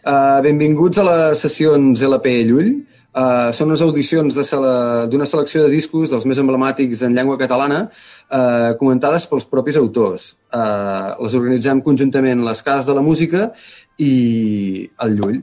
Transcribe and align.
Uh, 0.00 0.40
benvinguts 0.40 0.96
a 0.96 1.04
les 1.04 1.42
sessions 1.44 2.02
LP 2.06 2.40
Llull. 2.48 2.70
Uh, 3.10 3.50
són 3.50 3.72
unes 3.72 3.82
audicions 3.82 4.36
d'una 4.36 4.46
sele 4.46 5.26
selecció 5.26 5.64
de 5.64 5.72
discos 5.72 6.12
dels 6.12 6.24
més 6.30 6.38
emblemàtics 6.38 7.02
en 7.02 7.16
llengua 7.16 7.34
catalana 7.40 7.80
uh, 7.88 8.70
comentades 8.78 9.26
pels 9.26 9.48
propis 9.50 9.76
autors. 9.80 10.28
Uh, 10.54 11.18
les 11.18 11.34
organitzem 11.34 11.82
conjuntament 11.82 12.44
les 12.46 12.62
Cases 12.62 12.86
de 12.86 12.94
la 12.94 13.02
Música 13.02 13.50
i 13.98 14.86
el 15.02 15.18
Llull. 15.18 15.40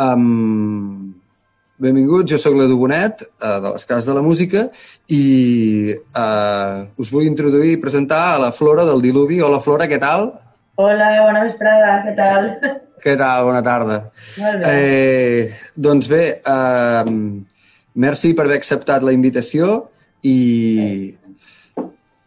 Um, 0.00 1.12
benvinguts, 1.80 2.32
jo 2.32 2.40
sóc 2.40 2.56
l'Edu 2.56 2.80
Bonet, 2.80 3.26
uh, 3.44 3.58
de 3.60 3.76
les 3.76 3.84
Cases 3.84 4.08
de 4.08 4.16
la 4.16 4.24
Música, 4.24 4.66
i 5.12 5.24
uh, 5.92 6.88
us 6.98 7.12
vull 7.12 7.28
introduir 7.28 7.76
i 7.76 7.82
presentar 7.84 8.30
a 8.32 8.40
la 8.48 8.50
Flora 8.56 8.88
del 8.88 9.04
Diluvi. 9.04 9.42
Hola, 9.44 9.60
Flora, 9.60 9.86
què 9.92 10.00
tal? 10.00 10.32
Hola, 10.80 11.08
bona 11.26 11.42
vesprada, 11.44 11.96
què 12.06 12.12
tal? 12.16 12.46
Què 13.04 13.14
tal? 13.20 13.46
Bona 13.48 13.60
tarda. 13.64 13.96
Molt 14.40 14.62
bé. 14.62 14.70
Eh, 14.72 15.72
doncs 15.76 16.08
bé, 16.08 16.20
eh, 16.40 17.12
merci 18.04 18.30
per 18.36 18.46
haver 18.46 18.58
acceptat 18.60 19.04
la 19.04 19.12
invitació 19.16 19.68
i 20.24 20.36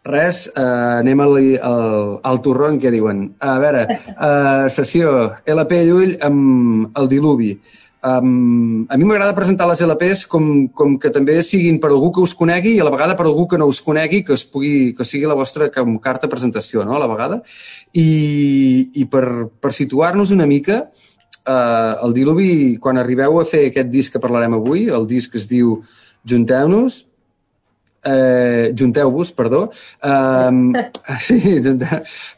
res, 0.06 0.44
eh, 0.50 0.66
anem 1.00 1.22
al, 1.24 1.38
al, 1.70 1.86
al 2.30 2.42
torrón, 2.46 2.78
que 2.82 2.94
diuen. 2.94 3.24
A 3.42 3.56
veure, 3.62 3.84
eh, 4.14 4.66
sessió 4.74 5.14
LP 5.56 5.82
Llull 5.88 6.14
amb 6.26 7.00
el 7.00 7.10
diluvi. 7.10 7.52
Um, 8.04 8.84
a 8.92 8.98
mi 9.00 9.06
m'agrada 9.08 9.32
presentar 9.32 9.64
les 9.64 9.80
LPs 9.80 10.26
com, 10.28 10.48
com 10.76 10.98
que 11.00 11.08
també 11.08 11.38
siguin 11.40 11.78
per 11.80 11.88
algú 11.88 12.10
que 12.12 12.20
us 12.20 12.34
conegui 12.36 12.74
i 12.76 12.82
a 12.82 12.84
la 12.84 12.92
vegada 12.92 13.14
per 13.16 13.24
algú 13.24 13.46
que 13.48 13.56
no 13.56 13.64
us 13.70 13.80
conegui, 13.80 14.20
que, 14.28 14.36
es 14.36 14.44
pugui, 14.44 14.92
que 14.92 15.06
sigui 15.08 15.24
la 15.30 15.38
vostra 15.38 15.70
com 15.72 15.96
carta 16.04 16.28
presentació, 16.28 16.84
no?, 16.84 16.98
a 16.98 17.00
la 17.00 17.08
vegada. 17.08 17.40
I, 17.96 18.90
i 19.00 19.06
per, 19.08 19.24
per 19.56 19.72
situar-nos 19.72 20.34
una 20.36 20.44
mica, 20.50 20.82
uh, 21.48 22.04
el 22.04 22.12
Diluvi, 22.12 22.52
quan 22.76 23.00
arribeu 23.00 23.40
a 23.40 23.48
fer 23.48 23.70
aquest 23.70 23.88
disc 23.94 24.12
que 24.12 24.20
parlarem 24.20 24.58
avui, 24.60 24.90
el 24.92 25.08
disc 25.08 25.40
es 25.40 25.48
diu 25.48 25.78
Junteu-nos, 26.28 27.06
eh, 28.04 28.72
junteu-vos, 28.76 29.32
perdó. 29.32 29.70
Um, 30.02 30.72
sí. 31.26 31.60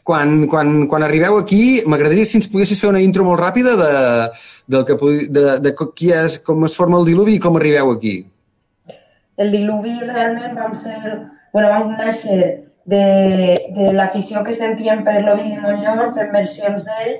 Quan, 0.03 0.47
quan, 0.47 0.87
quan 0.87 1.05
arribeu 1.05 1.37
aquí, 1.39 1.83
m'agradaria 1.85 2.25
si 2.25 2.39
ens 2.41 2.49
poguessis 2.51 2.79
fer 2.81 2.91
una 2.91 3.03
intro 3.03 3.25
molt 3.27 3.41
ràpida 3.41 3.75
de, 3.79 3.91
del 4.67 4.87
que, 4.87 4.97
de, 5.29 5.45
de 5.63 5.75
qui 5.95 6.11
és, 6.15 6.39
com 6.43 6.65
es 6.67 6.77
forma 6.77 6.99
el 7.01 7.09
diluvi 7.09 7.37
i 7.37 7.43
com 7.43 7.59
arribeu 7.59 7.91
aquí. 7.95 8.19
El 9.37 9.53
diluvi 9.53 9.97
realment 10.03 10.55
vam 10.57 10.73
ser... 10.77 10.97
Bueno, 11.53 11.69
vam 11.71 11.93
néixer 11.97 12.39
de, 12.87 13.03
de 13.75 13.91
l'afició 13.95 14.43
que 14.45 14.55
sentíem 14.55 15.03
per 15.05 15.19
l'Ovidi 15.23 15.57
Montllor, 15.61 16.13
fent 16.15 16.31
versions 16.33 16.85
d'ell, 16.87 17.15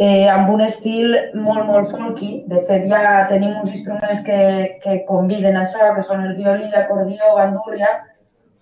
eh, 0.00 0.26
amb 0.32 0.48
un 0.54 0.62
estil 0.64 1.12
molt, 1.36 1.66
molt 1.68 1.90
folky. 1.92 2.30
De 2.50 2.62
fet, 2.68 2.86
ja 2.92 3.26
tenim 3.28 3.52
uns 3.60 3.74
instruments 3.74 4.22
que, 4.26 4.40
que 4.84 5.00
conviden 5.10 5.58
això, 5.60 5.92
que 5.96 6.04
són 6.08 6.24
el 6.24 6.38
violí, 6.38 6.70
l'acordió, 6.72 7.34
bandúrria, 7.36 7.92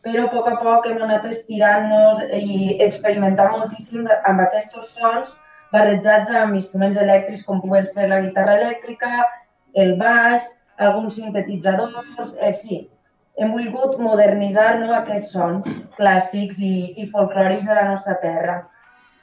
però 0.02 0.26
a 0.26 0.32
poc 0.34 0.50
a 0.50 0.56
poc 0.64 0.88
hem 0.90 1.02
anat 1.06 1.26
estirant-nos 1.30 2.24
i 2.34 2.76
experimentant 2.82 3.54
moltíssim 3.54 4.06
amb 4.08 4.44
aquests 4.46 4.92
sons 4.98 5.34
barrejats 5.74 6.30
amb 6.42 6.58
instruments 6.58 6.98
elèctrics 6.98 7.44
com 7.46 7.62
poden 7.62 7.86
ser 7.86 8.06
la 8.10 8.22
guitarra 8.24 8.54
elèctrica, 8.58 9.26
el 9.74 9.96
baix, 10.00 10.46
alguns 10.78 11.18
sintetitzadors, 11.18 12.32
en 12.40 12.62
fi. 12.62 12.84
Hem 13.38 13.52
volgut 13.54 13.98
modernitzar 14.02 14.70
no, 14.80 14.88
aquests 14.96 15.34
sons 15.36 15.82
clàssics 15.98 16.58
i, 16.58 16.72
i 16.98 17.10
folclòrics 17.12 17.68
de 17.68 17.76
la 17.78 17.90
nostra 17.92 18.16
terra. 18.22 18.62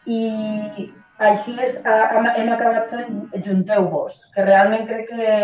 I 0.06 0.22
així 1.18 1.56
és, 1.64 1.78
hem 1.86 2.50
acabat 2.52 2.90
fent 2.92 3.44
Junteu-vos, 3.46 4.20
que 4.36 4.44
realment 4.44 4.88
crec 4.90 5.08
que 5.14 5.38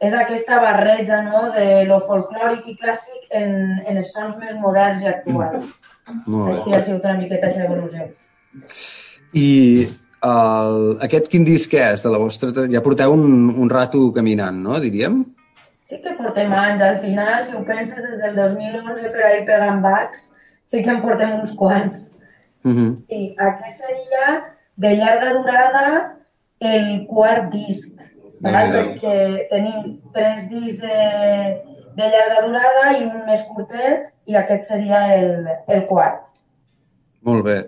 és 0.00 0.14
aquesta 0.16 0.60
barreja 0.62 1.20
no, 1.26 1.50
de 1.52 1.84
lo 1.88 2.00
folclòric 2.08 2.70
i 2.72 2.76
clàssic 2.80 3.34
en, 3.36 3.56
en 3.84 4.00
els 4.00 4.12
sons 4.14 4.38
més 4.40 4.54
moderns 4.56 5.04
i 5.04 5.10
actuals. 5.10 5.66
Molt 6.26 6.54
Així 6.54 6.72
ha 6.72 6.80
sigut 6.86 7.04
una 7.04 7.18
miqueta 7.18 7.50
aquesta 7.50 7.66
evolució. 7.66 8.06
I 9.36 9.50
el, 10.26 10.78
aquest 11.04 11.28
quin 11.32 11.44
disc 11.44 11.74
és 11.76 12.06
de 12.06 12.12
la 12.14 12.20
vostra... 12.22 12.64
Ja 12.72 12.82
porteu 12.84 13.12
un, 13.12 13.50
un 13.52 13.70
rato 13.72 14.06
caminant, 14.16 14.62
no, 14.64 14.78
diríem? 14.80 15.20
Sí 15.90 16.00
que 16.00 16.14
portem 16.16 16.52
anys. 16.54 16.80
Al 16.86 17.00
final, 17.04 17.44
si 17.44 17.58
ho 17.58 17.60
penses, 17.68 18.00
des 18.00 18.22
del 18.24 18.40
2011 18.40 19.12
per 19.12 19.26
ahir 19.26 19.44
pegant 19.48 19.84
bacs, 19.84 20.30
sí 20.72 20.80
que 20.80 20.94
en 20.94 21.04
portem 21.04 21.36
uns 21.42 21.52
quants. 21.60 22.08
Uh 22.64 22.72
-huh. 22.72 22.90
I 23.12 23.34
aquest 23.36 23.84
seria 23.84 24.24
de 24.80 24.94
llarga 24.96 25.32
durada 25.36 25.84
el 26.60 27.06
quart 27.08 27.50
disc, 27.52 27.92
val? 28.44 28.72
perquè 28.76 29.48
tenim 29.50 29.98
tres 30.14 30.46
discs 30.48 30.80
de, 30.80 31.00
de 31.98 32.08
llarga 32.14 32.46
durada 32.46 32.86
i 32.96 33.04
un 33.08 33.26
més 33.28 33.44
curtet 33.52 34.08
i 34.30 34.38
aquest 34.40 34.68
seria 34.70 35.02
el, 35.18 35.50
el 35.68 35.84
quart. 35.90 36.24
Molt 37.26 37.44
bé. 37.44 37.58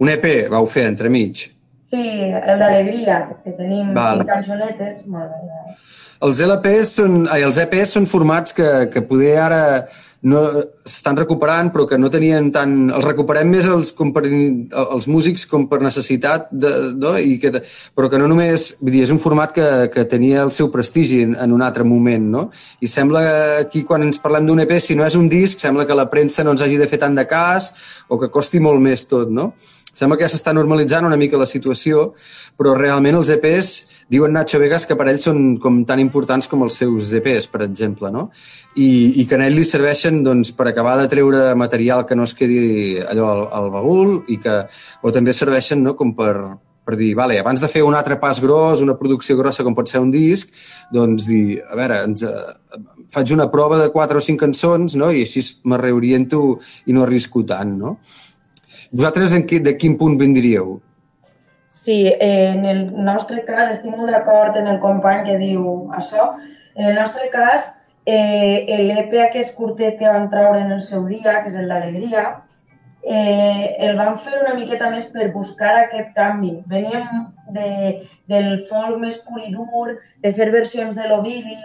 Un 0.00 0.12
EP 0.12 0.26
vau 0.52 0.68
fer 0.68 0.84
entremig? 0.90 1.46
Sí, 1.90 2.04
el 2.28 2.60
d'Alegria, 2.60 3.22
que 3.42 3.54
tenim 3.56 3.94
Val. 3.96 4.20
cançonetes. 4.28 5.00
Molt 5.10 5.32
bé. 5.32 5.74
Els 6.20 6.42
LPs 6.44 6.92
són, 7.00 7.24
ai, 7.32 7.40
els 7.46 7.56
EPs 7.58 7.96
són 7.96 8.06
formats 8.06 8.52
que, 8.54 8.68
que 8.92 9.00
poder 9.08 9.38
ara 9.40 9.62
no 10.22 10.40
s'estan 10.84 11.16
recuperant, 11.16 11.70
però 11.72 11.86
que 11.88 11.98
no 11.98 12.10
tenien 12.12 12.50
tant... 12.52 12.74
Els 12.92 13.06
recuperem 13.06 13.48
més 13.48 13.64
els, 13.70 13.94
per, 14.12 14.22
els 14.26 15.08
músics 15.08 15.46
com 15.48 15.64
per 15.70 15.80
necessitat, 15.80 16.50
de, 16.52 16.72
no? 17.00 17.14
I 17.16 17.38
que, 17.40 17.54
però 17.96 18.10
que 18.12 18.20
no 18.20 18.28
només... 18.28 18.74
Vull 18.82 18.92
dir, 18.92 19.04
és 19.06 19.14
un 19.14 19.22
format 19.22 19.54
que, 19.56 19.66
que 19.94 20.04
tenia 20.10 20.44
el 20.44 20.52
seu 20.52 20.68
prestigi 20.72 21.22
en, 21.24 21.34
en 21.40 21.56
un 21.56 21.64
altre 21.64 21.86
moment, 21.88 22.28
no? 22.36 22.46
I 22.84 22.90
sembla 22.92 23.24
que 23.24 23.40
aquí, 23.64 23.84
quan 23.88 24.04
ens 24.04 24.20
parlem 24.20 24.48
d'un 24.50 24.60
EP, 24.66 24.76
si 24.82 24.98
no 24.98 25.08
és 25.08 25.16
un 25.16 25.28
disc, 25.32 25.62
sembla 25.62 25.88
que 25.88 25.96
la 25.96 26.10
premsa 26.12 26.44
no 26.44 26.52
ens 26.56 26.64
hagi 26.66 26.76
de 26.80 26.88
fer 26.90 27.00
tant 27.00 27.16
de 27.16 27.24
cas 27.30 27.72
o 28.08 28.20
que 28.20 28.32
costi 28.32 28.60
molt 28.60 28.82
més 28.84 29.08
tot, 29.08 29.32
no? 29.32 29.54
Sembla 29.90 30.16
que 30.16 30.24
ja 30.28 30.32
s'està 30.32 30.52
normalitzant 30.54 31.04
una 31.04 31.18
mica 31.18 31.40
la 31.40 31.48
situació, 31.48 32.10
però 32.60 32.76
realment 32.76 33.18
els 33.18 33.32
EPs, 33.34 33.72
diuen 34.10 34.34
Nacho 34.34 34.58
Vegas 34.58 34.86
que 34.88 34.96
per 34.98 35.06
ells 35.08 35.28
són 35.28 35.54
com 35.62 35.82
tan 35.86 36.02
importants 36.02 36.48
com 36.50 36.64
els 36.66 36.80
seus 36.82 37.12
EPs, 37.14 37.46
per 37.52 37.62
exemple, 37.66 38.10
no? 38.10 38.28
I, 38.74 39.22
i 39.22 39.26
que 39.28 39.38
a 39.38 39.44
ell 39.46 39.58
li 39.60 39.66
serveixen 39.66 40.24
doncs, 40.26 40.50
per 40.56 40.66
acabar 40.70 40.96
de 40.98 41.06
treure 41.12 41.54
material 41.54 42.02
que 42.08 42.18
no 42.18 42.26
es 42.26 42.34
quedi 42.34 42.98
allò 43.04 43.30
al, 43.30 43.44
al 43.60 43.70
baúl 43.70 44.16
i 44.28 44.40
que, 44.42 44.64
o 45.02 45.14
també 45.14 45.34
serveixen 45.36 45.84
no, 45.86 45.94
com 45.98 46.10
per, 46.18 46.34
per 46.90 46.98
dir, 46.98 47.12
vale, 47.14 47.38
abans 47.38 47.62
de 47.62 47.70
fer 47.70 47.84
un 47.86 47.94
altre 47.94 48.18
pas 48.18 48.42
gros, 48.42 48.82
una 48.82 48.98
producció 48.98 49.36
grossa 49.38 49.62
com 49.66 49.78
pot 49.78 49.88
ser 49.88 50.02
un 50.02 50.10
disc, 50.10 50.50
doncs 50.90 51.28
dir, 51.30 51.60
a 51.62 51.78
veure, 51.78 52.02
ens, 52.10 52.26
eh, 52.26 52.82
faig 53.14 53.30
una 53.36 53.46
prova 53.52 53.78
de 53.78 53.90
quatre 53.94 54.18
o 54.18 54.24
cinc 54.24 54.42
cançons 54.42 54.98
no? 54.98 55.12
i 55.14 55.22
així 55.22 55.44
me 55.70 55.78
reoriento 55.78 56.58
i 56.86 56.96
no 56.96 57.06
arrisco 57.06 57.44
tant, 57.46 57.76
no? 57.78 57.96
Vosaltres 58.90 59.36
en 59.38 59.46
qui, 59.46 59.60
de 59.62 59.76
quin 59.78 59.94
punt 59.98 60.16
vindríeu? 60.18 60.80
Sí, 61.80 62.14
en 62.20 62.66
el 62.66 62.80
nostre 63.04 63.40
cas 63.48 63.70
estic 63.72 63.94
molt 63.96 64.12
d'acord 64.12 64.56
en 64.60 64.66
el 64.68 64.80
company 64.82 65.22
que 65.24 65.38
diu 65.40 65.62
això. 65.96 66.26
En 66.74 66.90
el 66.90 66.98
nostre 66.98 67.30
cas, 67.32 67.70
eh, 68.04 68.66
l'EP 68.82 69.16
aquest 69.22 69.54
curtet 69.56 69.96
que 69.98 70.10
vam 70.12 70.28
treure 70.34 70.60
en 70.60 70.74
el 70.76 70.82
seu 70.82 71.06
dia, 71.08 71.38
que 71.40 71.48
és 71.48 71.56
el 71.56 71.72
d'Alegria, 71.72 72.26
eh, 73.02 73.76
el 73.88 73.96
vam 73.96 74.20
fer 74.26 74.42
una 74.42 74.54
miqueta 74.60 74.92
més 74.92 75.08
per 75.14 75.30
buscar 75.32 75.72
aquest 75.78 76.12
canvi. 76.20 76.52
Veníem 76.68 77.26
de, 77.56 77.72
del 78.28 78.52
folk 78.68 79.00
més 79.00 79.16
pur 79.24 79.40
i 79.40 79.50
dur, 79.56 79.96
de 80.20 80.36
fer 80.36 80.52
versions 80.52 80.94
de 81.00 81.08
l'Ovidi, 81.08 81.58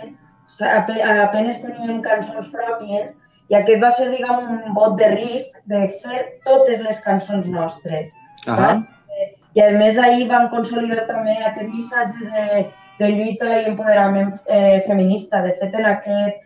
apenes 0.64 1.64
teníem 1.68 2.00
cançons 2.02 2.54
pròpies, 2.56 3.20
i 3.52 3.60
aquest 3.60 3.84
va 3.84 3.92
ser, 3.92 4.14
diguem, 4.16 4.48
un 4.48 4.76
vot 4.80 4.96
de 4.96 5.12
risc 5.20 5.60
de 5.68 5.90
fer 6.02 6.28
totes 6.48 6.80
les 6.88 7.04
cançons 7.04 7.52
nostres. 7.52 8.16
-huh. 8.48 8.95
I 9.56 9.64
a 9.64 9.70
més 9.78 10.00
ahir 10.02 10.28
vam 10.32 10.50
consolidar 10.52 11.06
també 11.08 11.36
aquest 11.40 11.70
missatge 11.72 12.28
de, 12.34 12.66
de 13.00 13.12
lluita 13.14 13.54
i 13.62 13.70
empoderament 13.70 14.34
eh, 14.46 14.82
feminista. 14.88 15.42
De 15.46 15.56
fet, 15.62 15.78
en 15.80 15.88
aquest 15.94 16.44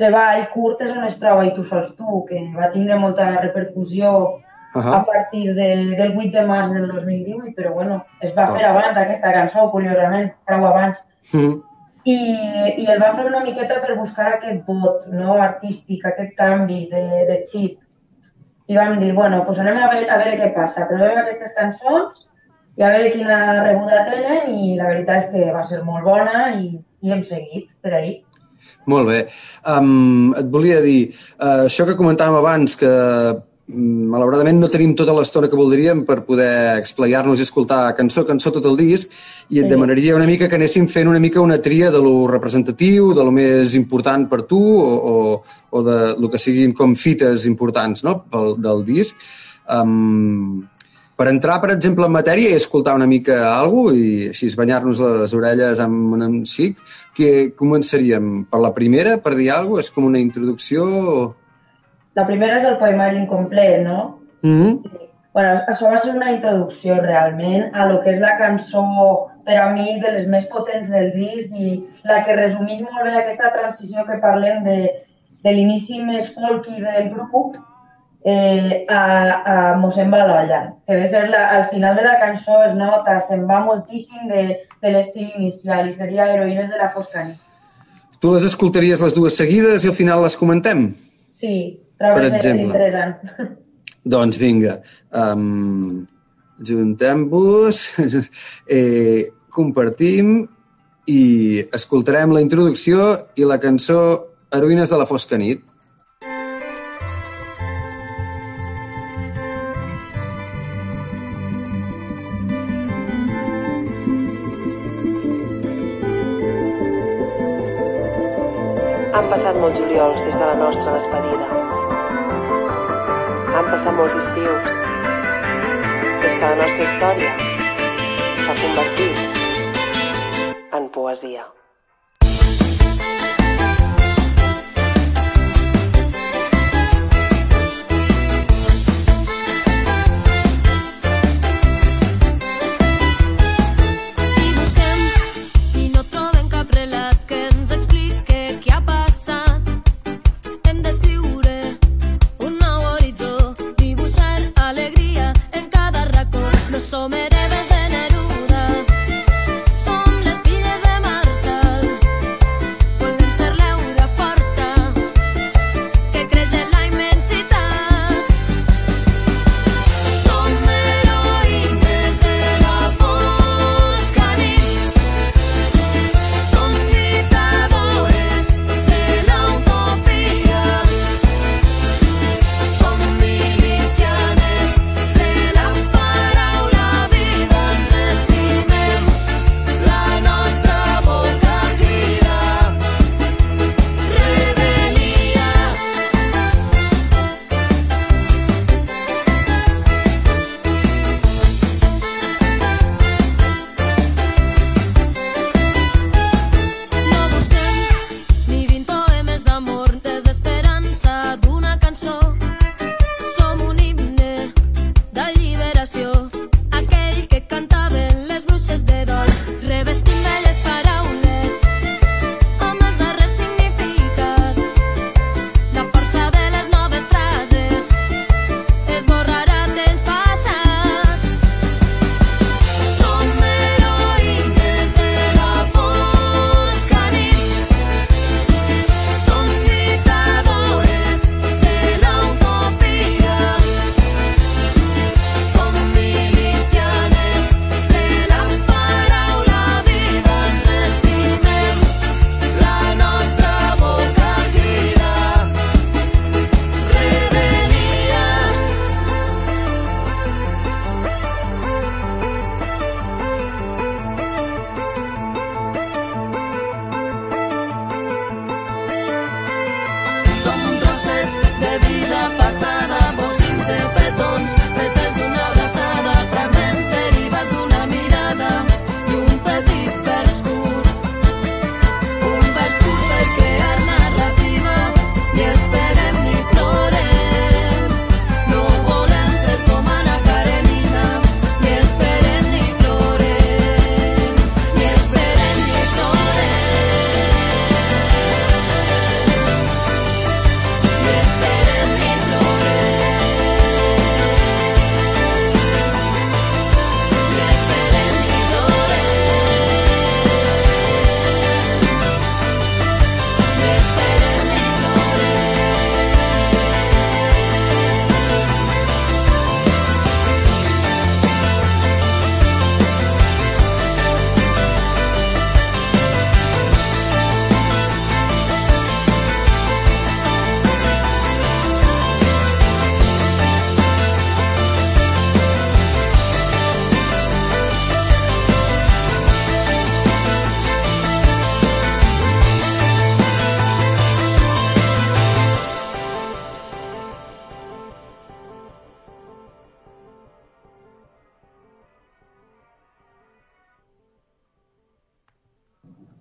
treball 0.00 0.46
curt 0.54 0.82
és 0.84 0.92
on 0.92 1.04
es 1.04 1.20
troba 1.20 1.44
I 1.46 1.54
tu 1.56 1.64
sols 1.68 1.94
tu, 1.98 2.24
que 2.28 2.42
va 2.56 2.72
tindre 2.72 2.98
molta 3.00 3.28
repercussió 3.36 4.10
uh 4.16 4.80
-huh. 4.80 4.94
a 5.00 5.04
partir 5.04 5.54
de, 5.54 5.68
del 6.00 6.16
8 6.16 6.32
de 6.32 6.46
març 6.46 6.72
del 6.72 6.88
2018, 6.88 7.54
però 7.56 7.72
bueno, 7.74 8.04
es 8.20 8.34
va 8.36 8.46
fer 8.56 8.64
abans 8.64 8.98
aquesta 8.98 9.32
cançó, 9.32 9.70
curiosament, 9.70 10.32
prou 10.44 10.66
abans. 10.66 11.04
Uh 11.32 11.40
-huh 11.40 11.62
i, 12.06 12.16
i 12.82 12.86
el 12.92 13.00
vam 13.02 13.16
fer 13.18 13.26
una 13.26 13.42
miqueta 13.42 13.80
per 13.82 13.96
buscar 13.98 14.28
aquest 14.36 14.62
vot 14.68 15.08
no, 15.10 15.40
artístic, 15.42 16.04
aquest 16.06 16.36
canvi 16.38 16.84
de, 16.92 17.02
de 17.30 17.40
xip. 17.50 17.80
I 18.70 18.78
vam 18.78 18.96
dir, 19.00 19.12
bueno, 19.14 19.42
doncs 19.46 19.60
anem 19.62 19.78
a 19.82 19.88
veure, 19.92 20.06
a 20.10 20.18
veure 20.22 20.38
què 20.38 20.52
passa. 20.54 20.86
Provem 20.90 21.18
aquestes 21.22 21.54
cançons 21.58 22.25
i 22.76 22.84
a 22.84 22.92
veure 22.92 23.12
quina 23.14 23.40
rebuda 23.64 24.04
tenen 24.10 24.52
i 24.52 24.76
la 24.76 24.90
veritat 24.90 25.24
és 25.24 25.32
que 25.32 25.50
va 25.54 25.64
ser 25.64 25.82
molt 25.84 26.04
bona 26.04 26.50
i, 26.58 26.76
i 27.02 27.12
hem 27.12 27.24
seguit 27.24 27.70
per 27.80 27.96
ahir. 27.96 28.18
Molt 28.90 29.08
bé. 29.08 29.20
Um, 29.66 30.32
et 30.38 30.48
volia 30.52 30.80
dir, 30.84 31.10
uh, 31.40 31.66
això 31.66 31.86
que 31.88 31.96
comentàvem 31.98 32.36
abans, 32.38 32.76
que 32.78 32.90
mm, 32.90 34.04
malauradament 34.12 34.60
no 34.60 34.70
tenim 34.70 34.92
tota 34.98 35.14
l'estona 35.16 35.48
que 35.50 35.58
voldríem 35.58 36.04
per 36.06 36.20
poder 36.28 36.76
explayar-nos 36.76 37.40
i 37.40 37.46
escoltar 37.46 37.80
cançó 37.98 38.26
cançó 38.28 38.52
tot 38.54 38.68
el 38.68 38.76
disc 38.78 39.10
i 39.48 39.62
et 39.62 39.66
sí. 39.66 39.70
demanaria 39.72 40.14
una 40.18 40.28
mica 40.28 40.46
que 40.46 40.58
anéssim 40.58 40.86
fent 40.92 41.10
una 41.10 41.22
mica 41.22 41.42
una 41.42 41.58
tria 41.62 41.90
de 41.94 42.02
lo 42.02 42.28
representatiu, 42.30 43.10
de 43.16 43.26
lo 43.26 43.34
més 43.34 43.74
important 43.78 44.28
per 44.30 44.44
tu 44.46 44.60
o, 44.60 44.94
o, 44.94 45.16
o 45.70 45.84
de 45.88 45.98
lo 46.20 46.30
que 46.30 46.42
siguin 46.42 46.76
com 46.76 46.94
fites 46.94 47.48
importants 47.50 48.04
no? 48.06 48.20
Pel, 48.30 48.54
del 48.60 48.86
disc. 48.86 49.18
Um, 49.66 50.66
per 51.16 51.28
entrar, 51.30 51.56
per 51.62 51.70
exemple, 51.72 52.04
en 52.04 52.12
matèria 52.12 52.52
i 52.52 52.58
escoltar 52.60 52.94
una 52.98 53.08
mica 53.08 53.38
alguna 53.54 53.94
i 53.96 54.28
així 54.28 54.50
banyar-nos 54.58 55.00
les 55.00 55.34
orelles 55.38 55.80
amb 55.80 56.12
un 56.16 56.42
xic, 56.44 56.82
que 57.16 57.30
començaríem 57.56 58.44
per 58.50 58.60
la 58.60 58.74
primera, 58.76 59.16
per 59.24 59.32
dir 59.38 59.50
alguna 59.50 59.80
cosa? 59.80 59.86
És 59.88 59.94
com 59.94 60.10
una 60.10 60.20
introducció? 60.20 60.84
La 62.16 62.26
primera 62.28 62.60
és 62.60 62.68
el 62.68 62.76
poemari 62.80 63.20
incomplet, 63.22 63.80
no? 63.84 64.18
Mm 64.42 64.60
-hmm. 64.60 65.00
bueno, 65.32 65.60
això 65.68 65.90
va 65.90 65.96
ser 65.98 66.12
una 66.14 66.32
introducció 66.32 67.00
realment 67.00 67.74
a 67.74 67.86
lo 67.88 68.02
que 68.02 68.10
és 68.10 68.20
la 68.20 68.36
cançó 68.38 68.84
per 69.44 69.56
a 69.56 69.72
mi 69.72 70.00
de 70.00 70.12
les 70.12 70.26
més 70.26 70.44
potents 70.46 70.88
del 70.88 71.12
disc 71.12 71.50
i 71.52 71.84
la 72.04 72.24
que 72.24 72.36
resumís 72.36 72.80
molt 72.80 73.04
bé 73.04 73.12
aquesta 73.16 73.52
transició 73.52 74.04
que 74.06 74.20
parlem 74.20 74.64
de, 74.64 74.78
de 75.44 75.52
l'inici 75.52 76.02
més 76.02 76.32
folky 76.34 76.80
del 76.80 77.10
grup 77.14 77.56
eh, 78.26 78.84
a, 78.90 79.02
a 79.46 79.56
mossèn 79.78 80.10
Balolla, 80.10 80.60
que 80.86 80.96
de 80.98 81.08
fet 81.12 81.28
la, 81.30 81.44
al 81.60 81.68
final 81.70 81.94
de 81.96 82.02
la 82.02 82.16
cançó 82.18 82.58
es 82.66 82.74
nota, 82.74 83.20
se'n 83.22 83.44
va 83.46 83.60
moltíssim 83.62 84.26
de, 84.32 84.42
de 84.82 84.92
l'estil 84.94 85.28
inicial 85.38 85.86
i 85.86 85.94
seria 85.94 86.26
Heroïnes 86.32 86.72
de 86.72 86.80
la 86.80 86.90
Fosca 86.94 87.22
nit. 87.28 87.38
Tu 88.18 88.32
les 88.32 88.48
escoltaries 88.48 89.04
les 89.04 89.14
dues 89.14 89.38
seguides 89.38 89.84
i 89.84 89.92
al 89.92 89.94
final 89.94 90.24
les 90.24 90.36
comentem? 90.40 90.88
Sí, 91.38 91.54
trobo 92.00 92.18
per 92.18 92.32
exemple. 92.32 92.66
interessant. 92.66 93.54
Doncs 94.16 94.38
vinga, 94.42 94.80
um, 95.22 96.06
juntem-vos, 96.66 97.84
eh, 98.78 99.30
compartim 99.54 100.40
i 101.06 101.22
escoltarem 101.74 102.34
la 102.34 102.42
introducció 102.42 103.12
i 103.38 103.46
la 103.46 103.60
cançó 103.62 104.00
Heroïnes 104.50 104.90
de 104.90 104.98
la 104.98 105.06
Fosca 105.06 105.38
nit. 105.38 105.62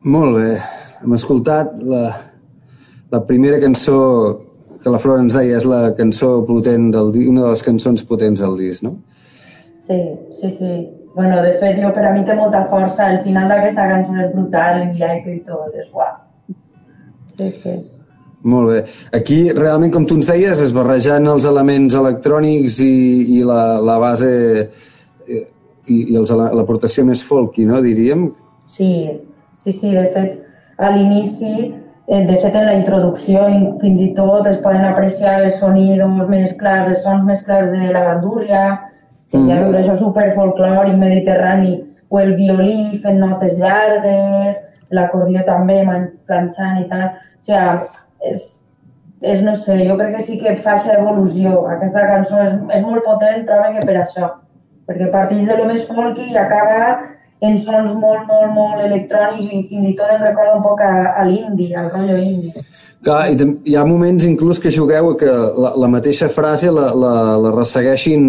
Molt 0.06 0.38
bé. 0.38 0.50
Hem 1.02 1.14
escoltat 1.18 1.80
la, 1.82 2.04
la 3.12 3.22
primera 3.26 3.58
cançó 3.62 3.98
que 4.84 4.92
la 4.94 5.00
Flora 5.02 5.24
ens 5.26 5.34
deia 5.34 5.58
és 5.58 5.66
la 5.66 5.80
cançó 5.98 6.44
potent 6.46 6.92
del 6.94 7.10
una 7.24 7.48
de 7.48 7.54
les 7.56 7.66
cançons 7.66 8.04
potents 8.06 8.44
del 8.44 8.54
disc, 8.60 8.86
no? 8.86 9.00
Sí, 9.88 9.98
sí, 10.32 10.52
sí. 10.60 10.72
Bueno, 11.16 11.42
de 11.42 11.56
fet, 11.58 11.80
jo, 11.82 11.90
per 11.96 12.06
a 12.06 12.14
mi 12.14 12.22
té 12.28 12.36
molta 12.38 12.66
força. 12.70 13.10
El 13.16 13.22
final 13.26 13.50
d'aquesta 13.50 13.90
cançó 13.90 14.16
és 14.22 14.32
brutal, 14.36 14.82
el 14.84 14.94
miracle 14.94 15.36
i 15.40 15.42
tot, 15.48 15.74
és 15.74 15.90
guap. 15.94 16.22
Sí, 17.34 17.50
sí. 17.64 17.76
Molt 18.46 18.70
bé. 18.70 18.80
Aquí, 19.18 19.40
realment, 19.58 19.94
com 19.94 20.06
tu 20.06 20.20
ens 20.20 20.30
deies, 20.30 20.62
es 20.62 20.74
barrejant 20.76 21.34
els 21.34 21.48
elements 21.50 21.98
electrònics 21.98 22.78
i, 22.86 22.96
i 23.40 23.44
la, 23.48 23.62
la 23.82 23.98
base 24.04 24.34
eh, 24.62 25.46
i, 25.88 26.02
i 26.04 26.20
l'aportació 26.20 27.08
més 27.08 27.26
folky, 27.26 27.66
no, 27.66 27.82
diríem? 27.82 28.28
Sí, 28.70 28.92
sí, 29.66 29.74
sí, 29.74 29.94
de 29.96 30.06
fet, 30.14 30.36
a 30.78 30.92
l'inici, 30.94 31.74
eh, 32.08 32.26
de 32.28 32.38
fet, 32.38 32.54
en 32.56 32.68
la 32.70 32.76
introducció 32.78 33.48
fins 33.82 34.02
i 34.02 34.12
tot 34.18 34.46
es 34.46 34.60
poden 34.62 34.86
apreciar 34.86 35.40
els 35.42 35.58
sonidos 35.58 36.30
més 36.30 36.54
clars, 36.60 36.92
els 36.94 37.02
sons 37.02 37.26
més 37.26 37.42
clars 37.48 37.72
de 37.74 37.90
la 37.96 38.04
bandúrria, 38.12 38.66
que 39.32 39.40
mm. 39.40 39.50
ja 39.50 39.64
veus 39.64 39.80
això 39.80 39.96
super 39.98 40.28
folclòric, 40.36 41.00
mediterrani, 41.02 41.80
o 42.14 42.22
el 42.22 42.36
violí 42.38 43.00
fent 43.02 43.18
notes 43.24 43.58
llargues, 43.58 44.62
l'acordió 44.94 45.42
també 45.50 45.80
planxant 46.30 46.84
i 46.84 46.86
tal. 46.92 47.10
O 47.10 47.48
sigui, 47.50 47.98
és, 48.30 48.46
és, 49.26 49.42
no 49.42 49.56
sé, 49.58 49.80
jo 49.90 49.98
crec 49.98 50.14
que 50.20 50.24
sí 50.30 50.38
que 50.38 50.54
fa 50.62 50.76
aquesta 50.76 51.00
evolució. 51.00 51.66
Aquesta 51.74 52.06
cançó 52.12 52.46
és, 52.46 52.54
és 52.78 52.86
molt 52.86 53.02
potent, 53.08 53.48
trobo 53.50 53.74
que 53.74 53.90
per 53.90 53.98
això. 54.04 54.32
Perquè 54.86 55.10
parteix 55.10 55.50
de 55.50 55.58
lo 55.58 55.66
més 55.66 55.90
folky 55.90 56.30
i 56.30 56.38
acaba 56.38 57.15
en 57.44 57.58
sons 57.60 57.92
molt, 58.00 58.24
molt, 58.30 58.54
molt 58.56 58.84
electrònics 58.86 59.52
i 59.52 59.66
fins 59.68 59.92
i 59.92 59.94
tot 59.98 60.12
em 60.14 60.24
recorda 60.24 60.56
un 60.56 60.64
poc 60.64 60.82
a, 60.86 60.92
a 61.20 61.26
l'indi, 61.28 61.74
al 61.76 61.92
rotllo 61.92 62.18
indi. 62.22 62.54
Clar, 63.06 63.28
i 63.30 63.36
hi 63.70 63.76
ha 63.78 63.84
moments 63.86 64.24
inclús 64.26 64.58
que 64.58 64.72
jugueu 64.74 65.12
que 65.20 65.30
la, 65.30 65.74
la 65.78 65.90
mateixa 65.92 66.26
frase 66.34 66.72
la, 66.74 66.88
la, 66.98 67.12
la 67.38 67.52
ressegueixin, 67.54 68.24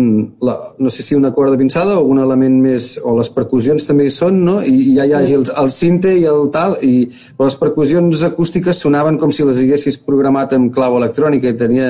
la, 0.45 0.57
no 0.83 0.93
sé 0.93 1.07
si 1.07 1.17
una 1.17 1.31
corda 1.33 1.57
pinçada 1.57 1.95
o 1.97 2.03
un 2.11 2.21
element 2.21 2.59
més, 2.61 2.91
o 3.01 3.15
les 3.17 3.31
percussions 3.33 3.89
també 3.89 4.09
hi 4.09 4.13
són, 4.13 4.43
no? 4.45 4.59
I, 4.61 4.75
i 4.91 4.99
ja 4.99 5.07
hi 5.09 5.17
hagi 5.17 5.39
el, 5.39 5.47
el 5.63 5.73
cinte 5.73 6.13
i 6.13 6.27
el 6.29 6.51
tal, 6.53 6.77
i 6.85 7.07
però 7.39 7.49
les 7.49 7.57
percussions 7.63 8.27
acústiques 8.29 8.83
sonaven 8.85 9.17
com 9.23 9.33
si 9.33 9.47
les 9.49 9.63
haguessis 9.65 9.97
programat 10.03 10.53
amb 10.59 10.75
clau 10.75 10.99
electrònica 11.01 11.55
i 11.55 11.57
tenia, 11.57 11.89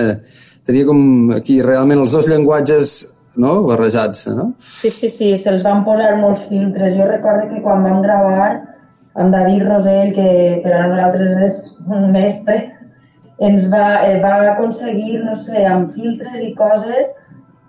tenia 0.68 0.86
com 0.86 1.02
aquí 1.40 1.58
realment 1.64 2.04
els 2.04 2.14
dos 2.14 2.30
llenguatges 2.30 2.94
no? 3.36 3.62
barrejats, 3.68 4.26
no? 4.36 4.52
Sí, 4.60 4.90
sí, 4.90 5.10
sí, 5.10 5.32
se'ls 5.40 5.64
van 5.66 5.84
posar 5.86 6.14
molts 6.20 6.46
filtres. 6.50 6.96
Jo 6.96 7.08
recordo 7.10 7.48
que 7.50 7.62
quan 7.64 7.84
vam 7.86 8.00
gravar 8.04 8.48
amb 9.16 9.32
David 9.32 9.66
Rosell, 9.68 10.14
que 10.16 10.30
per 10.64 10.72
a 10.76 10.86
nosaltres 10.88 11.44
és 11.48 11.60
un 11.86 12.10
mestre, 12.12 12.58
ens 13.46 13.68
va, 13.72 13.86
eh, 14.06 14.18
va 14.22 14.34
aconseguir, 14.52 15.20
no 15.24 15.36
sé, 15.36 15.64
amb 15.68 15.92
filtres 15.92 16.42
i 16.42 16.52
coses, 16.56 17.14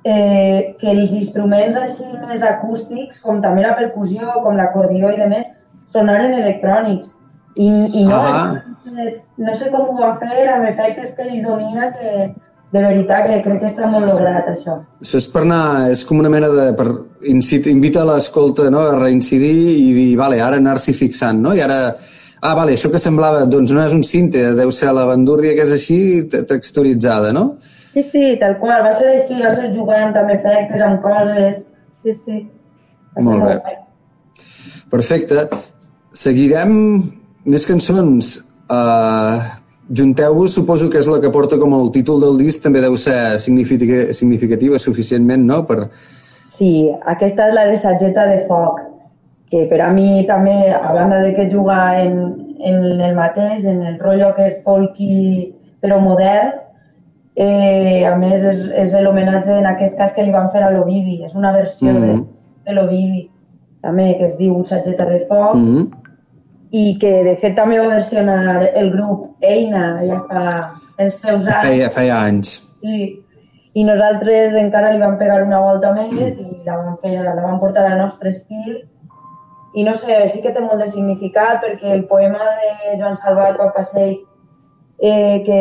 eh, 0.03 0.75
que 0.79 0.91
els 0.91 1.13
instruments 1.13 1.77
així 1.79 2.07
més 2.23 2.43
acústics, 2.43 3.21
com 3.23 3.41
també 3.43 3.63
la 3.65 3.75
percussió, 3.79 4.27
com 4.43 4.59
l'acordió 4.59 5.11
i 5.11 5.19
demés, 5.19 5.49
sonaren 5.95 6.35
electrònics. 6.39 7.13
I, 7.57 7.67
i 7.67 8.03
no, 8.05 8.17
ah. 8.21 8.61
no 9.41 9.55
sé 9.57 9.71
com 9.73 9.89
ho 9.89 9.97
va 9.97 10.13
fer 10.21 10.45
amb 10.53 10.67
efectes 10.69 11.15
que 11.17 11.25
ell 11.25 11.41
domina 11.43 11.89
que, 11.95 12.29
de 12.73 12.81
veritat 12.83 13.29
que 13.29 13.39
crec 13.45 13.61
que 13.61 13.69
està 13.69 13.87
molt 13.91 14.09
lograt, 14.09 14.49
això. 14.51 14.75
Això 15.01 15.21
és 15.21 15.29
per 15.31 15.45
anar, 15.45 15.87
és 15.93 16.03
com 16.07 16.19
una 16.19 16.31
mena 16.33 16.49
de... 16.51 16.67
Per, 16.77 16.87
incit, 17.31 17.65
invita 17.71 18.05
l'escolta 18.05 18.67
no, 18.73 18.83
a 18.85 18.97
reincidir 18.99 19.55
i 19.55 19.89
dir, 19.95 20.11
vale, 20.19 20.41
ara 20.43 20.59
anar-s'hi 20.61 20.93
fixant, 20.97 21.41
no? 21.41 21.55
I 21.57 21.63
ara 21.65 21.79
Ah, 22.37 22.53
vale, 22.53 22.75
això 22.77 22.91
que 22.93 22.99
semblava, 23.01 23.45
doncs 23.49 23.71
no 23.73 23.81
és 23.81 23.93
un 23.95 24.03
cinte, 24.05 24.43
deu 24.53 24.69
ser 24.75 24.91
la 24.93 25.07
bandúrria 25.09 25.55
que 25.57 25.63
és 25.65 25.71
així 25.73 25.97
texturitzada, 26.29 27.31
no? 27.33 27.57
Sí, 27.95 28.03
sí, 28.05 28.25
tal 28.37 28.59
qual, 28.61 28.83
va 28.85 28.91
ser 28.93 29.15
així, 29.15 29.39
va 29.41 29.49
ser 29.55 29.71
jugant 29.73 30.13
amb 30.13 30.29
efectes, 30.35 30.83
amb 30.85 31.01
coses, 31.01 31.63
sí, 32.05 32.13
sí. 32.13 32.37
Molt 33.25 33.41
bé. 33.47 33.55
bé. 33.65 33.73
Perfecte. 34.93 35.47
Seguirem 36.13 36.75
més 37.49 37.65
cançons. 37.65 38.35
Uh, 38.69 39.41
Junteu-vos, 39.89 40.53
suposo 40.53 40.89
que 40.89 40.99
és 40.99 41.07
la 41.07 41.21
que 41.23 41.31
porta 41.31 41.57
com 41.57 41.73
el 41.73 41.91
títol 41.91 42.19
del 42.21 42.37
disc, 42.37 42.61
també 42.63 42.81
deu 42.83 42.97
ser 42.97 43.39
significativa, 43.39 44.13
significativa 44.13 44.79
suficientment, 44.79 45.45
no?, 45.47 45.63
per... 45.65 45.89
Sí, 46.51 46.89
aquesta 47.05 47.47
és 47.47 47.53
la 47.53 47.67
de 47.69 47.75
Sageta 47.77 48.25
de 48.27 48.45
Foc 48.47 48.81
que 49.49 49.65
per 49.69 49.81
a 49.81 49.91
mi 49.93 50.25
també, 50.27 50.71
a 50.73 50.93
banda 50.93 51.21
de 51.23 51.33
que 51.33 51.49
juga 51.49 52.01
en, 52.01 52.55
en 52.59 53.01
el 53.01 53.15
mateix, 53.15 53.63
en 53.65 53.83
el 53.83 53.99
rotllo 53.99 54.33
que 54.35 54.47
és 54.49 54.57
folky 54.63 55.53
però 55.83 55.99
modern, 56.03 56.51
eh, 57.37 58.03
a 58.09 58.15
més 58.19 58.43
és, 58.43 58.65
és 58.75 58.95
l'homenatge 59.03 59.55
en 59.55 59.69
aquest 59.69 59.97
cas 59.99 60.11
que 60.15 60.25
li 60.25 60.35
van 60.35 60.49
fer 60.51 60.65
a 60.65 60.71
l'Ovidi, 60.73 61.21
és 61.23 61.35
una 61.35 61.53
versió 61.53 61.91
mm 61.91 61.95
-hmm. 61.95 62.01
de, 62.01 62.13
mm-hmm. 62.13 62.25
de 62.65 62.73
l'Ovidi 62.73 63.29
també 63.81 64.17
que 64.17 64.25
es 64.25 64.37
diu 64.37 64.63
Sageta 64.65 65.05
de 65.05 65.25
Foc 65.29 65.55
mm 65.55 65.65
-hmm. 65.65 65.87
I 66.71 66.97
que 66.99 67.11
de 67.23 67.35
fet 67.41 67.55
també 67.55 67.79
va 67.79 67.93
versionar 67.93 68.59
el 68.67 68.91
grup 68.91 69.45
Eina 69.45 69.85
ja 70.03 70.19
fa 70.27 70.43
els 70.97 71.21
seus 71.21 71.45
anys. 71.45 71.63
Feia, 71.63 71.89
feia 71.93 72.19
anys. 72.27 72.57
Sí, 72.83 73.07
i 73.77 73.85
nosaltres 73.87 74.55
encara 74.57 74.91
li 74.91 75.01
vam 75.01 75.17
pegar 75.19 75.43
una 75.45 75.61
volta 75.63 75.93
més 75.95 76.39
i 76.41 76.47
la 76.65 76.77
vam, 76.77 76.95
fer, 77.01 77.17
la 77.23 77.35
vam 77.39 77.59
portar 77.61 77.85
al 77.87 77.99
nostre 78.01 78.33
estil 78.33 78.81
i 79.77 79.83
no 79.85 79.93
sé, 79.93 80.17
sí 80.33 80.41
que 80.41 80.53
té 80.53 80.63
molt 80.63 80.81
de 80.81 80.87
significat 80.89 81.61
perquè 81.61 81.91
el 81.93 82.05
poema 82.09 82.41
de 82.57 82.95
Joan 82.97 83.17
Salvat 83.21 83.59
Papasei 83.59 84.15
eh, 84.99 85.43
que 85.45 85.59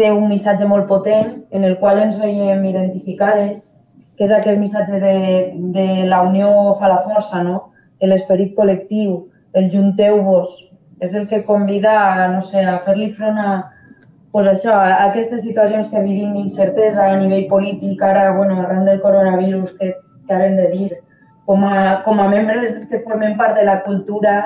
té 0.00 0.10
un 0.10 0.28
missatge 0.28 0.66
molt 0.66 0.88
potent 0.88 1.44
en 1.54 1.64
el 1.68 1.76
qual 1.78 2.00
ens 2.00 2.18
veiem 2.18 2.64
identificades, 2.66 3.68
que 4.16 4.26
és 4.26 4.32
aquell 4.34 4.58
missatge 4.58 4.98
de, 5.02 5.16
de 5.76 5.86
la 6.08 6.22
unió 6.26 6.50
fa 6.80 6.90
la 6.90 7.02
força, 7.06 7.44
no? 7.46 7.68
l'esperit 8.00 8.54
col·lectiu, 8.56 9.29
el 9.54 9.70
junteu-vos, 9.72 10.54
és 11.00 11.14
el 11.14 11.26
que 11.28 11.42
convida 11.44 11.94
a, 11.98 12.28
no 12.34 12.42
sé, 12.42 12.64
a 12.64 12.78
fer-li 12.84 13.10
front 13.16 13.38
a, 13.40 13.52
pues 14.32 14.46
això, 14.46 14.76
a 14.76 15.08
aquestes 15.08 15.42
situacions 15.42 15.90
que 15.90 16.04
vivim 16.04 16.34
d'incertesa 16.36 17.08
a 17.08 17.18
nivell 17.18 17.48
polític, 17.50 18.02
ara, 18.02 18.30
bueno, 18.36 18.60
arran 18.60 18.84
del 18.86 19.00
coronavirus, 19.02 19.74
que, 19.78 19.94
que 20.26 20.34
ara 20.34 20.46
hem 20.46 20.56
de 20.60 20.68
dir, 20.74 20.90
com 21.46 21.64
a, 21.66 22.00
com 22.04 22.20
a 22.20 22.28
membres 22.30 22.76
que 22.90 23.02
formem 23.02 23.36
part 23.38 23.56
de 23.58 23.66
la 23.66 23.80
cultura 23.82 24.36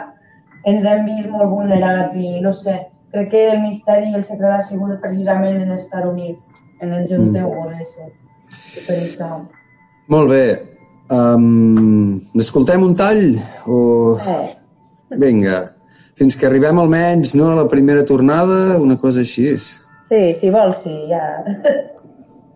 ens 0.65 0.87
hem 0.89 1.05
vist 1.05 1.29
molt 1.29 1.51
vulnerats 1.53 2.17
i 2.17 2.39
no 2.41 2.55
sé, 2.57 2.79
crec 3.13 3.29
que 3.35 3.43
el 3.53 3.61
misteri 3.67 4.11
i 4.11 4.17
el 4.17 4.25
secret 4.25 4.55
ha 4.57 4.63
sigut 4.65 4.97
precisament 5.03 5.61
en 5.61 5.75
estar 5.77 6.07
units, 6.09 6.49
en 6.81 6.95
el 6.97 7.05
junteu 7.11 7.51
mm. 7.53 7.83
això. 7.83 8.09
Per 8.87 8.97
això. 8.97 9.29
Molt 10.13 10.33
bé. 10.33 10.45
Um, 11.13 12.21
N'escoltem 12.33 12.85
un 12.85 12.97
tall? 12.97 13.35
O... 13.69 13.79
Eh. 14.17 14.64
Vinga. 15.11 15.65
Fins 16.15 16.39
que 16.39 16.47
arribem 16.47 16.79
almenys 16.79 17.35
no, 17.35 17.51
a 17.51 17.59
la 17.63 17.67
primera 17.69 18.05
tornada, 18.07 18.79
una 18.79 18.97
cosa 18.97 19.25
així. 19.25 19.51
Sí, 19.59 20.23
si 20.39 20.55
vols, 20.55 20.81
sí, 20.85 20.95
ja. 21.11 21.27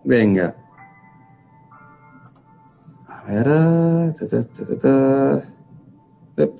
Vinga 0.07 0.53
veure... 3.29 4.13
Ta, 4.17 4.25
ta, 4.25 4.43
ta, 4.43 4.65
ta, 4.65 4.75
ta. 4.83 4.93
Ep. 6.43 6.57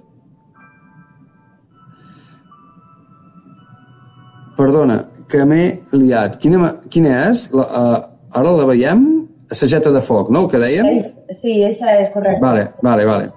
Perdona, 4.59 4.99
que 5.31 5.45
m'he 5.47 5.63
liat. 5.95 6.37
Quina, 6.43 6.73
quina 6.91 7.15
és? 7.29 7.47
La, 7.55 7.65
uh, 7.65 7.99
ara 8.39 8.55
la 8.59 8.67
veiem? 8.69 9.05
Sageta 9.49 9.93
de 9.93 10.01
foc, 10.05 10.29
no? 10.29 10.45
El 10.45 10.51
que 10.51 10.59
dèiem? 10.61 10.89
Sí, 11.33 11.55
això 11.65 11.89
és 11.95 12.11
correcte. 12.13 12.41
Vale, 12.43 12.67
vale, 12.85 13.07
vale. 13.09 13.31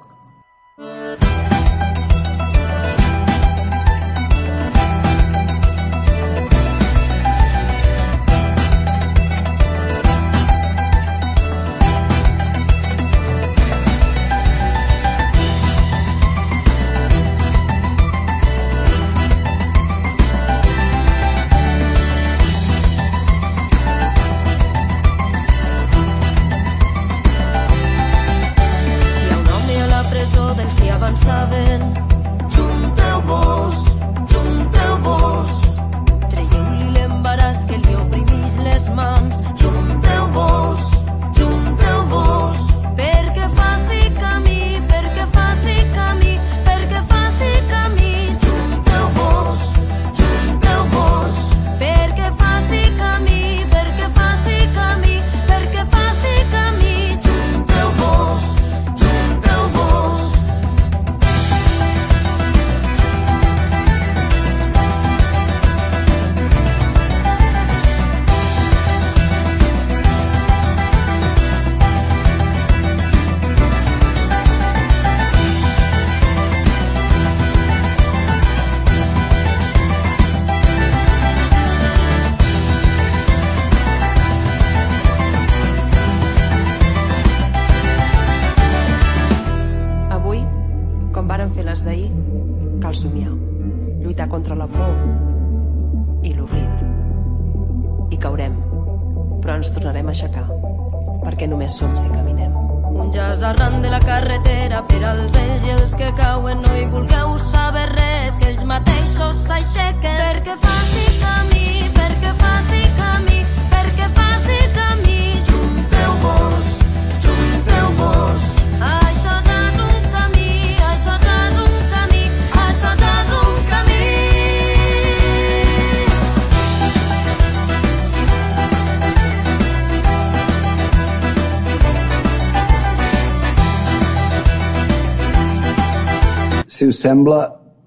Sembla, 137.03 137.43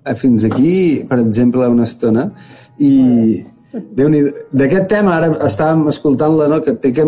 eh, 0.06 0.16
fins 0.20 0.46
aquí, 0.48 1.04
per 1.10 1.20
exemple, 1.24 1.68
una 1.72 1.88
estona, 1.90 2.30
i 2.80 2.94
déu 3.76 4.08
nhi 4.12 4.22
d'aquest 4.56 4.88
tema 4.92 5.16
ara 5.18 5.30
estàvem 5.48 5.86
escoltant-la, 5.92 6.48
no? 6.52 6.62
que 6.64 6.76
té 6.80 6.92
que 6.96 7.06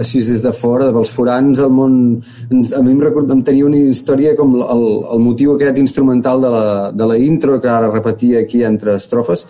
així 0.00 0.22
des 0.24 0.44
de 0.44 0.52
fora, 0.56 0.90
dels 0.94 1.12
forans 1.12 1.60
al 1.60 1.72
món... 1.74 1.98
A 2.50 2.82
mi 2.84 2.94
em, 2.94 3.02
record, 3.02 3.30
em 3.32 3.42
tenia 3.46 3.66
una 3.68 3.80
història 3.80 4.32
com 4.38 4.56
el, 4.60 4.86
el 5.14 5.20
motiu 5.24 5.54
aquest 5.54 5.80
instrumental 5.82 6.40
de 6.44 6.52
la, 6.54 6.64
de 6.96 7.10
la 7.12 7.18
intro, 7.20 7.58
que 7.60 7.68
ara 7.68 7.92
repetia 7.92 8.40
aquí 8.40 8.64
entre 8.64 8.96
estrofes, 8.96 9.44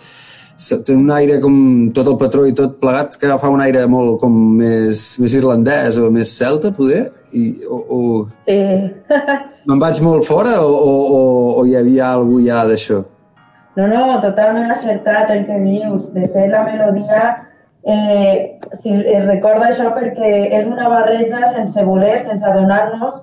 té 0.85 0.93
un 0.93 1.09
aire 1.15 1.39
com 1.41 1.55
tot 1.95 2.11
el 2.11 2.19
patró 2.21 2.43
i 2.45 2.53
tot 2.57 2.75
plegat 2.81 3.15
que 3.17 3.31
fa 3.41 3.49
un 3.49 3.63
aire 3.63 3.87
molt 3.89 4.19
com 4.21 4.35
més, 4.59 5.05
més 5.23 5.37
irlandès 5.39 5.97
o 5.97 6.11
més 6.13 6.35
celta, 6.37 6.73
poder, 6.75 7.07
i, 7.33 7.47
o, 7.65 7.81
o 7.87 8.01
Sí. 8.45 8.59
me'n 9.67 9.81
vaig 9.81 10.01
molt 10.05 10.25
fora 10.27 10.57
o, 10.63 10.69
o, 10.71 10.91
o, 11.61 11.65
hi 11.65 11.75
havia 11.79 12.11
alguna 12.15 12.45
ja 12.47 12.61
d'això? 12.69 13.01
No, 13.77 13.87
no, 13.87 14.19
totalment 14.23 14.71
acertat 14.73 15.31
el 15.31 15.45
que 15.47 15.59
dius. 15.63 16.09
De 16.15 16.27
fet, 16.33 16.49
la 16.51 16.63
melodia, 16.67 17.21
eh, 17.83 18.57
si 18.81 18.95
es 18.99 19.27
recorda 19.27 19.69
això 19.69 19.91
perquè 19.95 20.31
és 20.59 20.67
una 20.67 20.89
barreja 20.91 21.45
sense 21.53 21.85
voler, 21.87 22.17
sense 22.19 22.47
adonar-nos. 22.47 23.21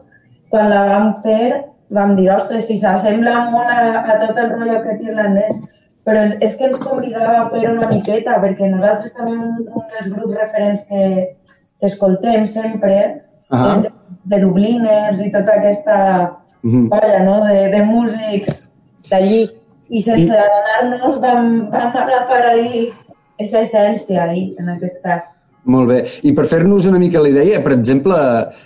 Quan 0.49 0.71
la 0.73 0.85
vam 0.89 1.11
fer, 1.25 1.65
vam 1.93 2.15
dir, 2.17 2.31
ostres, 2.33 2.65
si 2.69 2.79
s'assembla 2.81 3.51
molt 3.53 3.69
a, 3.69 4.05
a 4.09 4.17
tot 4.23 4.41
el 4.41 4.55
rotllo 4.55 4.79
aquest 4.79 5.05
irlandès. 5.05 5.61
Però 6.09 6.25
és 6.41 6.55
que 6.57 6.71
ens 6.71 6.87
obligava 6.89 7.43
a 7.43 7.49
fer 7.53 7.67
una 7.69 7.91
miqueta, 7.91 8.39
perquè 8.41 8.71
nosaltres 8.71 9.13
també 9.17 9.35
un, 9.37 9.67
un 9.69 9.89
dels 9.93 10.09
grups 10.15 10.39
referents 10.39 10.87
que, 10.89 11.03
que 11.77 11.91
escoltem 11.91 12.47
sempre 12.49 12.95
Ahà. 13.53 13.75
és 13.75 13.83
de, 13.85 13.93
de 14.29 14.41
Dubliners 14.43 15.21
i 15.25 15.31
tota 15.33 15.57
aquesta 15.59 15.97
Mhm. 16.63 16.89
colla 16.91 17.21
no? 17.25 17.41
de, 17.47 17.69
de 17.75 17.83
músics 17.87 18.73
d'allí. 19.11 19.49
I 19.91 20.03
sense 20.03 20.29
I- 20.29 20.37
adonar-nos 20.37 21.21
vam, 21.23 21.71
vam 21.73 21.97
agafar 21.97 22.43
ahir 22.53 22.91
aquesta 23.39 23.63
essència 23.63 24.25
ahí, 24.29 24.55
en 24.59 24.69
aquest 24.75 24.99
cas. 25.03 25.25
Molt 25.69 25.89
bé. 25.89 25.99
I 26.25 26.33
per 26.33 26.47
fer-nos 26.49 26.87
una 26.89 26.99
mica 26.99 27.21
la 27.21 27.29
idea, 27.29 27.63
per 27.63 27.73
exemple, 27.75 28.15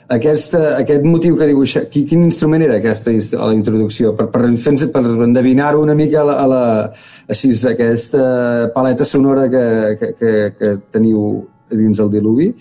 aquesta, 0.09 0.77
aquest 0.79 1.03
motiu 1.05 1.37
que 1.38 1.46
dibuixa, 1.51 1.85
qui, 1.90 2.05
quin 2.07 2.22
instrument 2.25 2.62
era 2.62 2.77
aquesta 2.79 3.11
a 3.11 3.46
la 3.48 3.55
introducció? 3.55 4.12
Per, 4.16 4.29
per, 4.31 4.42
per 4.92 5.03
endevinar-ho 5.25 5.83
una 5.83 5.94
mica 5.98 6.20
a 6.20 6.25
la, 6.25 6.37
a 6.42 6.46
la, 6.46 6.62
així, 7.29 7.51
aquesta 7.70 8.70
paleta 8.75 9.05
sonora 9.05 9.48
que, 9.51 9.64
que, 9.98 10.12
que, 10.18 10.33
que 10.59 10.77
teniu 10.94 11.44
dins 11.70 11.98
el 11.98 12.11
diluvi. 12.11 12.53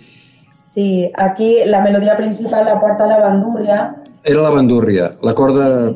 Sí, 0.72 1.12
aquí 1.16 1.66
la 1.66 1.82
melodia 1.82 2.16
principal 2.16 2.64
la 2.66 2.80
porta 2.80 3.06
la 3.06 3.20
bandúrria, 3.20 3.96
Era 4.24 4.42
la 4.42 4.52
bandúrria, 4.52 5.12
la 5.22 5.34
corda... 5.34 5.94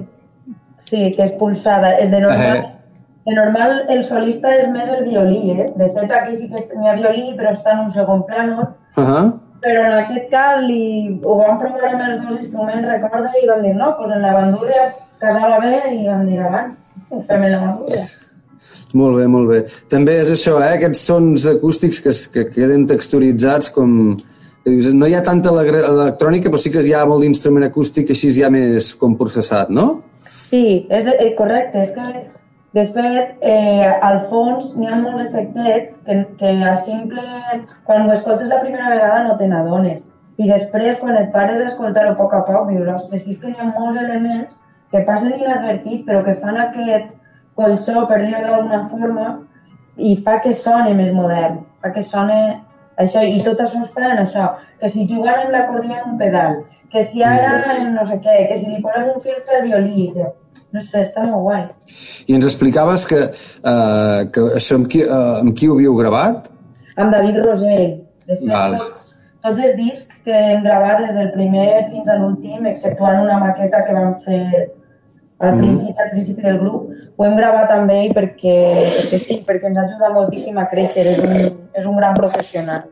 sí, 0.84 1.14
que 1.16 1.24
és 1.24 1.32
pulsada. 1.40 1.94
Eh, 2.00 2.08
De 2.10 2.20
normal, 2.20 2.58
Eh. 2.58 2.66
de 3.26 3.36
normal 3.36 3.86
el 3.90 4.04
solista 4.04 4.52
és 4.56 4.68
més 4.74 4.90
el 4.90 5.06
violí, 5.06 5.52
eh? 5.52 5.70
De 5.78 5.88
fet, 5.94 6.12
aquí 6.12 6.36
sí 6.36 6.50
que 6.50 6.64
n'hi 6.76 6.90
ha 6.90 6.96
violí, 6.98 7.32
però 7.38 7.54
està 7.54 7.72
en 7.74 7.86
un 7.86 7.92
segon 7.94 8.26
plano. 8.26 8.68
Uh 8.98 9.04
-huh. 9.04 9.40
Però 9.62 9.86
en 9.86 9.94
aquest 10.02 10.30
cas 10.32 10.62
li, 10.68 11.22
ho 11.24 11.38
vam 11.38 11.58
provar 11.60 11.94
amb 11.94 12.04
els 12.10 12.22
dos 12.26 12.36
instruments, 12.42 12.92
recorda, 12.92 13.32
i 13.42 13.48
vam 13.48 13.62
dir, 13.62 13.76
no, 13.76 13.96
doncs 13.98 14.16
en 14.16 14.22
la 14.22 14.34
bandúrria 14.34 14.84
casava 15.20 15.60
bé 15.62 15.96
i 15.96 16.06
vam 16.08 16.26
dir, 16.26 16.40
ho 17.10 17.22
fem 17.22 17.44
en 17.44 17.52
la 17.52 17.60
bandúrria. 17.60 18.04
Molt 18.94 19.18
bé, 19.18 19.28
molt 19.28 19.50
bé. 19.50 19.66
També 19.90 20.20
és 20.20 20.30
això, 20.32 20.62
eh? 20.62 20.76
aquests 20.76 21.00
sons 21.00 21.46
acústics 21.46 22.02
que, 22.02 22.12
que 22.34 22.50
queden 22.52 22.88
texturitzats 22.88 23.70
com... 23.70 24.18
No 24.66 25.06
hi 25.06 25.14
ha 25.14 25.22
tanta 25.22 25.52
electrònica, 25.54 26.50
però 26.50 26.58
sí 26.62 26.72
que 26.74 26.82
hi 26.82 26.94
ha 26.98 27.04
molt 27.06 27.22
d'instrument 27.22 27.68
acústic 27.68 28.10
així 28.10 28.32
ja 28.34 28.50
més 28.50 28.88
com 28.98 29.14
processat, 29.20 29.70
no? 29.70 29.86
Sí, 30.26 30.88
és 30.90 31.06
eh, 31.12 31.28
correcte. 31.38 31.84
És 31.84 31.92
que, 31.94 32.24
de 32.74 32.86
fet, 32.96 33.36
eh, 33.46 33.86
al 34.10 34.24
fons 34.32 34.74
n'hi 34.74 34.90
ha 34.90 34.98
molts 35.04 35.28
efectets 35.28 36.02
que, 36.08 36.18
que 36.42 36.56
a 36.66 36.74
simple... 36.82 37.22
Quan 37.86 38.10
ho 38.10 38.18
escoltes 38.18 38.50
la 38.50 38.60
primera 38.64 38.90
vegada 38.90 39.22
no 39.28 39.38
te 39.38 39.52
n'adones. 39.52 40.02
I 40.42 40.50
després, 40.50 40.98
quan 41.00 41.16
et 41.22 41.30
pares 41.36 41.62
a 41.62 41.70
escoltar-ho 41.70 42.16
a 42.16 42.18
poc 42.18 42.34
a 42.34 42.42
poc, 42.50 42.72
dius, 42.74 42.90
ostres, 42.98 43.24
sí 43.24 43.38
és 43.38 43.44
que 43.44 43.54
hi 43.54 43.60
ha 43.62 43.70
molts 43.70 44.02
elements 44.02 44.58
que 44.92 45.06
passen 45.06 45.38
inadvertits, 45.38 46.04
però 46.10 46.26
que 46.26 46.40
fan 46.42 46.58
aquest 46.64 47.14
colxó, 47.56 48.08
per 48.10 48.24
dir-ho 48.26 48.42
d'alguna 48.42 48.82
forma, 48.90 49.28
i 49.96 50.18
fa 50.26 50.40
que 50.44 50.58
soni 50.58 50.98
més 50.98 51.14
modern, 51.16 51.62
fa 51.86 51.94
que 51.96 52.04
soni 52.04 52.42
això, 53.02 53.24
i 53.24 53.42
tot 53.46 53.62
això 53.64 53.84
es 53.84 53.92
fa 53.96 54.08
en 54.14 54.24
això, 54.24 54.48
que 54.80 54.90
si 54.92 55.08
jugant 55.10 55.44
amb 55.44 55.54
l'acordió 55.56 55.98
en 56.00 56.10
un 56.14 56.18
pedal, 56.22 56.58
que 56.92 57.04
si 57.04 57.24
ara 57.24 57.78
no 57.92 58.06
sé 58.08 58.20
què, 58.24 58.38
que 58.50 58.58
si 58.60 58.70
li 58.72 58.82
posem 58.84 59.12
un 59.14 59.22
filtre 59.24 59.62
violí, 59.66 60.10
que, 60.16 60.30
no 60.76 60.84
sé, 60.84 61.06
està 61.08 61.26
molt 61.28 61.44
guai. 61.48 61.64
I 62.28 62.38
ens 62.38 62.48
explicaves 62.48 63.08
que, 63.10 63.22
uh, 63.64 64.22
que 64.32 64.46
això 64.60 64.80
amb 64.80 64.92
qui, 64.92 65.04
uh, 65.08 65.42
amb 65.42 65.56
qui 65.58 65.70
ho 65.70 65.76
havíeu 65.76 65.98
gravat? 66.00 66.50
Amb 66.96 67.16
David 67.16 67.42
Rosell. 67.44 67.92
De 68.26 68.40
fet, 68.40 68.48
Vale. 68.50 68.80
tots, 68.82 69.12
tots 69.46 69.62
els 69.68 69.76
discs 69.78 70.22
que 70.26 70.34
hem 70.34 70.64
gravat 70.64 71.04
des 71.04 71.14
del 71.18 71.30
primer 71.36 71.70
fins 71.92 72.08
a 72.10 72.18
l'últim, 72.22 72.66
exceptuant 72.72 73.22
una 73.26 73.38
maqueta 73.44 73.84
que 73.86 73.98
vam 73.98 74.16
fer 74.26 74.46
al 75.40 75.52
Mhm. 75.56 75.60
principi, 75.60 75.96
al 76.02 76.10
principi 76.12 76.42
del 76.42 76.60
grup, 76.60 76.90
ho 77.18 77.26
hem 77.26 77.36
gravat 77.38 77.72
amb 77.72 77.92
ell 77.92 78.12
perquè, 78.14 78.58
perquè 78.98 79.20
sí, 79.20 79.44
perquè 79.48 79.68
ens 79.68 79.78
ajuda 79.78 80.14
moltíssim 80.14 80.58
a 80.58 80.68
créixer, 80.70 81.06
és 81.08 81.20
un, 81.20 81.32
és 81.74 81.86
un 81.86 81.96
gran 81.98 82.14
professional. 82.16 82.84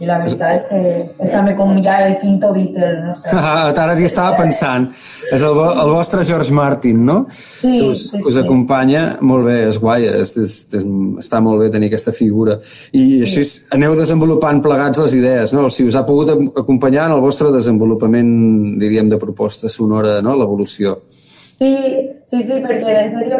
I 0.00 0.06
la 0.06 0.16
veritat 0.18 0.54
és 0.56 0.64
que 0.64 0.78
és 1.20 1.30
també 1.30 1.54
com 1.54 1.76
ja 1.84 1.98
el 2.08 2.16
quinto 2.18 2.50
Beatle, 2.52 3.04
no 3.04 3.14
sé. 3.14 3.28
Ara 3.82 3.94
t'hi 3.94 4.04
estava 4.08 4.34
pensant. 4.34 4.88
És 5.30 5.42
el, 5.42 5.52
el 5.52 5.90
vostre 5.92 6.24
George 6.24 6.50
Martin, 6.52 7.04
no? 7.04 7.26
Sí, 7.30 7.78
que 7.78 7.88
us, 7.90 8.08
sí, 8.10 8.18
us 8.24 8.34
sí. 8.34 8.40
acompanya. 8.40 9.18
Molt 9.20 9.44
bé, 9.44 9.68
és 9.68 9.78
guai, 9.78 10.06
és, 10.08 10.32
és, 10.36 10.56
és, 10.74 10.82
està 11.22 11.40
molt 11.44 11.60
bé 11.60 11.70
tenir 11.70 11.86
aquesta 11.92 12.10
figura. 12.10 12.58
I 12.92 13.20
així 13.20 13.40
és- 13.44 13.68
aneu 13.70 13.94
desenvolupant 13.94 14.62
plegats 14.64 14.98
les 14.98 15.14
idees, 15.14 15.52
no? 15.52 15.68
Si 15.70 15.84
us 15.84 15.94
ha 15.94 16.06
pogut 16.06 16.30
ac- 16.30 16.58
acompanyar 16.64 17.06
en 17.10 17.12
el 17.12 17.20
vostre 17.20 17.52
desenvolupament, 17.52 18.78
diríem, 18.80 19.08
de 19.12 19.18
proposta 19.18 19.68
sonora, 19.68 20.20
no? 20.22 20.34
L'evolució. 20.36 20.96
Sí, 21.10 21.21
sí, 22.30 22.42
sí, 22.48 22.58
perquè 22.64 22.96
de 22.96 23.04
fet 23.12 23.30
jo 23.30 23.38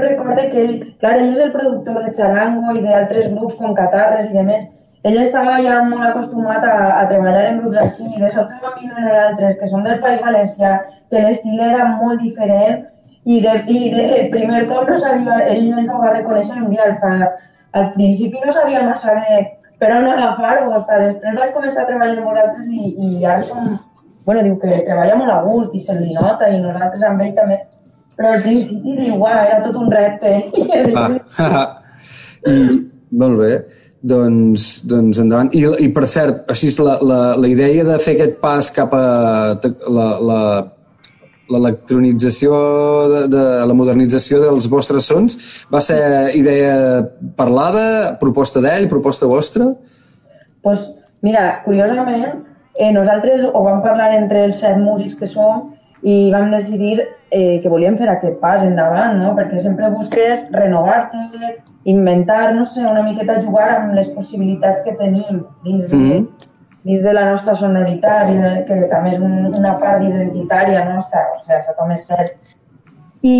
que 0.53 0.63
ell, 0.63 0.77
clar, 1.01 1.17
ell 1.17 1.33
és 1.33 1.41
el 1.47 1.53
productor 1.55 2.03
de 2.05 2.13
Charango 2.19 2.75
i 2.77 2.85
d'altres 2.85 3.31
grups 3.33 3.59
com 3.61 3.75
Catarres 3.79 4.31
i 4.31 4.37
demés. 4.37 4.69
Ell 5.09 5.19
estava 5.19 5.57
ja 5.65 5.81
molt 5.89 6.05
acostumat 6.09 6.63
a, 6.63 6.75
a 7.01 7.07
treballar 7.11 7.47
en 7.49 7.61
grups 7.63 7.81
així, 7.83 8.07
i 8.07 8.21
de 8.23 8.31
sobte 8.35 8.61
vam 8.63 8.77
vindre 8.79 9.07
nosaltres, 9.07 9.57
que 9.59 9.71
som 9.73 9.83
del 9.87 9.99
País 10.05 10.21
Valencià, 10.23 10.77
que 11.11 11.25
l'estil 11.25 11.65
era 11.71 11.89
molt 11.97 12.23
diferent, 12.23 12.85
i 13.25 13.41
de, 13.43 13.57
i 13.71 13.91
de 13.95 14.05
primer 14.31 14.63
cop 14.71 14.89
no 14.91 14.99
sabia, 14.99 15.41
ell 15.49 15.67
ens 15.71 15.91
ho 15.91 15.99
va 16.05 16.15
reconèixer 16.15 16.61
un 16.61 16.71
dia, 16.71 16.87
al, 16.87 16.97
fa, 17.03 17.33
al 17.79 17.91
principi 17.97 18.41
no 18.45 18.55
sabia 18.55 18.87
massa 18.87 19.15
bé 19.19 19.43
per 19.83 19.91
on 19.99 20.07
sigui, 20.07 21.03
després 21.03 21.39
vaig 21.39 21.55
començar 21.59 21.83
a 21.83 21.91
treballar 21.91 22.17
amb 22.19 22.29
vosaltres 22.31 22.67
i, 22.71 22.95
i 23.07 23.25
ara 23.27 23.43
som, 23.47 23.77
bueno, 24.27 24.43
diu 24.47 24.59
que 24.63 24.83
treballa 24.87 25.19
molt 25.19 25.35
a 25.35 25.43
gust 25.47 25.75
i 25.75 25.83
se 25.83 25.97
li 25.99 26.15
nota, 26.15 26.51
i 26.51 26.61
nosaltres 26.63 27.03
amb 27.09 27.25
ell 27.27 27.35
també, 27.39 27.59
però 28.16 28.33
al 28.35 28.42
principi 28.44 28.96
diu, 28.98 29.14
uau, 29.16 29.31
era 29.31 29.61
tot 29.64 29.79
un 29.81 29.92
repte. 29.92 30.35
Ah. 31.38 31.79
I, 32.53 32.59
molt 33.14 33.38
bé. 33.38 33.53
Doncs, 34.03 34.83
doncs 34.90 35.20
endavant. 35.22 35.53
I, 35.55 35.62
I 35.85 35.88
per 35.94 36.09
cert, 36.11 36.42
així 36.51 36.72
és 36.72 36.79
la, 36.83 36.96
la, 37.07 37.20
la 37.38 37.48
idea 37.51 37.85
de 37.87 37.98
fer 38.03 38.16
aquest 38.16 38.40
pas 38.42 38.70
cap 38.75 38.94
a 38.98 39.03
la, 39.62 40.07
la, 40.18 40.40
l'electronització, 41.53 42.57
de, 43.12 43.20
de 43.31 43.44
la 43.68 43.77
modernització 43.79 44.40
dels 44.42 44.66
vostres 44.72 45.07
sons, 45.11 45.38
va 45.72 45.83
ser 45.85 46.01
idea 46.38 46.75
parlada, 47.38 48.16
proposta 48.22 48.62
d'ell, 48.64 48.90
proposta 48.90 49.31
vostra? 49.31 49.70
pues, 50.62 50.83
mira, 51.27 51.62
curiosament, 51.64 52.42
eh, 52.79 52.90
nosaltres 52.94 53.42
ho 53.48 53.62
vam 53.64 53.83
parlar 53.83 54.12
entre 54.14 54.44
els 54.48 54.61
set 54.62 54.79
músics 54.79 55.16
que 55.18 55.27
som 55.27 55.72
i 56.03 56.31
vam 56.33 56.51
decidir 56.51 57.01
eh, 57.31 57.61
que 57.62 57.71
volíem 57.71 57.97
fer 57.97 58.09
aquest 58.11 58.38
pas 58.43 58.62
endavant, 58.67 59.19
no? 59.23 59.35
perquè 59.38 59.61
sempre 59.62 59.91
busques 59.95 60.49
renovar-te, 60.55 61.53
inventar, 61.91 62.55
no 62.55 62.65
sé, 62.65 62.83
una 62.87 63.05
miqueta 63.07 63.41
jugar 63.43 63.69
amb 63.77 63.95
les 63.99 64.09
possibilitats 64.17 64.83
que 64.87 64.97
tenim 64.99 65.45
dins 65.65 65.87
de, 65.91 65.97
mm 65.97 66.11
-hmm. 66.11 66.49
dins 66.85 67.03
de 67.03 67.12
la 67.12 67.29
nostra 67.31 67.55
sonoritat, 67.55 68.27
de, 68.29 68.65
que 68.67 68.88
també 68.91 69.11
és 69.11 69.21
un, 69.21 69.55
una 69.59 69.79
part 69.79 70.03
identitària 70.03 70.85
nostra, 70.93 71.21
o 71.35 71.38
sigui, 71.41 71.59
això 71.59 71.77
també 71.79 71.95
és 71.95 72.07
cert. 72.07 72.57
I, 73.23 73.38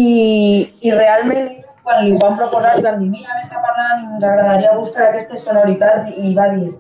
i 0.81 0.91
realment, 0.91 1.49
quan 1.83 2.05
li 2.05 2.13
ho 2.15 2.19
vam 2.19 2.37
proposar, 2.37 2.81
vam 2.83 3.01
dir, 3.01 3.11
mira, 3.11 3.35
m'està 3.35 3.59
parlant 3.67 4.03
i 4.03 4.15
ens 4.15 4.25
agradaria 4.25 4.79
buscar 4.79 5.09
aquesta 5.09 5.37
sonoritat 5.37 6.09
i 6.17 6.35
va 6.35 6.49
dir, 6.55 6.71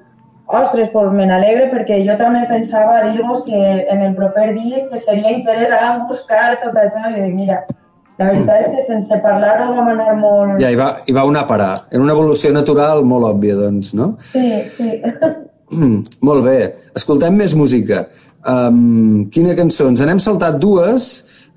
Ostres, 0.53 0.91
pues 0.93 1.13
me 1.17 1.25
n'alegre 1.25 1.71
perquè 1.73 2.03
jo 2.05 2.15
també 2.21 2.43
pensava 2.51 2.99
dir-vos 3.07 3.41
que 3.47 3.61
en 3.89 4.03
el 4.05 4.17
proper 4.19 4.51
disc 4.53 4.91
que 4.93 5.01
seria 5.01 5.33
interessant 5.33 6.03
buscar 6.11 6.59
tot 6.61 6.77
això 6.77 7.09
i 7.09 7.23
dic, 7.23 7.33
mira, 7.39 7.63
la 8.21 8.29
veritat 8.29 8.61
és 8.61 8.69
que 8.75 8.83
sense 8.85 9.17
parlar-ho 9.25 9.71
vam 9.73 9.89
anar 9.95 10.17
molt... 10.21 10.59
Ja, 10.61 10.69
hi 10.69 10.77
va, 10.77 10.91
hi 11.09 11.15
va 11.17 11.25
una 11.25 11.47
parar. 11.49 11.73
En 11.91 12.05
una 12.05 12.13
evolució 12.13 12.53
natural 12.53 13.01
molt 13.09 13.31
òbvia, 13.31 13.57
doncs, 13.63 13.95
no? 13.97 14.13
Sí, 14.35 14.45
sí. 14.77 14.91
Mm, 15.73 16.03
molt 16.29 16.45
bé. 16.45 16.59
Escoltem 17.01 17.41
més 17.41 17.57
música. 17.57 18.05
Um, 18.45 19.31
quina 19.33 19.57
cançó? 19.57 19.89
Ens 19.89 20.05
n'hem 20.05 20.21
saltat 20.21 20.61
dues, 20.61 21.09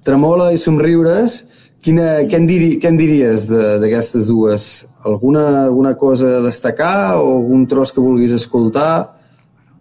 Tremola 0.07 0.53
i 0.55 0.61
Somriures. 0.61 1.41
Quina, 1.85 2.05
què, 2.25 2.39
en 2.41 2.47
diri, 2.49 2.71
què 2.81 2.89
en 2.89 2.95
diries 2.97 3.43
d'aquestes 3.53 4.25
dues? 4.25 4.63
Alguna, 5.05 5.43
alguna 5.67 5.93
cosa 6.01 6.39
a 6.39 6.41
destacar 6.41 7.19
o 7.19 7.27
algun 7.35 7.67
tros 7.69 7.93
que 7.93 8.01
vulguis 8.01 8.33
escoltar? 8.33 9.05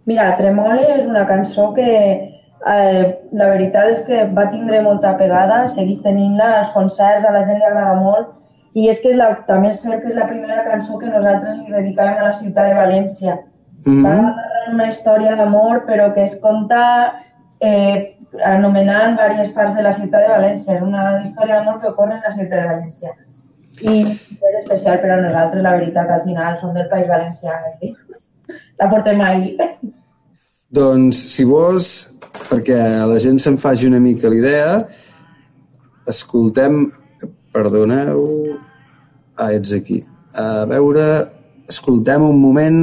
Mira, 0.05 0.27
Tremole 0.37 0.85
és 0.99 1.07
una 1.09 1.23
cançó 1.25 1.71
que 1.73 1.89
eh, 1.89 3.03
la 3.33 3.49
veritat 3.49 3.89
és 3.95 4.03
que 4.05 4.21
va 4.37 4.45
tindre 4.51 4.83
molta 4.85 5.15
pegada, 5.17 5.63
seguís 5.73 6.05
tenint-la 6.05 6.51
als 6.59 6.69
concerts, 6.77 7.25
a 7.25 7.33
la 7.33 7.41
gent 7.47 7.57
li 7.57 7.65
agrada 7.71 7.97
molt, 7.97 8.35
i 8.77 8.85
és 8.91 9.01
que 9.01 9.15
és 9.15 9.17
la, 9.17 9.31
també 9.49 9.73
és 9.73 9.81
cert 9.81 10.03
que 10.03 10.13
és 10.13 10.19
la 10.19 10.29
primera 10.29 10.61
cançó 10.69 11.01
que 11.01 11.09
nosaltres 11.09 11.57
li 11.63 11.73
dedicàvem 11.73 12.21
a 12.21 12.29
la 12.29 12.37
ciutat 12.37 12.69
de 12.69 12.79
València. 12.83 13.39
Mm 13.85 13.93
-hmm. 13.93 14.05
Va 14.05 14.73
una 14.75 14.87
història 14.89 15.35
d'amor, 15.35 15.85
però 15.89 16.13
que 16.13 16.23
es 16.23 16.35
conta 16.41 16.81
eh, 17.61 18.17
anomenant 18.43 19.15
diverses 19.15 19.53
parts 19.55 19.75
de 19.75 19.85
la 19.85 19.93
ciutat 19.93 20.25
de 20.25 20.33
València. 20.33 20.75
És 20.75 20.83
una 20.83 21.05
història 21.23 21.59
d'amor 21.59 21.79
que 21.81 21.91
ocorre 21.93 22.17
en 22.17 22.25
la 22.27 22.33
ciutat 22.35 22.59
de 22.59 22.67
València 22.73 23.15
i 23.83 23.95
és 24.07 24.55
especial 24.61 25.01
per 25.01 25.11
a 25.11 25.21
nosaltres, 25.21 25.63
la 25.63 25.75
veritat, 25.75 26.09
al 26.09 26.23
final 26.23 26.57
som 26.59 26.73
del 26.75 26.87
País 26.91 27.07
Valencià, 27.09 27.55
eh? 27.81 27.91
la 28.79 28.89
portem 28.91 29.21
ahí. 29.21 29.55
Doncs, 30.75 31.19
si 31.33 31.43
vols, 31.47 31.89
perquè 32.49 32.77
la 33.07 33.19
gent 33.19 33.39
se'n 33.41 33.57
faci 33.61 33.89
una 33.89 33.99
mica 34.03 34.31
l'idea, 34.31 34.79
escoltem... 36.07 36.85
Perdoneu... 37.55 38.19
Ah, 39.39 39.53
ets 39.55 39.71
aquí. 39.75 40.01
A 40.35 40.65
veure, 40.67 41.03
escoltem 41.71 42.23
un 42.27 42.39
moment... 42.39 42.79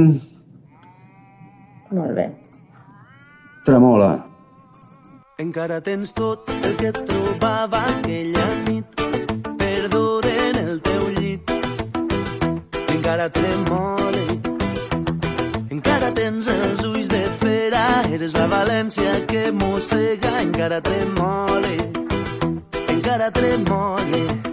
Molt 1.93 2.13
bé. 2.17 2.25
Tremola. 3.65 4.32
Encara 5.43 5.81
tens 5.83 6.13
tot 6.15 6.47
el 6.63 6.75
que 6.79 6.87
et 6.93 6.99
trobava 7.07 7.81
aquella 7.91 8.45
nit. 8.63 8.85
Encara 12.93 13.27
tremole. 13.29 14.23
Encara 15.75 16.13
tens 16.15 16.47
els 16.47 16.85
ulls 16.87 17.11
de 17.11 17.25
fera, 17.43 17.83
eres 18.15 18.37
la 18.39 18.47
València 18.55 19.17
que 19.27 19.43
mossega, 19.51 20.33
encara 20.47 20.79
tremole, 20.87 21.75
encara 22.95 23.29
tremole. 23.41 24.52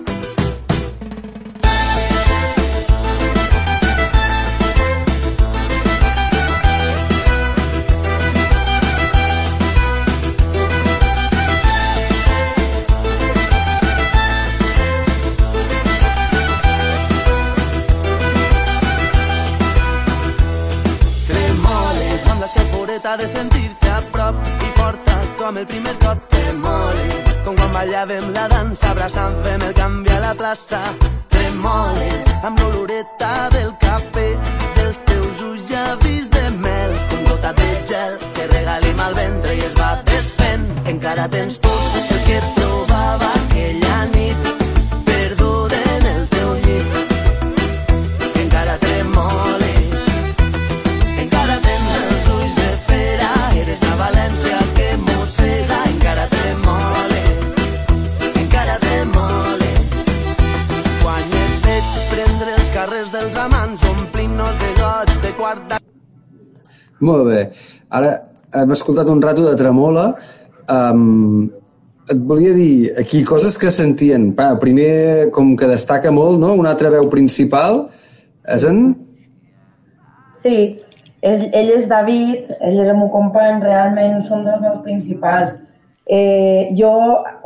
Ha 23.10 23.16
de 23.16 23.26
sentir-te 23.26 23.88
a 23.90 24.00
prop 24.12 24.36
i 24.62 24.68
porta 24.76 25.14
com 25.38 25.56
el 25.58 25.64
primer 25.66 25.94
cop 26.02 26.18
tremole 26.30 27.06
com 27.44 27.56
quan 27.58 27.72
ballàvem 27.74 28.28
la 28.36 28.44
dansa 28.52 28.92
abraçant 28.92 29.40
fem 29.46 29.64
el 29.68 29.72
canvi 29.78 30.12
a 30.14 30.20
la 30.26 30.30
plaça 30.38 30.80
tremole 31.34 32.06
amb 32.46 32.62
l'oloreta 32.62 33.32
del 33.56 33.72
cafè 33.82 34.28
dels 34.76 35.02
teus 35.10 35.42
ulls 35.48 35.66
llavis 35.72 36.30
de 36.36 36.44
mel. 36.62 36.94
Com 37.10 37.26
gota 37.32 37.52
de 37.62 37.68
gel 37.90 38.16
que 38.36 38.46
regalim 38.54 39.04
al 39.08 39.18
ventre 39.18 39.58
i 39.58 39.66
es 39.66 39.76
va 39.80 39.90
desfent. 40.12 40.66
Encara 40.94 41.28
tens 41.34 41.58
tot 41.66 42.00
el 42.04 42.24
que 42.30 42.40
trobava 42.60 43.34
aquella 43.42 44.04
nit 44.14 44.59
Molt 67.00 67.26
bé. 67.30 67.40
Ara 67.96 68.18
hem 68.60 68.74
escoltat 68.74 69.08
un 69.08 69.22
rato 69.22 69.46
de 69.46 69.56
Tremola. 69.56 70.10
Um, 70.70 71.48
et 72.10 72.18
volia 72.26 72.52
dir 72.54 72.92
aquí 72.98 73.22
coses 73.24 73.56
que 73.58 73.70
sentien. 73.70 74.30
Pa, 74.36 74.52
primer, 74.60 75.30
com 75.34 75.54
que 75.56 75.70
destaca 75.70 76.10
molt, 76.10 76.40
no? 76.42 76.54
una 76.58 76.74
altra 76.74 76.90
veu 76.92 77.08
principal. 77.12 77.84
És 78.50 78.66
en? 78.66 78.92
Sí, 80.42 80.54
ell, 81.22 81.42
ell 81.54 81.74
és 81.76 81.88
David, 81.88 82.54
ell 82.58 82.80
és 82.82 82.88
el 82.88 82.98
meu 82.98 83.10
company, 83.14 83.60
realment 83.62 84.22
són 84.26 84.46
dos 84.48 84.62
veus 84.64 84.80
principals. 84.86 85.58
Eh, 86.10 86.72
jo, 86.74 86.90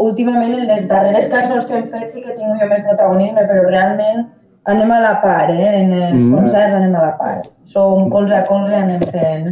últimament, 0.00 0.54
en 0.56 0.70
les 0.70 0.86
darreres 0.88 1.28
cançons 1.28 1.66
que 1.68 1.76
hem 1.76 1.90
fet 1.92 2.14
sí 2.14 2.22
que 2.24 2.32
tinc 2.32 2.62
jo 2.62 2.70
més 2.70 2.86
protagonisme, 2.86 3.44
però 3.50 3.66
realment 3.68 4.24
anem 4.72 4.94
a 4.94 5.02
la 5.02 5.16
part, 5.20 5.52
eh? 5.52 5.74
En 5.82 5.92
els 5.92 6.16
mm. 6.16 6.30
concerts 6.32 6.78
anem 6.78 6.94
a 6.96 7.10
la 7.10 7.16
part 7.20 7.53
som 7.74 8.06
colze 8.12 8.38
a 8.38 8.44
colze 8.46 8.78
anem 8.78 9.02
fent 9.10 9.50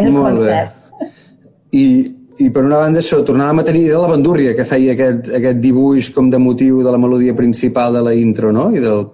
el 0.00 0.10
Molt 0.14 0.38
concert. 0.38 0.72
Bé. 0.98 1.10
I, 1.76 1.84
I 2.40 2.48
per 2.54 2.64
una 2.64 2.80
banda 2.82 3.02
això, 3.02 3.20
tornàvem 3.26 3.60
a 3.60 3.66
tenir 3.66 3.84
la 3.92 4.08
bandúrria 4.10 4.54
que 4.56 4.66
feia 4.66 4.94
aquest, 4.96 5.32
aquest 5.36 5.60
dibuix 5.62 6.10
com 6.14 6.30
de 6.32 6.40
motiu 6.40 6.80
de 6.86 6.92
la 6.92 7.00
melodia 7.00 7.36
principal 7.36 7.98
de 7.98 8.04
la 8.06 8.14
intro, 8.16 8.52
no? 8.56 8.70
I 8.72 8.82
del... 8.82 9.06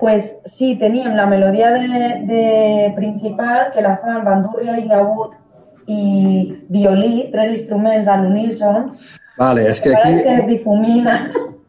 Pues 0.00 0.30
sí, 0.48 0.76
teníem 0.80 1.16
la 1.16 1.26
melodia 1.28 1.72
de, 1.74 2.10
de 2.28 2.44
principal 2.96 3.68
que 3.74 3.84
la 3.84 3.98
fan 4.00 4.22
bandúrria 4.24 4.78
i 4.80 4.86
llagut 4.88 5.36
i 5.90 6.04
violí, 6.72 7.28
tres 7.32 7.58
instruments 7.58 8.08
a 8.08 8.16
l'uníson. 8.20 8.92
Vale, 9.40 9.66
és 9.68 9.80
que 9.80 9.92
aquí... 9.96 10.22
Que 10.22 10.36
es 10.38 10.46
difumina. 10.48 11.18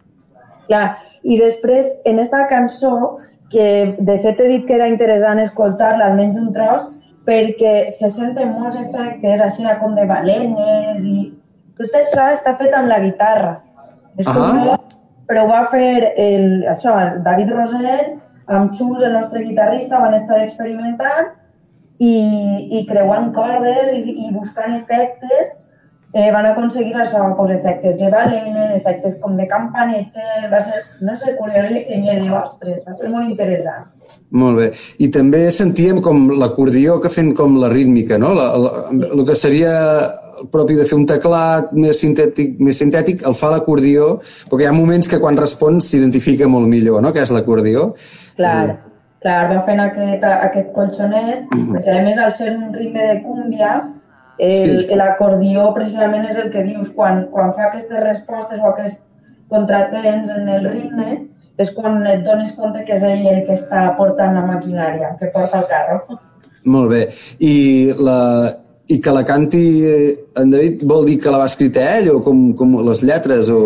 Clar, 0.70 0.86
i 1.24 1.40
després, 1.40 1.88
en 2.08 2.22
esta 2.24 2.46
cançó, 2.48 3.18
que 3.52 3.96
de 4.00 4.18
fet 4.24 4.40
he 4.40 4.48
dit 4.48 4.66
que 4.68 4.76
era 4.78 4.88
interessant 4.88 5.40
escoltar-la 5.44 6.08
almenys 6.12 6.40
un 6.40 6.52
tros 6.56 6.88
perquè 7.28 7.92
se 7.98 8.10
senten 8.10 8.54
molts 8.56 8.80
efectes 8.80 9.44
així 9.46 9.68
com 9.82 9.96
de 9.96 10.08
balenes 10.10 11.04
i 11.04 11.28
tot 11.78 11.98
això 11.98 12.32
està 12.32 12.56
fet 12.58 12.74
amb 12.78 12.88
la 12.88 13.00
guitarra. 13.04 13.60
És 14.18 14.28
uh 14.28 14.34
-huh. 14.34 14.78
però 15.28 15.44
ho 15.44 15.48
va 15.48 15.68
fer 15.72 16.14
el, 16.18 16.64
això, 16.68 16.96
el 17.00 17.24
David 17.24 17.52
Rosell 17.52 18.20
amb 18.48 18.74
Xus, 18.74 19.02
el 19.02 19.14
nostre 19.14 19.44
guitarrista, 19.44 20.00
van 20.00 20.14
estar 20.14 20.42
experimentant 20.42 21.32
i, 22.00 22.78
i 22.80 22.86
creuant 22.88 23.32
cordes 23.34 23.94
i, 23.94 24.28
i 24.28 24.32
buscant 24.34 24.76
efectes 24.76 25.71
eh, 26.14 26.32
van 26.32 26.46
aconseguir 26.46 26.96
això, 26.96 27.24
pues, 27.38 27.52
efectes 27.56 27.98
de 27.98 28.10
balena, 28.12 28.74
efectes 28.76 29.18
com 29.22 29.38
de 29.38 29.48
campanetes, 29.48 30.48
va 30.52 30.60
ser, 30.60 30.82
no 31.08 31.16
sé, 31.18 31.36
curiosíssim, 31.38 32.04
i 32.04 32.18
dic, 32.24 32.34
ostres, 32.36 32.82
va 32.88 32.96
ser 32.98 33.12
molt 33.14 33.30
interessant. 33.30 33.88
Molt 34.32 34.60
bé. 34.60 34.68
I 35.04 35.08
també 35.12 35.46
sentíem 35.52 36.02
com 36.04 36.28
l'acordió 36.40 37.00
que 37.04 37.12
fent 37.12 37.34
com 37.36 37.58
la 37.62 37.70
rítmica, 37.72 38.20
no? 38.20 38.34
La, 38.36 38.52
la, 38.60 38.74
el 38.92 39.24
que 39.28 39.36
seria 39.40 39.72
propi 40.52 40.76
de 40.76 40.86
fer 40.90 40.98
un 40.98 41.06
teclat 41.06 41.72
més 41.78 42.00
sintètic, 42.02 42.56
més 42.64 42.80
sintètic 42.82 43.26
el 43.28 43.36
fa 43.38 43.52
l'acordió, 43.54 44.16
perquè 44.50 44.66
hi 44.66 44.70
ha 44.70 44.76
moments 44.76 45.12
que 45.12 45.20
quan 45.22 45.38
respons 45.38 45.92
s'identifica 45.92 46.50
molt 46.50 46.68
millor, 46.72 47.02
no?, 47.04 47.12
que 47.14 47.22
és 47.22 47.34
l'acordió. 47.36 47.92
Clar, 48.40 48.58
eh. 48.72 48.78
clar, 49.22 49.42
va 49.52 49.62
fent 49.68 49.84
aquest, 49.86 50.26
aquest 50.32 50.72
colxonet, 50.76 51.46
mm 51.46 51.58
-hmm. 51.58 51.74
perquè 51.76 52.00
a 52.00 52.04
més 52.04 52.18
al 52.18 52.32
ser 52.32 52.56
un 52.56 52.74
ritme 52.74 53.08
de 53.08 53.22
cúmbia, 53.22 53.76
El-. 53.76 54.01
L'acordió 54.98 55.68
precisament 55.76 56.26
és 56.32 56.40
el 56.42 56.50
que 56.54 56.64
dius, 56.66 56.90
quan, 56.96 57.28
quan 57.30 57.54
fa 57.54 57.68
aquestes 57.68 58.00
respostes 58.02 58.60
o 58.60 58.72
aquest 58.72 59.04
contratemps 59.52 60.32
en 60.34 60.50
el 60.50 60.66
ritme, 60.66 61.20
és 61.62 61.70
quan 61.76 62.00
et 62.10 62.24
dones 62.26 62.56
compte 62.58 62.82
que 62.88 62.96
és 62.98 63.06
ell 63.06 63.28
el 63.30 63.44
que 63.46 63.54
està 63.54 63.84
portant 64.00 64.34
la 64.34 64.48
maquinària, 64.48 65.14
que 65.20 65.30
porta 65.36 65.62
el 65.62 65.68
carro. 65.70 66.18
Molt 66.66 66.90
bé. 66.90 67.04
I, 67.38 67.54
la, 68.02 68.18
I 68.90 68.98
que 69.02 69.14
la 69.14 69.24
canti 69.28 69.64
eh, 69.86 70.10
en 70.42 70.50
David 70.52 70.86
vol 70.90 71.06
dir 71.10 71.20
que 71.22 71.32
la 71.34 71.42
va 71.42 71.50
escrit 71.50 71.78
ell 71.78 72.10
o 72.16 72.20
com, 72.26 72.52
com 72.58 72.80
les 72.88 73.04
lletres 73.06 73.50
o 73.54 73.62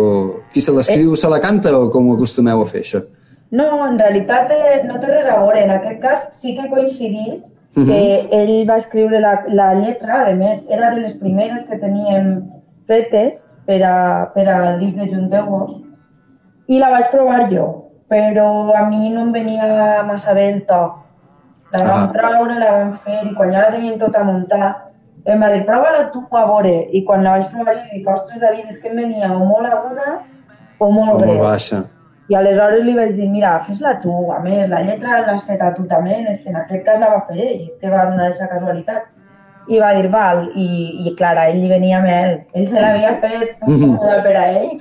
qui 0.52 0.60
se 0.60 0.74
l'escriu 0.76 1.12
Eh. 1.14 1.16
se 1.16 1.30
la 1.32 1.40
canta 1.40 1.72
o 1.78 1.88
com 1.90 2.10
ho 2.10 2.14
acostumeu 2.16 2.62
a 2.62 2.68
fer 2.68 2.84
això? 2.84 3.02
No, 3.50 3.86
en 3.86 3.98
realitat 3.98 4.52
eh, 4.52 4.82
no 4.84 5.00
té 5.00 5.08
res 5.08 5.26
a 5.26 5.38
veure. 5.40 5.64
En 5.64 5.70
aquest 5.78 6.00
cas 6.02 6.28
sí 6.36 6.56
que 6.56 6.68
coincidís 6.68 7.52
que 7.84 8.28
ell 8.32 8.66
va 8.68 8.76
escriure 8.76 9.20
la, 9.20 9.42
la 9.48 9.74
lletra, 9.74 10.22
a 10.28 10.32
més, 10.34 10.66
era 10.70 10.90
de 10.94 11.00
les 11.02 11.12
primeres 11.20 11.66
que 11.68 11.76
teníem 11.78 12.42
fetes 12.88 13.52
per, 13.66 13.82
a, 13.84 14.30
per 14.34 14.48
al 14.48 14.78
disc 14.80 14.96
de 14.96 15.08
Junteu-vos 15.10 15.82
i 16.68 16.78
la 16.78 16.88
vaig 16.90 17.10
provar 17.10 17.50
jo, 17.50 17.66
però 18.08 18.72
a 18.74 18.86
mi 18.88 19.10
no 19.10 19.22
em 19.26 19.32
venia 19.32 20.02
massa 20.06 20.32
bé 20.34 20.48
el 20.54 20.62
to. 20.66 20.80
La 21.74 21.82
vam 21.84 22.02
Ah. 22.08 22.12
traure, 22.14 22.54
la 22.58 22.70
vam 22.72 22.92
fer 23.04 23.20
i 23.26 23.34
quan 23.34 23.52
ja 23.52 23.64
la 23.66 23.70
teníem 23.74 23.98
tota 23.98 24.22
muntada 24.24 24.74
em 25.26 25.40
va 25.42 25.48
dir, 25.52 25.64
prova-la 25.66 26.04
tu 26.12 26.20
a 26.30 26.44
veure. 26.46 26.86
I 26.94 27.04
quan 27.04 27.24
la 27.24 27.32
vaig 27.36 27.48
provar 27.50 27.74
jo 27.74 27.82
dic, 27.92 28.06
ostres, 28.08 28.40
David, 28.40 28.66
és 28.70 28.78
que 28.80 28.88
em 28.88 28.96
venia 28.96 29.32
o 29.34 29.40
molt 29.44 29.66
aguda 29.66 30.20
o 30.78 30.90
molt 30.90 31.14
O 31.14 31.16
greu. 31.18 31.34
molt 31.34 31.40
baixa. 31.48 31.82
I 32.28 32.34
aleshores 32.34 32.82
li 32.82 32.94
vaig 32.96 33.12
dir, 33.14 33.28
mira, 33.30 33.52
fes-la 33.62 33.96
tu, 34.02 34.14
a 34.34 34.40
més, 34.42 34.64
la 34.70 34.80
lletra 34.82 35.20
l'has 35.22 35.44
fet 35.46 35.60
a 35.62 35.70
tu 35.76 35.84
també, 35.90 36.16
en, 36.18 36.32
este, 36.32 36.50
en 36.50 36.58
aquest 36.62 36.82
cas 36.86 36.98
la 37.02 37.12
va 37.12 37.20
fer 37.28 37.38
ell, 37.38 37.68
és 37.68 37.76
que 37.78 37.92
va 37.92 38.08
donar 38.08 38.26
aquesta 38.26 38.48
casualitat. 38.50 39.04
I 39.66 39.78
va 39.82 39.92
dir, 39.94 40.08
val, 40.10 40.44
i, 40.54 40.66
i 41.06 41.12
clar, 41.18 41.36
ell 41.42 41.60
li 41.62 41.70
venia 41.70 42.00
amb 42.00 42.10
ell, 42.10 42.34
ell 42.54 42.66
se 42.70 42.82
l'havia 42.82 43.14
fet 43.22 43.54
còmode 43.62 44.18
per 44.26 44.34
a 44.38 44.44
ell, 44.58 44.74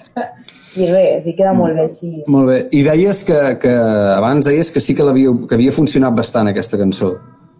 i 0.75 0.89
res, 0.89 1.23
sí 1.25 1.35
queda 1.37 1.53
molt 1.57 1.77
bé 1.77 1.85
així. 1.85 2.11
Molt 2.33 2.49
bé. 2.49 2.57
I 2.73 2.81
deies 2.85 3.21
que, 3.29 3.39
que 3.61 3.77
abans 4.17 4.49
deies 4.49 4.73
que 4.73 4.81
sí 4.83 4.97
que, 4.97 5.05
l'havia 5.05 5.33
que 5.45 5.57
havia 5.57 5.73
funcionat 5.73 6.17
bastant 6.17 6.49
aquesta 6.49 6.81
cançó. 6.81 7.13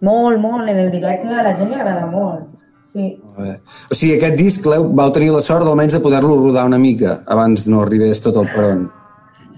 Molt, 0.06 0.42
molt, 0.42 0.66
en 0.68 0.82
el 0.82 0.92
directe 0.92 1.30
a 1.30 1.46
la 1.46 1.54
gent 1.56 1.70
li 1.70 1.78
agrada 1.78 2.10
molt, 2.10 2.50
sí. 2.90 3.14
O 3.38 3.94
sigui, 3.94 4.16
aquest 4.18 4.36
disc 4.38 4.66
vau 4.66 5.08
tenir 5.14 5.30
la 5.34 5.42
sort 5.44 5.66
almenys 5.66 5.96
de 5.96 6.02
poder-lo 6.04 6.36
rodar 6.42 6.66
una 6.68 6.78
mica 6.82 7.20
abans 7.26 7.66
no 7.72 7.82
arribés 7.86 8.22
tot 8.24 8.38
el 8.42 8.50
peron. 8.52 8.86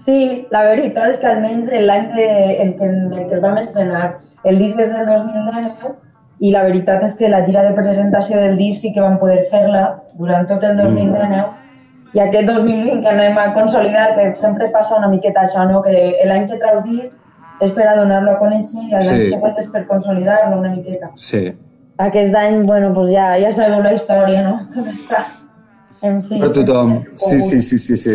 Sí, 0.05 0.47
la 0.51 0.63
veritat 0.63 1.13
és 1.13 1.19
que 1.21 1.27
almenys 1.27 1.71
l'any 1.85 2.11
que, 2.15 2.27
el 2.63 2.75
que, 2.79 2.85
el 2.85 3.25
que 3.29 3.35
es 3.35 3.41
vam 3.41 3.57
estrenar, 3.61 4.19
el 4.43 4.57
disc 4.61 4.79
és 4.79 4.91
del 4.93 5.05
2019 5.05 5.95
i 6.39 6.51
la 6.53 6.63
veritat 6.63 7.03
és 7.03 7.15
que 7.19 7.29
la 7.29 7.43
gira 7.45 7.63
de 7.67 7.73
presentació 7.75 8.39
del 8.39 8.57
disc 8.57 8.81
sí 8.81 8.93
que 8.95 9.01
vam 9.03 9.17
poder 9.19 9.45
fer-la 9.51 9.85
durant 10.17 10.47
tot 10.47 10.63
el 10.63 10.77
2019 10.79 11.47
i 12.15 12.21
aquest 12.23 12.47
2020 12.47 13.01
que 13.03 13.09
anem 13.11 13.37
a 13.37 13.53
consolidar, 13.53 14.15
que 14.15 14.29
sempre 14.41 14.69
passa 14.73 14.95
una 14.97 15.09
miqueta 15.11 15.43
això, 15.43 15.65
no? 15.69 15.81
que 15.85 15.91
l'any 16.25 16.47
que 16.49 16.57
traus 16.61 16.83
disc 16.87 17.19
és 17.61 17.73
per 17.75 17.85
a 17.91 17.97
donar-lo 17.99 18.31
a 18.31 18.39
conèixer 18.39 18.85
i 18.87 18.91
l'any 18.93 19.03
Sí. 19.09 19.29
següent 19.33 19.57
és 19.59 19.67
per 19.67 19.85
consolidar-lo 19.87 20.59
una 20.59 20.69
miqueta. 20.69 21.11
Sí. 21.15 21.51
Aquest 21.97 22.33
any, 22.35 22.63
bueno, 22.63 22.93
pues 22.93 23.11
ja, 23.11 23.35
ja 23.37 23.51
sabeu 23.51 23.81
la 23.83 23.93
història, 23.93 24.41
no? 24.47 24.59
En 26.01 26.21
fi. 26.23 26.39
Per 26.39 26.53
tothom. 26.55 27.03
Sí, 27.15 27.41
sí, 27.41 27.61
sí, 27.61 27.77
sí, 27.77 27.97
sí. 27.97 28.13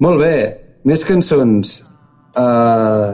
Molt 0.00 0.18
bé. 0.18 0.59
Més 0.88 1.04
cançons. 1.04 1.76
Uh, 2.38 3.12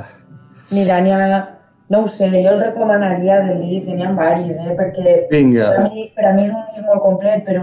Mira, 0.70 1.00
n'hi 1.02 1.14
ha... 1.14 1.42
No 1.90 2.00
ho 2.02 2.09
sé, 2.11 2.26
jo 2.33 2.50
el 2.50 2.61
recomanaria 2.61 3.38
del 3.46 3.61
disc, 3.62 3.87
n'hi 3.87 4.02
ha 4.02 4.11
varis, 4.14 4.57
eh? 4.59 4.72
perquè 4.74 5.12
Vinga. 5.31 5.68
per 5.70 5.85
a, 5.85 5.90
mi, 5.90 6.07
per 6.16 6.24
a 6.26 6.33
mi 6.35 6.46
és 6.48 6.50
un 6.50 6.64
disc 6.74 6.88
molt 6.88 7.05
complet, 7.05 7.44
però 7.46 7.62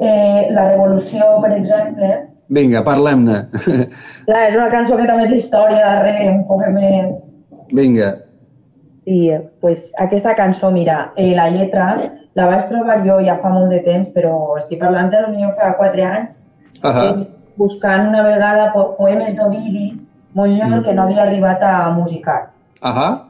eh, 0.00 0.48
La 0.56 0.70
Revolució, 0.70 1.26
per 1.42 1.50
exemple, 1.52 2.08
vinga, 2.48 2.80
parlem-ne. 2.86 3.36
clar, 4.26 4.42
és 4.48 4.56
una 4.56 4.70
cançó 4.72 4.96
que 4.96 5.08
també 5.08 5.28
té 5.28 5.38
història 5.42 5.82
darrere, 5.82 6.30
un 6.32 6.44
poc 6.48 6.64
més... 6.72 7.34
vinga. 7.72 8.14
I 9.04 9.20
pues, 9.60 9.90
aquesta 10.00 10.32
cançó, 10.38 10.72
mira, 10.72 11.12
eh, 11.20 11.34
la 11.36 11.50
lletra 11.52 11.90
la 12.34 12.48
vaig 12.48 12.64
trobar 12.70 13.02
jo 13.04 13.20
ja 13.26 13.36
fa 13.42 13.52
molt 13.52 13.70
de 13.76 13.80
temps, 13.84 14.08
però 14.16 14.56
estic 14.58 14.80
parlant 14.80 15.12
de 15.12 15.20
potser 15.26 15.52
fa 15.58 15.74
4 15.78 16.06
anys, 16.08 16.44
Ahà. 16.80 17.04
eh, 17.10 17.26
buscant 17.56 18.08
una 18.08 18.22
vegada 18.22 18.72
po 18.72 18.94
poemes 18.98 19.36
d'Ovidi, 19.36 19.92
molt 20.34 20.50
lluny, 20.58 20.82
que 20.84 20.92
no 20.94 21.02
havia 21.04 21.22
arribat 21.22 21.62
a 21.62 21.90
musicar. 21.90 22.50
Ahà. 22.82 23.20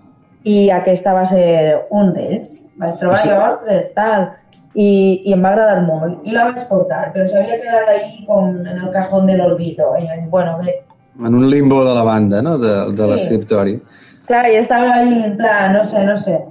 i 0.45 0.69
aquesta 0.71 1.15
va 1.17 1.25
ser 1.25 1.87
un 1.91 2.13
d'ells. 2.13 2.67
Vaig 2.77 2.99
trobar 3.01 3.17
Sí. 3.17 3.31
ostres, 3.31 3.87
tal, 3.95 4.27
i, 4.75 5.23
i 5.25 5.33
em 5.33 5.43
va 5.43 5.53
agradar 5.55 5.83
molt. 5.87 6.19
I 6.25 6.33
la 6.33 6.45
vaig 6.51 6.59
portar, 6.69 7.13
però 7.15 7.25
s'havia 7.29 7.57
quedat 7.63 7.89
ahí 7.89 8.25
com 8.27 8.51
en 8.61 8.67
el 8.83 8.91
cajón 8.93 9.27
de 9.27 9.37
l'olvido. 9.39 9.95
I, 9.97 10.09
bueno, 10.29 10.59
bé, 10.65 10.83
En 11.19 11.35
un 11.35 11.49
limbo 11.49 11.85
de 11.85 11.95
la 11.95 12.03
banda, 12.03 12.43
no?, 12.43 12.59
de, 12.59 12.93
de 12.93 13.07
l'escriptori. 13.07 13.81
clar, 14.27 14.51
i 14.51 14.57
estava 14.57 14.95
ahí 14.95 15.23
en 15.25 15.37
plan, 15.39 15.73
no 15.73 15.85
sé, 15.85 16.05
no 16.05 16.17
sé. 16.17 16.45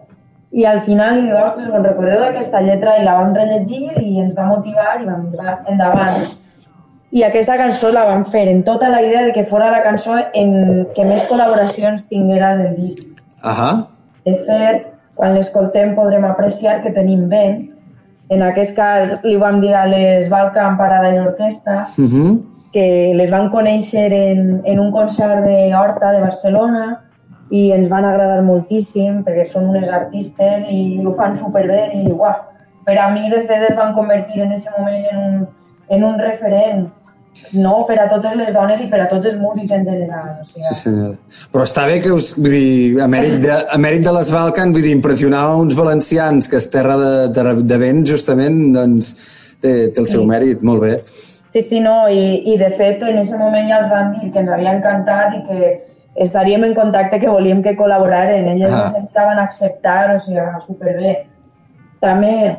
I 0.51 0.65
al 0.65 0.81
final, 0.81 1.29
ostres, 1.35 1.69
me'n 1.69 1.83
recordeu 1.83 2.19
d'aquesta 2.21 2.61
lletra 2.61 2.97
i 2.97 3.03
la 3.03 3.13
vam 3.15 3.33
rellegir 3.35 3.91
i 4.01 4.19
ens 4.21 4.33
va 4.37 4.45
motivar 4.45 5.01
i 5.01 5.05
vam 5.05 5.27
endavant. 5.67 6.23
I 7.13 7.21
aquesta 7.21 7.59
cançó 7.59 7.91
la 7.93 8.07
vam 8.07 8.23
fer 8.25 8.47
en 8.49 8.63
tota 8.65 8.89
la 8.89 9.01
idea 9.05 9.21
de 9.21 9.33
que 9.33 9.43
fora 9.45 9.69
la 9.69 9.83
cançó 9.83 10.15
en 10.33 10.87
que 10.95 11.03
més 11.05 11.21
col·laboracions 11.29 12.07
tinguera 12.09 12.55
del 12.57 12.73
disc. 12.79 13.21
Ahà. 13.43 13.85
De 14.25 14.33
fet, 14.47 14.87
quan 15.19 15.35
l'escoltem 15.35 15.93
podrem 15.93 16.25
apreciar 16.25 16.79
que 16.81 16.93
tenim 16.95 17.27
vent. 17.29 17.67
En 18.33 18.41
aquest 18.41 18.73
cas 18.75 19.19
li 19.21 19.35
vam 19.37 19.59
dir 19.61 19.75
a 19.77 19.85
les 19.85 20.25
Balkan 20.31 20.77
Paradise 20.79 21.21
Orquestra 21.21 21.85
Uh 21.97 22.09
-huh. 22.09 22.41
que 22.73 23.13
les 23.13 23.29
van 23.29 23.51
conèixer 23.51 24.11
en, 24.11 24.61
en 24.65 24.79
un 24.79 24.91
concert 24.91 25.45
de 25.45 25.75
Horta 25.75 26.11
de 26.13 26.21
Barcelona 26.21 27.03
i 27.51 27.71
ens 27.71 27.89
van 27.89 28.05
agradar 28.05 28.41
moltíssim 28.41 29.23
perquè 29.23 29.45
són 29.45 29.69
unes 29.69 29.89
artistes 29.89 30.65
i 30.71 31.05
ho 31.05 31.13
fan 31.13 31.35
superbé 31.35 31.91
i 31.93 32.11
uah, 32.11 32.37
per 32.85 32.97
a 32.97 33.09
mi 33.11 33.29
de 33.29 33.45
fet 33.47 33.69
es 33.69 33.75
van 33.75 33.93
convertir 33.93 34.41
en 34.41 34.51
aquest 34.51 34.69
moment 34.79 35.05
en 35.11 35.17
un, 35.17 35.47
en 35.89 36.03
un 36.03 36.19
referent 36.19 36.89
no 37.53 37.85
per 37.87 37.97
a 37.99 38.07
totes 38.09 38.35
les 38.39 38.53
dones 38.53 38.81
i 38.81 38.87
per 38.91 39.01
a 39.01 39.07
tots 39.09 39.25
els 39.31 39.37
músics 39.41 39.71
en 39.71 39.83
general. 39.85 40.29
O 40.41 40.45
sigui, 40.47 40.63
Sí, 40.69 40.75
senyor. 40.83 41.15
Però 41.51 41.63
està 41.67 41.85
bé 41.89 41.99
que 42.01 42.11
us... 42.13 42.33
Vull 42.37 42.51
dir, 42.55 43.01
a 43.01 43.07
mèrit 43.07 43.39
de, 43.43 43.51
a 43.51 43.77
mèrit 43.81 44.03
de 44.05 44.13
les 44.15 44.31
Balcan, 44.33 44.73
vull 44.73 44.85
dir, 44.85 44.91
impressionar 44.95 45.43
uns 45.57 45.75
valencians, 45.75 46.47
que 46.49 46.57
és 46.61 46.67
terra 46.73 46.97
de, 47.01 47.13
de, 47.35 47.55
de 47.73 47.77
vent, 47.81 48.03
justament, 48.09 48.59
doncs 48.75 49.13
té, 49.61 49.89
té 49.93 50.01
el 50.01 50.07
seu 50.07 50.21
Sí. 50.21 50.27
mèrit. 50.29 50.61
Molt 50.63 50.81
bé. 50.81 50.97
Sí, 51.53 51.61
sí, 51.61 51.79
no, 51.79 52.07
i, 52.09 52.41
i 52.53 52.57
de 52.57 52.69
fet 52.73 53.03
en 53.05 53.17
aquest 53.19 53.37
moment 53.37 53.67
ja 53.69 53.81
els 53.83 53.89
van 53.91 54.13
dir 54.15 54.31
que 54.33 54.39
ens 54.41 54.49
havia 54.49 54.71
encantat 54.73 55.35
i 55.37 55.41
que 55.49 55.73
estaríem 56.25 56.63
en 56.65 56.73
contacte, 56.77 57.19
que 57.21 57.29
volíem 57.29 57.61
que 57.61 57.75
col·laboraren. 57.77 58.47
Elles 58.55 58.71
Ah. 58.71 58.87
necessitaven 58.89 59.39
acceptar, 59.39 60.15
o 60.15 60.19
sigui, 60.19 60.41
superbé. 60.65 61.13
També 62.01 62.57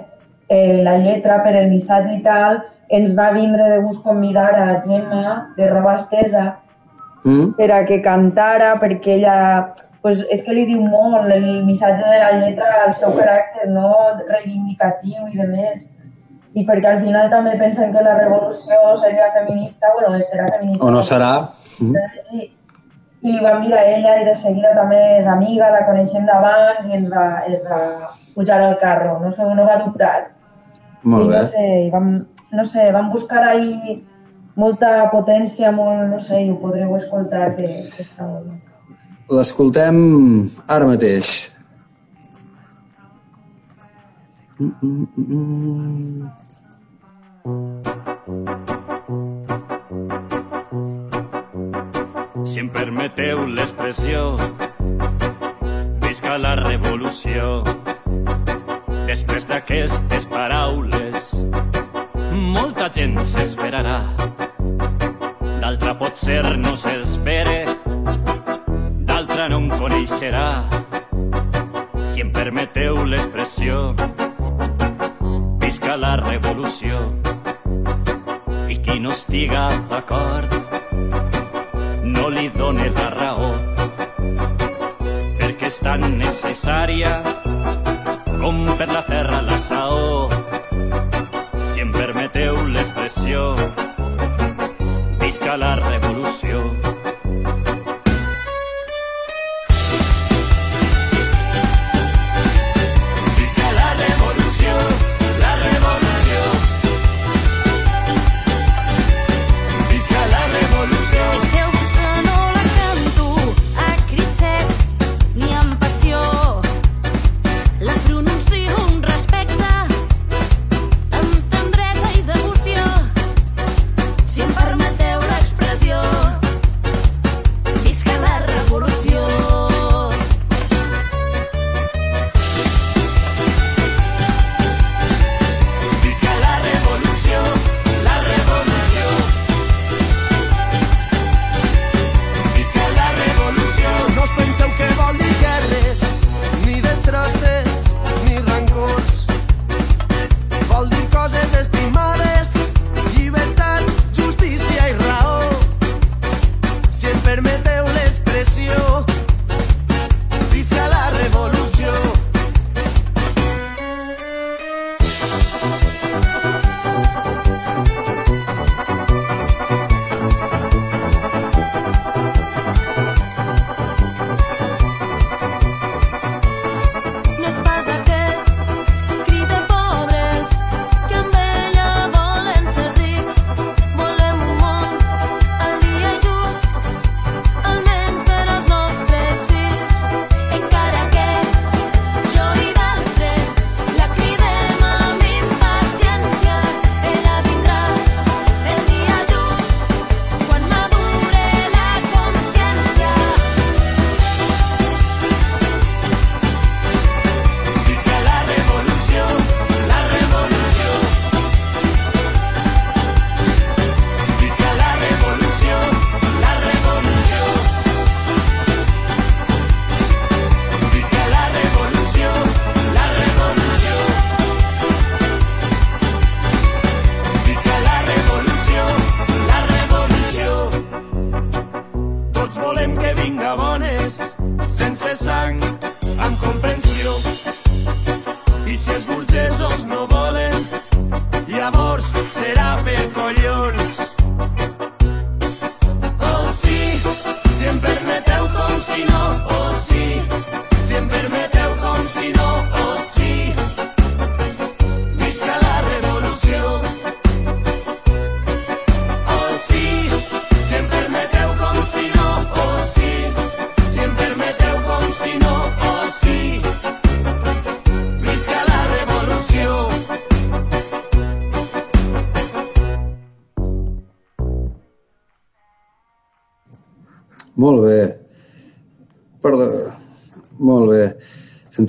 eh, 0.49 0.83
la 0.83 0.97
lletra 0.99 1.43
per 1.43 1.55
el 1.57 1.71
missatge 1.71 2.15
i 2.19 2.23
tal, 2.23 2.63
ens 2.89 3.17
va 3.19 3.31
vindre 3.33 3.71
de 3.71 3.79
gust 3.85 4.03
convidar 4.05 4.51
a 4.55 4.83
Gemma 4.85 5.55
de 5.57 5.71
Roba 5.71 5.97
Estesa 5.97 6.55
Mm? 7.25 7.55
per 7.57 7.71
a 7.73 7.85
que 7.89 8.03
cantara, 8.05 8.75
perquè 8.81 9.17
ella 9.17 9.73
pues, 10.03 10.21
és 10.31 10.43
que 10.45 10.53
li 10.53 10.67
diu 10.69 10.83
molt 10.85 11.31
el 11.33 11.47
missatge 11.65 12.05
de 12.05 12.19
la 12.21 12.33
lletra 12.37 12.73
al 12.85 12.93
seu 12.93 13.15
caràcter 13.17 13.71
no 13.73 13.93
reivindicatiu 14.29 15.31
i 15.33 15.39
de 15.39 15.47
més. 15.49 15.87
I 16.55 16.63
perquè 16.69 16.91
al 16.91 17.01
final 17.03 17.31
també 17.33 17.57
pensen 17.59 17.95
que 17.95 18.03
la 18.05 18.19
revolució 18.19 18.77
seria 19.01 19.31
feminista, 19.35 19.89
bueno, 19.97 20.21
serà 20.21 20.45
feminista. 20.53 20.85
O 20.85 20.93
no 20.93 21.01
serà? 21.03 21.31
Mm? 21.81 22.05
Sí. 22.29 22.51
I 23.25 23.33
li 23.33 23.41
vam 23.41 23.63
dir 23.65 23.73
a 23.73 23.81
ella 23.89 24.19
i 24.21 24.29
de 24.29 24.35
seguida 24.37 24.75
també 24.77 25.01
és 25.17 25.27
amiga, 25.27 25.73
la 25.73 25.87
coneixem 25.89 26.29
d'abans 26.29 26.85
i 26.91 26.99
ens 26.99 27.09
va, 27.09 27.25
es 27.49 27.65
va 27.65 28.13
pujar 28.37 28.61
al 28.61 28.77
carro, 28.79 29.17
no, 29.25 29.33
no 29.57 29.65
va 29.65 29.81
dubtar. 29.81 30.27
Molt 31.09 31.25
I 31.25 31.33
bé. 31.33 31.39
no 31.39 31.49
sé, 31.49 31.65
i 31.87 31.91
vam, 31.91 32.11
no 32.55 32.65
sé, 32.65 32.87
vam 32.95 33.11
buscar 33.13 33.43
ahí 33.51 34.03
molta 34.57 35.11
potència, 35.13 35.73
molt, 35.75 36.09
no 36.13 36.21
sé, 36.23 36.45
i 36.45 36.51
ho 36.53 36.57
podreu 36.63 36.95
escoltar, 36.99 37.57
que, 37.59 37.67
que 37.95 38.03
està 38.07 38.23
molt 38.29 38.47
bé. 38.49 38.57
L'escoltem 39.35 39.97
ara 40.69 40.87
mateix. 40.87 41.51
Mm, 44.59 44.73
mm, 44.83 45.07
mm, 45.17 45.25
mm. 45.27 46.45
Si 52.45 52.61
em 52.61 52.69
permeteu 52.69 53.47
l'expressió, 53.51 54.37
visca 56.05 56.39
la 56.39 56.55
revolució. 56.61 57.63
Després 59.09 59.49
d'aquestes 59.51 60.25
paraules, 60.31 61.04
gent 62.95 63.19
s'esperarà. 63.27 63.99
D'altra 65.61 65.95
potser 65.99 66.43
no 66.63 66.75
s'espere, 66.79 67.65
d'altra 69.09 69.49
no 69.51 69.59
em 69.63 69.69
coneixerà. 69.81 70.47
Si 72.11 72.23
em 72.23 72.31
permeteu 72.31 73.03
l'expressió, 73.09 73.95
visca 75.65 75.97
la 75.97 76.15
revolució. 76.23 77.01
I 78.71 78.79
qui 78.85 79.01
no 79.03 79.11
estiga 79.17 79.67
d'acord 79.91 80.55
no 82.15 82.29
li 82.31 82.47
done 82.55 82.87
la 83.01 83.09
raó 83.19 83.51
perquè 85.41 85.67
és 85.73 85.83
tan 85.83 86.07
necessària 86.21 87.19
com 88.39 88.65
per 88.79 88.89
la 88.93 89.03
terra 89.11 89.43
la 89.43 89.59
saó. 89.67 90.34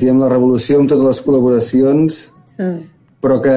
Sentíem 0.05 0.19
la 0.21 0.27
revolució 0.29 0.77
amb 0.77 0.89
totes 0.91 1.05
les 1.07 1.19
col·laboracions, 1.25 2.15
Mm. 2.59 2.81
però 3.19 3.39
que 3.41 3.53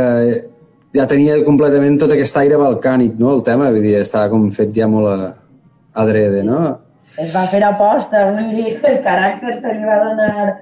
ja 0.96 1.04
tenia 1.06 1.34
completament 1.44 1.98
tot 2.00 2.10
aquest 2.10 2.36
aire 2.40 2.56
balcànic, 2.56 3.18
no?, 3.18 3.34
el 3.34 3.42
tema, 3.44 3.68
vull 3.70 3.82
dir, 3.84 3.98
estava 4.00 4.30
com 4.30 4.46
fet 4.50 4.72
ja 4.72 4.86
molt 4.88 5.08
a, 5.08 5.34
adrede, 5.92 6.42
no? 6.44 6.78
Es 7.18 7.34
va 7.36 7.42
fer 7.50 7.60
aposta, 7.64 8.24
vull 8.30 8.48
dir, 8.48 8.80
el 8.90 8.96
caràcter 9.04 9.58
se 9.60 9.74
li 9.74 9.84
va 9.84 9.98
donar 10.06 10.56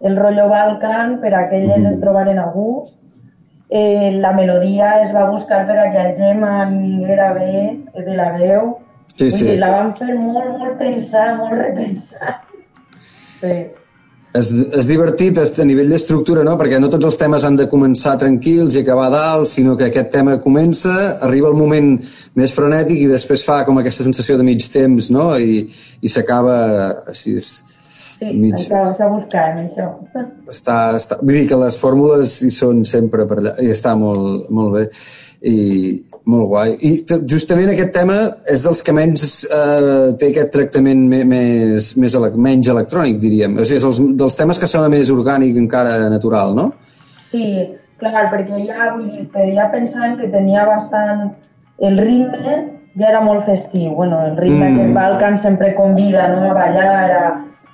el 0.00 0.16
rotllo 0.16 0.46
balcan 0.48 1.18
per 1.20 1.34
a 1.34 1.48
que 1.50 1.58
elles 1.58 1.90
es 1.90 1.98
trobaren 2.00 2.38
a 2.38 2.46
gust. 2.54 2.94
Eh, 3.68 4.12
la 4.20 4.32
melodia 4.32 5.00
es 5.02 5.10
va 5.12 5.26
buscar 5.28 5.66
per 5.66 5.78
a 5.80 5.90
que 5.90 5.98
a 5.98 6.14
Gemma 6.14 6.66
vinguera 6.70 7.32
bé 7.34 7.80
de 7.98 8.14
la 8.14 8.30
veu. 8.38 8.76
Sí, 9.16 9.24
Vull 9.24 9.32
sí. 9.32 9.44
dir, 9.50 9.58
la 9.58 9.70
van 9.74 9.94
fer 9.96 10.14
molt, 10.14 10.58
molt 10.58 10.78
pensar, 10.78 11.36
molt 11.36 11.58
repensar. 11.58 12.38
Sí. 13.40 13.56
És, 14.32 14.48
és 14.48 14.86
divertit 14.88 15.36
és 15.42 15.50
a 15.60 15.64
nivell 15.68 15.90
d'estructura, 15.92 16.44
no? 16.46 16.54
Perquè 16.60 16.78
no 16.80 16.88
tots 16.92 17.04
els 17.04 17.18
temes 17.20 17.44
han 17.44 17.58
de 17.58 17.66
començar 17.68 18.14
tranquils 18.20 18.78
i 18.78 18.80
acabar 18.80 19.10
dalt, 19.12 19.50
sinó 19.50 19.74
que 19.76 19.90
aquest 19.90 20.08
tema 20.14 20.38
comença, 20.40 20.94
arriba 21.26 21.50
el 21.52 21.58
moment 21.58 21.90
més 22.40 22.54
frenètic 22.56 23.02
i 23.02 23.10
després 23.10 23.44
fa 23.44 23.60
com 23.68 23.80
aquesta 23.82 24.06
sensació 24.06 24.38
de 24.40 24.46
mig 24.46 24.64
temps, 24.72 25.10
no? 25.12 25.34
I, 25.36 25.66
i 26.00 26.12
s'acaba 26.12 26.56
així... 27.12 27.36
Sí, 28.22 28.28
Mig. 28.38 28.54
això 28.54 29.08
buscàvem, 29.10 29.64
això. 29.66 29.88
Està, 30.48 30.76
està, 30.94 31.16
vull 31.18 31.34
dir 31.34 31.48
que 31.50 31.58
les 31.58 31.76
fórmules 31.80 32.36
hi 32.46 32.52
són 32.54 32.84
sempre 32.86 33.26
per 33.26 33.40
allà 33.40 33.56
i 33.58 33.72
està 33.74 33.96
molt, 33.98 34.46
molt 34.54 34.76
bé 34.76 34.84
i 35.42 36.02
molt 36.30 36.46
guai. 36.52 36.72
I 36.86 36.90
justament 37.26 37.70
aquest 37.72 37.92
tema 37.96 38.16
és 38.46 38.62
dels 38.62 38.82
que 38.86 38.92
menys 38.94 39.24
eh, 39.50 40.12
té 40.20 40.28
aquest 40.30 40.52
tractament 40.54 41.00
me- 41.10 41.24
més, 41.26 41.92
més 41.98 42.14
ele 42.14 42.30
menys 42.36 42.68
electrònic, 42.70 43.18
diríem. 43.22 43.56
O 43.58 43.64
sigui, 43.66 43.80
és 43.80 43.86
els, 43.88 44.00
dels 44.20 44.36
temes 44.38 44.58
que 44.62 44.68
sona 44.70 44.88
més 44.92 45.10
orgànic, 45.10 45.56
encara 45.58 45.96
natural, 46.12 46.54
no? 46.54 46.68
Sí, 47.32 47.66
clar, 47.98 48.28
perquè 48.30 48.60
ja, 48.68 48.92
vull 48.94 49.08
dir, 49.10 49.26
que 49.34 49.48
ja 49.56 49.66
pensàvem 49.72 50.18
que 50.20 50.30
tenia 50.30 50.66
bastant... 50.68 51.32
El 51.82 51.96
ritme 51.98 52.56
ja 53.00 53.08
era 53.08 53.20
molt 53.24 53.42
festiu. 53.48 53.94
Bueno, 53.96 54.20
el 54.28 54.36
ritme 54.36 54.68
Mm. 54.70 54.76
que 54.76 54.82
el 54.86 54.92
Balkan 54.94 55.38
sempre 55.38 55.74
convida 55.74 56.28
no, 56.28 56.50
a 56.50 56.54
ballar 56.54 56.90
era, 57.08 57.22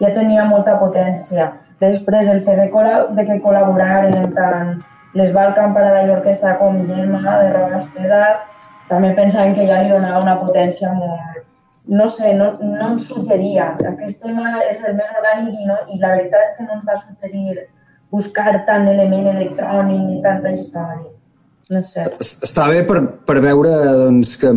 ja 0.01 0.14
tenia 0.14 0.45
molta 0.49 0.79
potència. 0.81 1.51
Després, 1.83 2.27
el 2.33 2.41
fet 2.47 2.57
de, 2.57 2.71
col·la- 2.73 3.09
de 3.14 3.25
que 3.27 3.37
col·laboraren 3.45 4.33
tant 4.35 4.79
les 5.14 5.32
Balkan 5.32 5.72
per 5.74 5.82
a 5.86 5.92
la 5.96 6.12
orquestra 6.18 6.56
com 6.59 6.82
Gemma 6.86 7.22
de 7.24 7.52
Roba 7.54 7.78
Estesa, 7.80 8.22
també 8.88 9.14
pensàvem 9.16 9.54
que 9.56 9.66
ja 9.68 9.82
li 9.82 9.90
donava 9.92 10.22
una 10.22 10.36
potència 10.40 10.92
molt... 10.94 11.44
No 11.88 12.04
sé, 12.12 12.34
no, 12.36 12.50
no 12.61 12.86
em 12.90 12.98
suggeria. 13.00 13.70
Aquest 13.88 14.20
tema 14.20 14.50
és 14.68 14.82
el 14.84 14.92
més 14.98 15.09
orgànic 15.16 15.54
i, 15.56 15.64
no, 15.64 15.76
i 15.88 15.96
la 16.02 16.11
veritat 16.18 16.42
és 16.44 16.50
que 16.59 16.66
no 16.66 16.74
ens 16.76 16.84
va 16.84 16.98
suggerir 17.00 17.62
buscar 18.12 18.52
tant 18.66 18.84
element 18.88 19.26
electrònic 19.32 20.02
ni 20.04 20.18
tanta 20.22 20.52
història. 20.52 21.09
no 21.70 21.80
sé. 21.82 22.04
Es- 22.20 22.38
Està 22.44 22.68
bé 22.68 22.82
per, 22.88 23.00
per 23.28 23.38
veure 23.44 23.72
doncs, 24.02 24.36
que, 24.40 24.52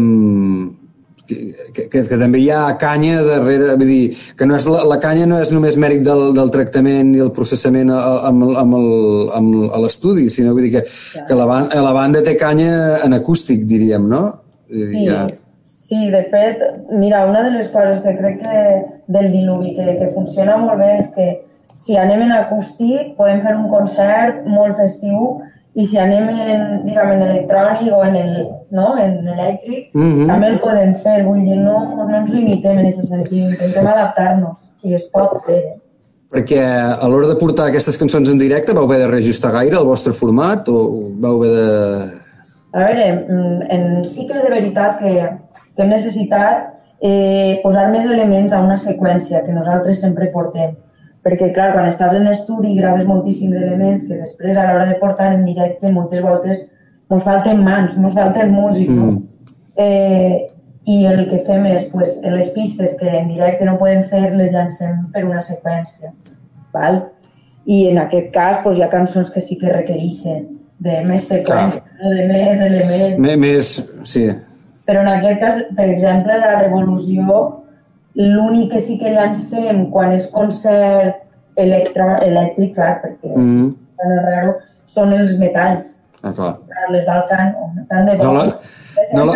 que, 1.28 1.38
que, 1.74 1.86
que, 1.92 2.18
també 2.20 2.42
hi 2.42 2.50
ha 2.54 2.64
canya 2.82 3.22
darrere, 3.26 3.76
vull 3.80 3.90
dir, 3.90 4.16
que 4.38 4.48
no 4.50 4.56
és 4.58 4.68
la, 4.70 4.82
la 4.90 4.98
canya 5.04 5.28
no 5.30 5.40
és 5.42 5.52
només 5.56 5.78
mèrit 5.80 6.02
del, 6.06 6.32
del 6.38 6.52
tractament 6.54 7.14
i 7.16 7.22
el 7.24 7.32
processament 7.36 7.92
a- 7.94 8.02
amb, 8.32 8.48
amb, 8.64 8.76
el, 8.80 8.90
amb 9.38 9.78
l'estudi, 9.84 10.28
sinó 10.30 10.56
vull 10.58 10.68
dir 10.68 10.74
que, 10.80 10.84
que 11.28 11.38
la, 11.38 11.46
la 11.88 11.94
banda 11.96 12.24
té 12.26 12.36
canya 12.40 12.98
en 13.06 13.16
acústic, 13.18 13.64
diríem, 13.70 14.10
no? 14.10 14.24
Sí, 14.72 15.06
ja. 15.08 15.28
sí, 15.78 16.10
de 16.12 16.24
fet, 16.32 16.62
mira, 16.96 17.26
una 17.28 17.44
de 17.44 17.56
les 17.58 17.70
coses 17.70 18.00
que 18.04 18.18
crec 18.18 18.42
que 18.44 18.60
del 19.12 19.32
diluvi 19.32 19.76
que, 19.76 19.96
que 20.00 20.12
funciona 20.16 20.58
molt 20.58 20.80
bé 20.80 20.94
és 21.00 21.10
que 21.16 21.30
si 21.82 21.98
anem 21.98 22.22
en 22.28 22.32
acústic 22.38 23.16
podem 23.18 23.42
fer 23.44 23.56
un 23.58 23.68
concert 23.72 24.46
molt 24.46 24.78
festiu 24.80 25.42
i 25.74 25.86
si 25.88 25.98
anem 25.98 26.28
en, 26.30 26.64
diguem, 26.86 27.12
en 27.16 27.22
electrònic 27.30 27.94
o 27.96 28.02
en, 28.04 28.16
el, 28.20 28.34
no? 28.76 28.98
en 29.00 29.28
elèctric, 29.36 29.94
Mhm. 29.94 30.26
també 30.28 30.48
el 30.48 30.60
podem 30.60 30.96
fer. 31.04 31.24
Vull 31.24 31.46
dir, 31.46 31.58
no, 31.58 31.78
no 31.96 32.10
ens 32.18 32.30
limitem 32.30 32.80
en 32.80 32.88
aquest 32.90 33.08
sentit, 33.08 33.54
intentem 33.54 33.88
adaptar-nos 33.88 34.58
i 34.84 34.96
es 34.96 35.06
pot 35.14 35.38
fer. 35.46 35.58
Eh? 35.58 35.78
Perquè 36.32 36.60
a 36.64 37.08
l'hora 37.12 37.28
de 37.28 37.36
portar 37.36 37.68
aquestes 37.68 37.98
cançons 38.00 38.30
en 38.32 38.38
directe 38.40 38.74
vau 38.74 38.86
haver 38.86 39.00
de 39.00 39.08
reajustar 39.12 39.52
gaire 39.52 39.78
el 39.78 39.86
vostre 39.86 40.14
format 40.14 40.68
o 40.72 41.12
vau 41.20 41.40
haver 41.42 41.52
de... 41.56 42.20
A 42.74 42.86
veure, 42.86 43.08
mm, 43.28 43.62
en 43.70 44.06
cicles 44.06 44.44
de 44.44 44.50
veritat 44.50 45.00
que, 45.00 45.12
que 45.76 45.84
hem 45.84 45.90
necessitat 45.92 46.70
eh, 47.02 47.60
posar 47.64 47.90
més 47.92 48.06
elements 48.06 48.54
a 48.54 48.62
una 48.64 48.78
seqüència 48.80 49.44
que 49.44 49.52
nosaltres 49.52 50.00
sempre 50.00 50.30
portem. 50.32 50.76
Perquè, 51.22 51.52
clar, 51.54 51.72
quan 51.76 51.86
estàs 51.86 52.16
en 52.18 52.26
estudi 52.32 52.72
i 52.72 52.80
graves 52.80 53.06
moltíssims 53.06 53.58
elements 53.60 54.08
que 54.10 54.18
després 54.18 54.58
a 54.58 54.66
l'hora 54.68 54.88
de 54.90 54.98
portar 55.02 55.30
en 55.36 55.44
directe 55.46 55.92
moltes 55.94 56.24
voltes 56.26 56.64
ens 57.12 57.26
falten 57.28 57.62
mans, 57.64 57.94
ens 57.98 58.16
falten 58.16 58.54
músics. 58.56 58.90
Mm. 58.90 59.22
Eh, 59.76 60.48
I 60.90 60.96
el 61.06 61.28
que 61.30 61.44
fem 61.46 61.68
és, 61.70 61.84
pues, 61.92 62.16
les 62.26 62.48
pistes 62.56 62.96
que 62.98 63.06
en 63.06 63.28
directe 63.36 63.68
no 63.68 63.76
podem 63.78 64.02
fer, 64.10 64.32
les 64.34 64.50
llancem 64.50 65.04
per 65.14 65.22
una 65.28 65.44
seqüència. 65.46 66.10
Val? 66.74 67.04
I 67.70 67.84
en 67.92 68.00
aquest 68.02 68.32
cas 68.34 68.58
pues, 68.64 68.80
hi 68.80 68.86
ha 68.88 68.90
cançons 68.90 69.30
que 69.30 69.44
sí 69.46 69.60
que 69.62 69.70
requereixen 69.70 70.48
de 70.82 71.04
més 71.06 71.28
seqüència, 71.30 71.84
no? 72.00 72.14
de 72.18 72.26
més 72.32 72.64
elements. 72.66 73.20
Més 73.22 73.74
sí. 74.10 74.26
Però 74.90 75.04
en 75.06 75.12
aquest 75.12 75.44
cas, 75.44 75.60
per 75.78 75.86
exemple, 75.92 76.40
la 76.42 76.56
Revolució, 76.64 77.38
l'únic 78.16 78.72
que 78.74 78.80
sí 78.84 78.98
que 79.00 79.12
llancem 79.14 79.86
quan 79.92 80.12
és 80.16 80.28
concert 80.34 81.16
electro, 81.62 82.10
elèctric, 82.26 82.74
clar, 82.76 83.02
perquè 83.04 83.36
Mm. 83.38 83.72
tan 83.98 84.18
raro, 84.26 84.56
són 84.88 85.14
els 85.14 85.38
metalls. 85.40 85.98
Ah, 86.24 86.32
clar. 86.34 86.58
Les 86.92 87.06
Balcan, 87.06 87.54
tant 87.90 88.06
de 88.06 88.16
bo. 88.18 88.24
No, 88.24 88.34
la, 88.34 88.60
no, 89.14 89.26
la, 89.26 89.34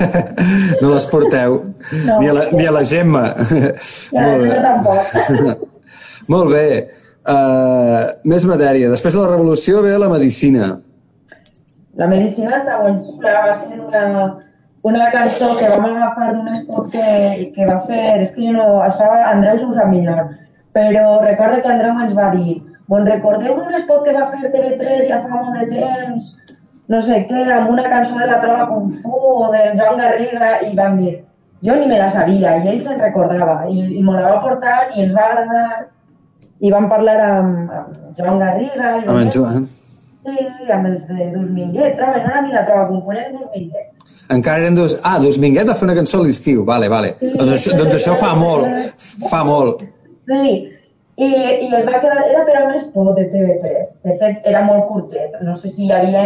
no 0.82 0.94
les 0.94 1.06
porteu 1.06 1.58
No. 2.06 2.18
ni, 2.20 2.28
a 2.28 2.32
la, 2.32 2.44
ni 2.52 2.66
a 2.66 2.70
la 2.72 2.84
Gemma. 2.84 3.24
Ja, 3.36 4.22
Molt 4.22 4.42
bé. 4.42 4.60
tampoc. 4.62 5.68
Molt 6.32 6.50
bé. 6.52 6.66
Uh, 7.30 8.06
més 8.24 8.46
matèria. 8.48 8.88
Després 8.88 9.14
de 9.14 9.20
la 9.20 9.28
revolució 9.28 9.82
ve 9.84 9.96
la 10.00 10.08
medicina. 10.08 10.78
La 12.00 12.06
medicina 12.08 12.56
està 12.56 12.78
molt 12.80 13.02
xula, 13.04 13.34
va 13.44 13.52
ser 13.54 13.76
una, 13.76 14.04
una 14.82 15.10
cançó 15.10 15.56
que 15.58 15.68
vam 15.68 15.84
agafar 15.84 16.32
d'un 16.34 16.54
spot 16.56 16.90
que, 16.92 17.50
que 17.54 17.66
va 17.68 17.78
fer, 17.84 18.20
és 18.22 18.32
que 18.32 18.46
jo 18.46 18.54
no, 18.56 18.66
això 18.86 19.08
Andreu 19.28 19.58
s'ho 19.60 19.72
sap 19.76 19.90
millor, 19.92 20.30
però 20.76 21.20
recordo 21.24 21.60
que 21.60 21.72
Andreu 21.72 21.98
ens 22.00 22.14
va 22.16 22.30
dir, 22.32 22.60
bon, 22.88 23.04
recordeu 23.06 23.58
d'un 23.58 23.76
spot 23.82 24.06
que 24.06 24.16
va 24.16 24.28
fer 24.32 24.48
TV3 24.54 25.04
ja 25.10 25.20
fa 25.20 25.34
molt 25.34 25.58
de 25.58 25.68
temps, 25.74 26.30
no 26.90 27.00
sé 27.04 27.20
què, 27.28 27.44
amb 27.54 27.70
una 27.70 27.84
cançó 27.92 28.16
de 28.18 28.26
la 28.30 28.40
Trova 28.42 28.70
Kung 28.70 28.96
Fu 29.02 29.12
o 29.12 29.50
del 29.52 29.76
Joan 29.78 30.00
Garriga, 30.00 30.54
i 30.66 30.72
vam 30.78 30.96
dir, 31.02 31.18
jo 31.66 31.76
ni 31.76 31.86
me 31.86 32.00
la 32.00 32.08
sabia, 32.10 32.56
i 32.56 32.72
ell 32.72 32.80
se'n 32.82 33.04
recordava, 33.04 33.60
i, 33.68 33.84
i 34.00 34.02
me 34.02 34.16
la 34.16 34.32
va 34.32 34.40
portar 34.46 34.78
i 34.96 35.04
ens 35.04 35.14
va 35.14 35.28
agradar, 35.28 35.84
i 36.60 36.72
vam 36.72 36.88
parlar 36.88 37.20
amb, 37.26 37.70
amb 37.82 38.16
Joan 38.16 38.40
Garriga, 38.40 38.96
i 38.96 39.04
Amb 39.04 39.20
en 39.20 39.32
Joan. 39.36 39.68
Sí, 40.24 40.50
amb 40.72 40.88
els 40.88 41.06
de 41.08 41.30
Dus 41.36 41.48
Minguet, 41.52 41.96
troben 42.00 42.26
ara 42.26 42.42
ni 42.44 42.56
la 42.56 42.66
troba 42.66 42.88
component 42.88 43.36
Dus 43.36 43.48
Minguet. 43.54 43.99
Encara 44.30 44.62
eren 44.62 44.76
dos... 44.78 44.98
Ah, 45.02 45.18
dos 45.22 45.38
Minguet 45.42 45.68
va 45.68 45.74
fer 45.78 45.88
una 45.88 45.96
cançó 45.98 46.20
a 46.20 46.26
l'estiu. 46.26 46.62
Vale, 46.68 46.88
vale. 46.92 47.16
Doncs 47.20 47.54
això, 47.56 47.76
doncs 47.78 47.96
això 47.96 48.14
fa 48.20 48.34
molt. 48.38 48.68
Fa 49.30 49.40
molt. 49.46 49.82
Sí, 50.30 50.52
i, 51.20 51.26
i 51.26 51.70
es 51.74 51.86
va 51.88 51.98
quedar, 52.00 52.20
era 52.28 52.44
per 52.46 52.54
a 52.56 52.66
un 52.68 52.76
spot 52.78 53.16
de 53.18 53.26
TV3. 53.32 53.88
De 54.06 54.14
fet, 54.20 54.46
era 54.52 54.62
molt 54.68 54.86
curtet, 54.88 55.34
no 55.46 55.56
sé 55.58 55.72
si 55.72 55.88
hi 55.88 55.94
havia 55.96 56.22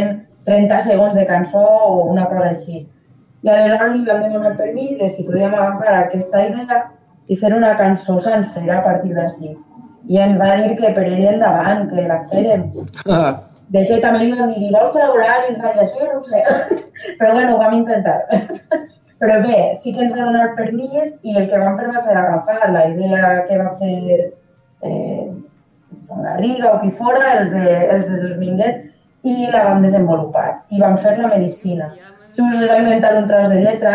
30 0.49 0.83
segons 0.85 1.17
de 1.17 1.25
cançó 1.31 1.63
o 1.65 2.03
una 2.13 2.27
cosa 2.31 2.51
així. 2.53 2.83
I 3.45 3.53
aleshores 3.53 3.97
li 3.97 4.05
vam 4.09 4.23
demanar 4.23 4.55
permís 4.61 4.99
de 5.01 5.09
si 5.09 5.25
podíem 5.25 5.57
agafar 5.57 5.97
aquesta 6.03 6.45
idea 6.45 6.83
i 7.29 7.41
fer 7.41 7.55
una 7.57 7.73
cançó 7.81 8.19
sencera 8.21 8.79
a 8.79 8.85
partir 8.85 9.17
d'ací. 9.17 9.55
I 10.13 10.21
ens 10.21 10.39
va 10.41 10.53
dir 10.61 10.77
que 10.77 10.93
per 10.93 11.09
ell 11.09 11.27
endavant, 11.33 11.89
que 11.89 12.07
la 12.07 12.21
fèrem. 12.31 12.69
De 13.73 13.85
fet, 13.89 14.03
també 14.05 14.25
li 14.25 14.33
vam 14.37 14.51
dir, 14.53 14.67
"I 14.69 14.73
vols 14.75 14.93
col·laborar? 14.93 15.37
I 15.49 15.55
va 15.61 15.73
dir, 15.73 15.83
això 15.83 16.01
jo 16.01 16.11
no 16.13 16.19
ho 16.19 16.25
sé. 16.27 16.43
Però 17.19 17.33
bueno, 17.33 17.55
ho 17.55 17.59
vam 17.59 17.75
intentar. 17.81 18.19
Però 19.21 19.41
bé, 19.43 19.59
sí 19.81 19.95
que 19.95 20.05
ens 20.05 20.13
va 20.13 20.27
donar 20.27 20.55
permís 20.57 21.19
i 21.23 21.37
el 21.39 21.49
que 21.49 21.59
vam 21.59 21.79
fer 21.79 21.91
va 21.93 22.01
ser 22.07 22.17
agafar 22.19 22.71
la 22.73 22.87
idea 22.91 23.45
que 23.49 23.59
va 23.59 23.71
fer 23.79 24.33
eh, 24.83 25.31
Garriga 26.09 26.73
o 26.73 26.81
qui 26.83 26.91
fora, 26.91 27.39
els 27.39 27.51
de, 27.51 27.69
els 27.95 28.09
de 28.11 28.21
Dos 28.23 28.37
Minguet, 28.39 28.83
i 29.25 29.49
la 29.53 29.63
vam 29.69 29.87
desenvolupar. 29.87 30.49
I 30.71 30.83
vam 30.83 30.99
fer 31.01 31.17
la 31.19 31.31
medicina. 31.33 31.91
Just 32.37 32.61
es 32.61 32.69
va 32.71 32.81
inventar 32.83 33.15
un 33.17 33.29
tros 33.31 33.49
de 33.53 33.63
lletra. 33.63 33.95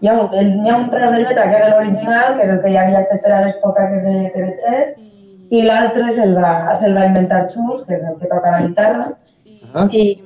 Hi 0.00 0.10
ha 0.10 0.16
un, 0.20 0.34
hi 0.34 0.70
ha 0.70 0.76
un 0.76 0.88
tros 0.92 1.12
de 1.12 1.22
lletra 1.22 1.46
que 1.50 1.60
és 1.60 1.68
l'original, 1.72 2.34
que 2.36 2.46
és 2.46 2.54
el 2.54 2.62
que 2.64 2.72
hi 2.72 2.78
havia 2.80 3.04
que 3.10 3.20
era 3.22 3.42
l'espot 3.44 3.78
aquest 3.82 4.08
de 4.08 4.16
TV3, 4.34 4.96
i 5.50 5.62
l'altre 5.62 6.10
se'l 6.12 6.34
va, 6.34 6.74
se 6.76 6.92
va 6.92 7.06
inventar 7.06 7.46
Xus, 7.52 7.84
que 7.86 7.94
és 7.98 8.04
el 8.04 8.16
que 8.20 8.28
toca 8.30 8.50
la 8.50 8.62
guitarra, 8.66 9.06
ah. 9.74 9.86
i, 9.92 10.16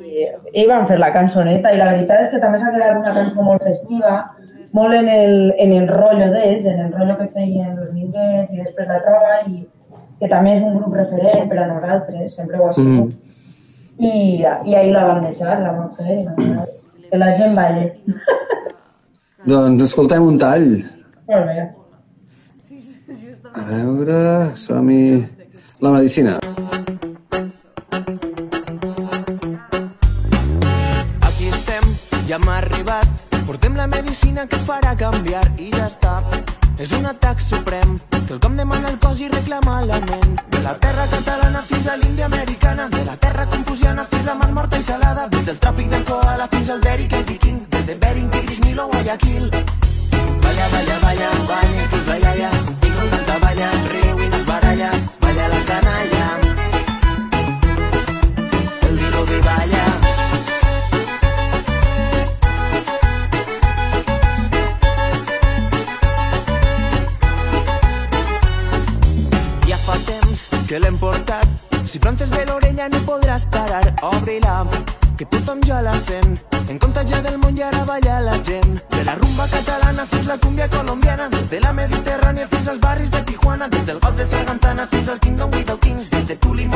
i 0.55 0.67
van 0.67 0.87
fer 0.89 0.99
la 0.99 1.11
cançoneta, 1.13 1.73
i 1.73 1.79
la 1.81 1.91
veritat 1.93 2.23
és 2.27 2.31
que 2.33 2.41
també 2.43 2.59
s'ha 2.61 2.71
quedat 2.73 2.97
una 3.01 3.13
cançó 3.17 3.43
molt 3.45 3.63
festiva, 3.67 4.15
molt 4.73 4.95
en 4.95 5.09
el, 5.11 5.35
en 5.59 5.73
el 5.77 5.89
rotllo 5.89 6.31
d'ells, 6.33 6.65
en 6.71 6.81
el 6.87 6.93
rotllo 6.93 7.19
que 7.19 7.27
feien 7.35 7.77
los 7.77 7.93
Minguet 7.93 8.53
i 8.55 8.63
després 8.63 8.89
la 8.89 9.01
troba, 9.05 9.41
i 9.51 9.67
que 10.21 10.29
també 10.29 10.55
és 10.57 10.63
un 10.63 10.77
grup 10.79 10.95
referent 10.95 11.49
per 11.51 11.59
a 11.59 11.67
nosaltres, 11.69 12.35
sempre 12.37 12.59
ho 12.61 12.69
ha 12.69 12.73
sigut. 12.77 13.13
I, 14.01 14.45
I 14.45 14.75
ahir 14.77 14.93
la 14.95 15.05
vam 15.09 15.25
deixar, 15.25 15.59
la 15.61 15.73
vam 15.77 15.91
fer, 15.99 16.21
i 16.21 16.25
la- 16.25 16.67
que 17.11 17.19
la 17.19 17.33
gent 17.37 17.57
balli. 17.59 17.89
Doncs 19.51 19.83
escoltem 19.89 20.23
un 20.23 20.39
tall. 20.39 20.69
Molt 21.31 21.47
bé. 21.49 21.65
A 23.53 23.63
veure, 23.67 24.55
som-hi... 24.55 25.27
La 25.81 25.91
medicina. 25.91 26.39
Aquí 31.27 31.49
estem, 31.49 31.87
ja 32.29 32.37
hem 32.37 32.49
arribat. 32.49 33.09
Portem 33.47 33.75
la 33.75 33.89
medicina 33.89 34.47
que 34.47 34.61
farà 34.69 34.95
canviar 34.95 35.43
i 35.59 35.73
ja 35.75 35.89
està. 35.89 36.15
És 36.79 36.93
un 36.93 37.09
atac 37.11 37.41
suprem, 37.43 37.99
que 38.13 38.37
el 38.37 38.41
com 38.45 38.55
demana 38.61 38.93
el 38.93 39.01
cos 39.03 39.19
i 39.25 39.33
reclama 39.33 39.81
la 39.89 39.99
ment. 40.05 40.39
De 40.53 40.63
la 40.63 40.77
terra 40.79 41.09
catalana 41.11 41.65
fins 41.73 41.89
a 41.89 41.97
l'Índia 41.97 42.31
americana, 42.31 42.89
de 42.89 43.05
la 43.05 43.17
terra 43.17 43.49
confusiana 43.51 44.07
fins 44.15 44.29
a 44.29 44.39
mar 44.39 44.53
morta 44.53 44.79
i 44.79 44.83
salada, 44.85 45.27
des 45.27 45.45
del 45.49 45.59
tròpic 45.59 45.91
del 45.91 46.05
koala 46.05 46.49
fins 46.55 46.71
al 46.71 46.81
Beric 46.87 47.19
el 47.19 47.25
viking, 47.25 47.65
des 47.69 47.87
de 47.87 47.99
Bering, 48.05 48.31
Tigris, 48.31 48.61
Nilo, 48.69 48.87
Guayaquil. 48.95 49.51
Plantes 72.01 72.31
bé 72.31 72.45
l'orella 72.49 72.89
no 72.89 72.99
podràs 73.05 73.45
parar. 73.53 73.83
Obri-la, 74.03 74.65
que 75.19 75.27
tothom 75.27 75.61
ja 75.69 75.83
la 75.85 75.93
sent. 76.01 76.39
En 76.73 76.79
contagia 76.79 77.21
del 77.21 77.37
món 77.43 77.59
i 77.59 77.63
ara 77.63 77.83
balla 77.85 78.21
la 78.25 78.39
gent. 78.47 78.79
De 78.95 79.05
la 79.05 79.17
rumba 79.19 79.47
catalana 79.53 80.07
fins 80.07 80.27
la 80.27 80.39
cumbia 80.39 80.69
colombiana. 80.73 81.29
Des 81.29 81.51
de 81.51 81.61
la 81.61 81.75
Mediterrània 81.77 82.47
fins 82.49 82.69
als 82.73 82.81
barris 82.81 83.11
de 83.11 83.21
Tijuana. 83.29 83.69
Des 83.69 83.85
del 83.85 84.01
golf 84.01 84.17
de 84.17 84.27
Sargantana 84.27 84.87
fins 84.87 85.09
al 85.09 85.21
Kingdom 85.21 85.51
Without 85.53 85.81
Kings. 85.81 86.09
Des 86.09 86.27
de 86.27 86.37
Tuli, 86.37 86.70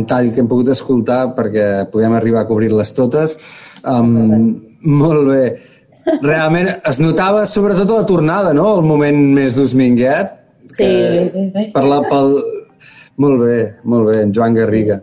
un 0.00 0.06
tall 0.08 0.30
que 0.32 0.40
hem 0.42 0.48
pogut 0.50 0.72
escoltar 0.72 1.34
perquè 1.36 1.66
podem 1.92 2.16
arribar 2.16 2.42
a 2.44 2.48
cobrir-les 2.48 2.94
totes. 2.96 3.36
Um, 3.84 4.56
molt 4.82 5.28
bé. 5.28 5.44
Realment 6.24 6.72
es 6.88 6.98
notava 7.04 7.44
sobretot 7.46 7.90
a 7.92 8.00
la 8.00 8.06
tornada, 8.08 8.54
no?, 8.56 8.72
el 8.80 8.86
moment 8.88 9.20
més 9.36 9.60
d'Osminguet. 9.60 10.32
Sí, 10.72 10.88
sí, 11.28 11.44
sí. 11.52 11.68
Per 11.74 11.84
la, 11.86 12.00
pel... 12.08 12.38
Molt 13.20 13.42
bé, 13.42 13.56
molt 13.84 14.08
bé, 14.08 14.22
en 14.24 14.30
Joan 14.32 14.54
Garriga. 14.56 14.96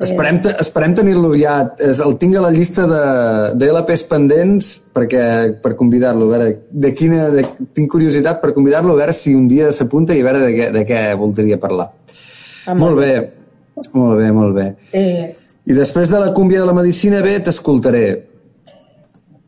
Esperem, 0.00 0.38
esperem 0.58 0.94
tenir-lo 0.96 1.30
ja. 1.36 1.58
Es- 1.78 2.00
El 2.00 2.14
tinc 2.18 2.34
a 2.40 2.42
la 2.42 2.50
llista 2.50 2.86
de, 2.88 3.00
de 3.60 3.68
LPs 3.70 4.06
pendents 4.08 4.70
perquè, 4.96 5.22
per 5.62 5.74
convidar-lo. 5.78 6.26
A 6.26 6.38
veure, 6.38 6.54
de 6.72 6.92
quina, 6.96 7.26
de, 7.34 7.44
tinc 7.76 7.90
curiositat 7.92 8.40
per 8.42 8.54
convidar-lo, 8.56 8.96
a 8.96 9.02
veure 9.02 9.14
si 9.14 9.34
un 9.36 9.44
dia 9.50 9.68
s'apunta 9.76 10.16
i 10.16 10.24
a 10.24 10.26
veure 10.30 10.40
de 10.46 10.54
què, 10.56 10.70
de 10.74 10.84
què 10.88 11.02
voldria 11.20 11.60
parlar. 11.60 11.90
Ah, 12.66 12.74
molt 12.74 12.96
bé, 12.98 13.12
molt 13.94 14.18
bé, 14.20 14.32
molt 14.32 14.54
bé. 14.56 14.66
Sí. 14.92 15.06
I 15.70 15.72
després 15.76 16.10
de 16.10 16.18
la 16.20 16.32
cúmbia 16.34 16.60
de 16.60 16.66
la 16.66 16.72
medicina, 16.76 17.20
bé, 17.22 17.38
t'escoltaré. 17.40 18.26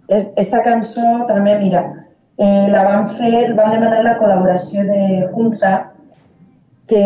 Es- 0.09 0.28
Esta 0.37 0.62
cançó 0.62 1.24
també, 1.26 1.57
mira, 1.59 1.83
eh, 2.39 2.66
la 2.70 2.83
van 2.85 3.09
fer, 3.16 3.55
van 3.57 3.70
demanar 3.72 4.03
la 4.05 4.18
col·laboració 4.18 4.85
de 4.85 5.28
Hunza, 5.33 5.91
que 6.87 7.01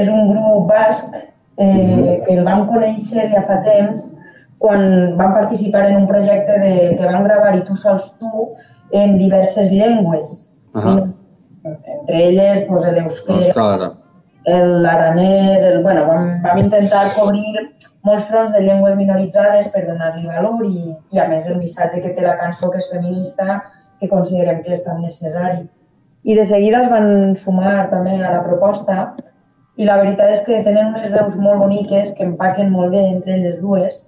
és 0.00 0.08
un 0.08 0.30
grup 0.32 0.68
basc 0.70 1.04
eh, 1.58 2.22
que 2.26 2.32
el 2.38 2.44
vam 2.44 2.66
conèixer 2.70 3.26
ja 3.32 3.42
fa 3.46 3.58
temps 3.66 4.12
quan 4.58 5.16
van 5.16 5.34
participar 5.34 5.86
en 5.90 5.96
un 6.02 6.06
projecte 6.08 6.58
de, 6.60 6.96
que 6.96 7.04
van 7.04 7.24
gravar 7.24 7.54
i 7.58 7.62
tu 7.64 7.76
sols 7.76 8.14
tu 8.18 8.48
en 8.92 9.18
diverses 9.18 9.70
llengües. 9.70 10.48
Ahà. 10.74 10.94
Entre 11.64 12.24
elles, 12.28 12.62
pues, 12.68 12.86
l'euskera, 12.86 13.92
l'aranès, 14.46 15.64
el, 15.64 15.82
bueno, 15.82 16.06
vam, 16.06 16.30
vam 16.42 16.58
intentar 16.58 17.06
cobrir 17.16 17.66
molts 18.04 18.24
fronts 18.30 18.52
de 18.54 18.60
llengües 18.64 18.96
minoritzades 18.96 19.68
per 19.74 19.84
donar-li 19.86 20.26
valor 20.26 20.62
i, 20.64 20.94
i 21.12 21.18
a 21.20 21.26
més 21.28 21.46
el 21.46 21.58
missatge 21.60 22.00
que 22.00 22.14
té 22.16 22.24
la 22.24 22.36
cançó 22.40 22.70
que 22.70 22.78
és 22.80 22.88
feminista 22.92 23.60
que 24.00 24.08
considerem 24.08 24.62
que 24.64 24.72
és 24.72 24.84
tan 24.84 25.02
necessari. 25.02 25.66
I 26.24 26.34
de 26.36 26.44
seguida 26.48 26.82
es 26.82 26.88
van 26.90 27.36
sumar 27.36 27.88
també 27.90 28.16
a 28.16 28.30
la 28.38 28.44
proposta 28.44 29.14
i 29.76 29.84
la 29.84 29.98
veritat 30.00 30.30
és 30.34 30.40
que 30.44 30.62
tenen 30.64 30.94
unes 30.94 31.10
veus 31.12 31.36
molt 31.40 31.60
boniques 31.60 32.14
que 32.16 32.24
empaquen 32.24 32.70
molt 32.72 32.92
bé 32.92 33.04
entre 33.10 33.34
elles 33.36 33.60
dues 33.60 34.06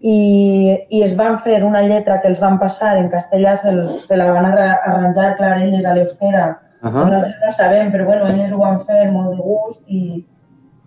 i, 0.00 0.78
i 0.90 1.02
es 1.04 1.14
van 1.18 1.38
fer 1.38 1.62
una 1.64 1.82
lletra 1.82 2.20
que 2.20 2.28
els 2.28 2.40
van 2.40 2.58
passar 2.58 2.96
en 2.98 3.08
castellà, 3.12 3.56
se, 3.56 3.70
se 4.06 4.16
la 4.16 4.30
van 4.32 4.46
arra- 4.50 4.78
arranjar 4.86 5.36
clar 5.36 5.58
elles 5.60 5.86
a 5.86 5.94
l'euskera 5.94 6.44
Ahà. 6.82 7.04
nosaltres 7.04 7.34
no 7.44 7.50
sabem, 7.52 7.90
però 7.92 8.04
bueno, 8.06 8.26
elles 8.26 8.52
ho 8.52 8.58
van 8.58 8.80
fer 8.86 9.10
molt 9.12 9.34
de 9.36 9.42
gust 9.42 9.82
i, 9.86 10.24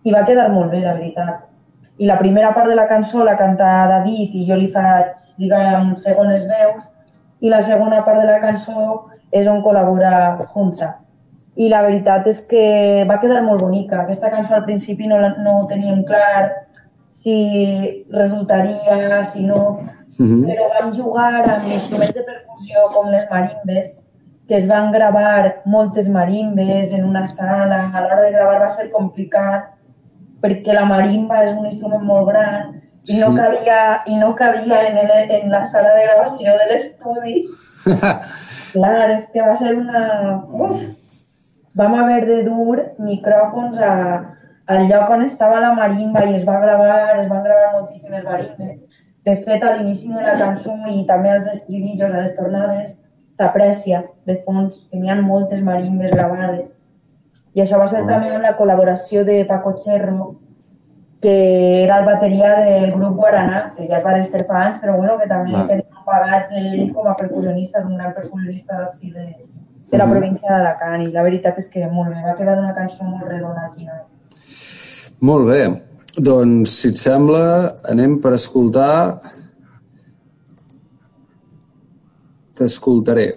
i 0.04 0.12
va 0.12 0.26
quedar 0.26 0.50
molt 0.52 0.72
bé, 0.72 0.82
la 0.82 0.94
veritat. 0.94 1.44
I 2.00 2.08
la 2.10 2.18
primera 2.18 2.54
part 2.56 2.68
de 2.68 2.76
la 2.76 2.88
cançó 2.88 3.24
la 3.24 3.38
canta 3.38 3.88
David 3.88 4.34
i 4.34 4.48
jo 4.48 4.56
li 4.58 4.72
faig, 4.74 5.14
diguem, 5.38 5.96
segones 6.02 6.48
veus 6.50 6.88
i 7.41 7.50
la 7.50 7.62
segona 7.62 8.02
part 8.06 8.22
de 8.22 8.26
la 8.26 8.39
cançó 8.39 9.04
és 9.32 9.48
on 9.48 9.62
col·labora 9.62 10.39
Junta. 10.54 10.96
I 11.56 11.68
la 11.70 11.84
veritat 11.86 12.26
és 12.28 12.41
que 12.50 13.06
va 13.06 13.20
quedar 13.22 13.44
molt 13.46 13.62
bonica. 13.62 14.02
Aquesta 14.02 14.32
cançó 14.34 14.56
al 14.56 14.64
principi 14.66 15.06
no, 15.08 15.20
no 15.44 15.60
ho 15.60 15.66
teníem 15.70 16.04
clar 16.04 16.50
si 17.12 18.06
resultaria, 18.12 19.24
si 19.26 19.46
no, 19.46 19.80
Mhm. 20.20 20.44
però 20.46 20.68
vam 20.80 20.91
jugar 20.94 21.30
amb 21.41 21.68
instruments 21.72 22.14
de 22.14 22.22
percussió 22.24 22.78
com 22.94 23.10
les 23.10 23.24
marimbes, 23.32 24.03
que 24.54 24.60
es 24.60 24.68
van 24.68 24.91
gravar 24.91 25.64
moltes 25.66 26.08
marimbes 26.08 26.91
en 26.93 27.06
una 27.06 27.26
sala. 27.26 27.89
A 27.91 28.01
l'hora 28.01 28.20
de 28.22 28.34
gravar 28.36 28.60
va 28.62 28.68
ser 28.70 28.91
complicat 28.93 29.72
perquè 30.43 30.76
la 30.78 30.84
marimba 30.86 31.39
és 31.41 31.56
un 31.56 31.66
instrument 31.72 32.06
molt 32.06 32.28
gran 32.30 32.68
i 33.10 33.18
no 33.18 33.32
Sí. 33.32 33.39
cabia, 33.39 33.80
i 34.06 34.20
no 34.20 34.30
cabia 34.36 34.84
en, 34.91 34.99
el, 35.01 35.32
en 35.39 35.49
la 35.49 35.64
sala 35.66 35.95
de 35.95 36.06
gravació 36.06 36.54
de 36.60 36.70
l'estudi. 36.70 37.36
Clar, 38.76 39.10
és 39.16 39.26
que 39.34 39.41
va 39.41 39.58
ser 39.58 39.74
una... 39.74 40.06
Uf! 40.54 40.86
Vam 41.74 41.97
haver 42.04 42.22
de 42.30 42.43
dur 42.45 42.78
micròfons 43.01 43.82
a, 43.82 43.93
al 44.68 44.86
lloc 44.86 45.18
on 45.18 45.26
estava 45.26 45.64
la 45.66 45.74
marimba 45.74 46.28
i 46.30 46.36
es 46.38 46.45
va 46.45 46.60
gravar, 46.62 47.24
es 47.24 47.30
van 47.32 47.41
gravar 47.41 47.72
moltíssimes 47.80 48.30
marimbes. 48.30 49.06
De 49.26 49.36
fet, 49.47 49.64
a 49.66 49.80
l'inici 49.80 50.14
de 50.14 50.22
la 50.22 50.38
cançó 50.38 50.78
i 50.93 51.08
també 51.10 51.39
als 51.39 51.49
estribillos, 51.58 52.14
a 52.14 52.28
les 52.28 52.38
tornades, 52.38 52.99
s'aprecia 53.38 54.04
de 54.26 54.38
fons 54.46 54.88
que 54.92 54.98
n'hi 55.00 55.10
ha 55.10 55.16
moltes 55.22 55.62
marimbes 55.64 56.12
gravades. 56.12 56.70
I 57.54 57.62
això 57.62 57.78
va 57.80 57.88
ser 57.88 58.06
també 58.06 58.32
amb 58.34 58.42
la 58.44 58.56
col·laboració 58.58 59.24
de 59.26 59.44
Paco 59.46 59.76
Cherro, 59.84 60.36
que 61.22 61.84
era 61.84 62.00
el 62.00 62.06
bateria 62.06 62.56
del 62.66 62.92
grup 62.92 63.16
Guaraná, 63.16 63.74
que 63.78 63.88
ja 63.88 63.98
es 64.00 64.04
va 64.06 64.16
desfer 64.18 64.46
fa 64.48 64.64
anys, 64.66 64.80
però 64.82 64.98
bueno, 64.98 65.18
que 65.20 65.28
també 65.28 65.54
Ah. 65.56 65.66
tenia 65.68 65.86
un 65.98 66.06
bagatge 66.06 66.58
ell 66.58 66.94
com 66.94 67.08
a 67.08 67.16
percussionista, 67.16 67.80
és 67.80 67.86
un 67.86 67.96
gran 67.98 68.14
percussionista 68.14 68.76
d'ací 68.82 69.12
de, 69.12 69.26
de 69.92 69.98
la 69.98 70.06
Mhm. 70.06 70.12
província 70.12 70.50
d'Alacant, 70.50 71.02
i 71.02 71.12
la 71.12 71.24
veritat 71.24 71.58
és 71.60 71.70
que 71.70 71.88
molt 71.88 72.10
bé, 72.10 72.22
va 72.26 72.36
quedar 72.36 72.58
una 72.60 72.74
cançó 72.74 73.04
molt 73.04 73.24
redona 73.24 73.68
al 73.68 73.74
final. 73.74 74.02
Molt 75.22 75.48
bé. 75.48 75.82
Doncs, 76.18 76.70
si 76.70 76.90
et 76.90 76.98
sembla, 76.98 77.74
anem 77.90 78.20
per 78.22 78.34
escoltar... 78.34 79.20
T'escoltaré. 82.56 83.34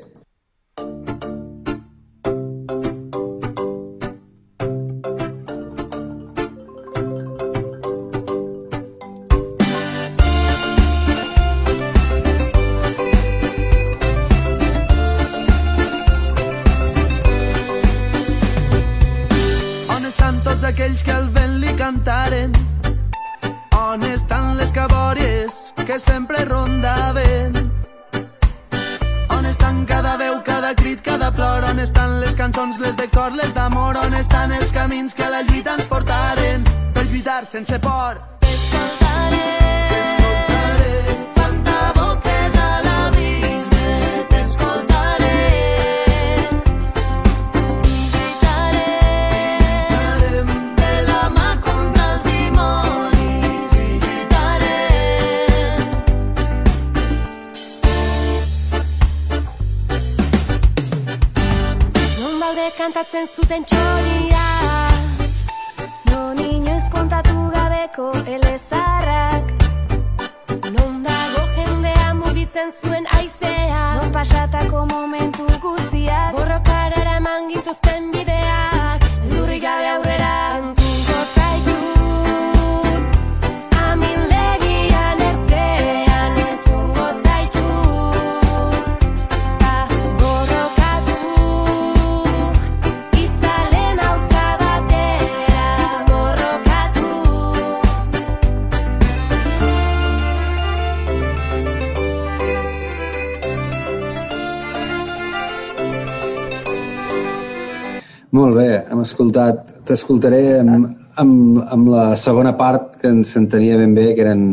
T'escoltaré 109.97 110.61
amb, 110.61 110.93
amb, 111.17 111.59
amb 111.73 111.91
la 111.91 112.07
segona 112.21 112.53
part 112.61 113.01
que 113.01 113.09
ens 113.15 113.33
s'entenia 113.35 113.81
ben 113.81 113.97
bé, 113.97 114.13
que 114.15 114.25
eren... 114.27 114.45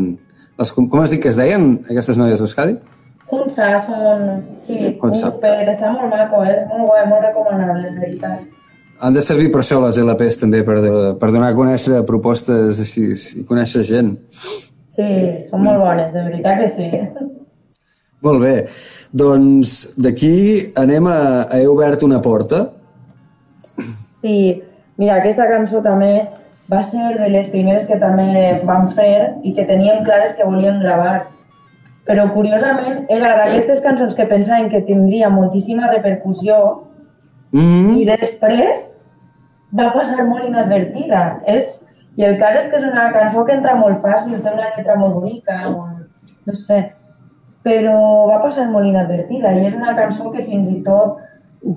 Les, 0.58 0.70
com 0.74 1.00
has 1.02 1.12
dit 1.12 1.20
que 1.22 1.32
es 1.32 1.38
deien, 1.38 1.72
aquestes 1.90 2.18
noies 2.20 2.40
d'Euskadi? 2.40 2.76
Hunza 3.34 3.68
són, 3.82 4.26
sí, 4.66 4.76
un 4.78 5.08
Hunza. 5.10 5.30
grupet, 5.32 5.70
està 5.72 5.90
molt 5.92 6.12
maco, 6.12 6.42
eh? 6.44 6.54
és 6.54 6.66
molt 6.70 6.86
guai, 6.86 7.06
molt 7.10 7.24
recomanable, 7.26 7.88
de 7.88 7.94
veritat. 7.98 8.42
han 9.04 9.16
de 9.16 9.22
servir 9.26 9.50
per 9.52 9.60
això 9.60 9.80
les 9.82 9.98
LPs 9.98 10.38
també, 10.44 10.62
per, 10.64 10.76
per 11.20 11.30
donar 11.34 11.50
a 11.50 11.56
conèixer 11.56 12.04
propostes 12.06 12.78
així 12.80 13.08
i 13.40 13.46
conèixer 13.48 13.82
gent. 13.88 14.12
Sí, 14.94 15.08
són 15.50 15.64
molt 15.66 15.82
bones, 15.82 16.12
de 16.14 16.22
veritat 16.28 16.60
que 16.62 16.68
sí. 16.70 16.90
Molt 18.24 18.40
bé. 18.40 18.54
Doncs 19.12 19.74
d'aquí 20.00 20.36
anem 20.80 21.10
a 21.10 21.18
He 21.58 21.66
obert 21.68 22.06
una 22.06 22.22
porta. 22.24 22.62
Sí, 24.22 24.62
mira, 24.96 25.18
aquesta 25.18 25.48
cançó 25.50 25.82
també 25.82 26.28
va 26.70 26.80
ser 26.82 27.18
de 27.18 27.28
les 27.28 27.50
primeres 27.52 27.86
que 27.86 28.00
també 28.00 28.60
vam 28.64 28.88
fer 28.96 29.34
i 29.42 29.52
que 29.52 29.66
teníem 29.68 30.04
clares 30.04 30.32
que 30.32 30.46
volíem 30.48 30.80
gravar. 30.80 31.26
Però, 32.08 32.26
curiosament, 32.32 33.04
era 33.08 33.36
d'aquestes 33.38 33.80
cançons 33.84 34.14
que 34.16 34.28
pensàvem 34.28 34.68
que 34.72 34.84
tindria 34.88 35.30
moltíssima 35.32 35.90
repercussió 35.92 36.58
Mm 37.54 37.60
-hmm. 37.60 37.98
i 38.00 38.04
després 38.04 38.78
va 39.78 39.92
passar 39.92 40.24
molt 40.26 40.44
inadvertida. 40.44 41.40
És, 41.46 41.88
I 42.16 42.24
el 42.24 42.38
cas 42.38 42.56
és 42.64 42.70
que 42.70 42.76
és 42.76 42.84
una 42.84 43.12
cançó 43.12 43.44
que 43.44 43.54
entra 43.54 43.74
molt 43.76 44.02
fàcil, 44.02 44.42
té 44.42 44.50
una 44.50 44.70
lletra 44.74 44.96
molt 44.96 45.14
bonica, 45.14 45.54
molt, 45.70 46.02
no 46.46 46.54
sé, 46.54 46.78
però 47.66 47.96
va 48.30 48.42
passar 48.42 48.66
molt 48.70 48.86
inadvertida 48.86 49.52
i 49.52 49.66
és 49.66 49.74
una 49.74 49.94
cançó 49.94 50.30
que 50.30 50.44
fins 50.44 50.68
i 50.70 50.82
tot 50.82 51.18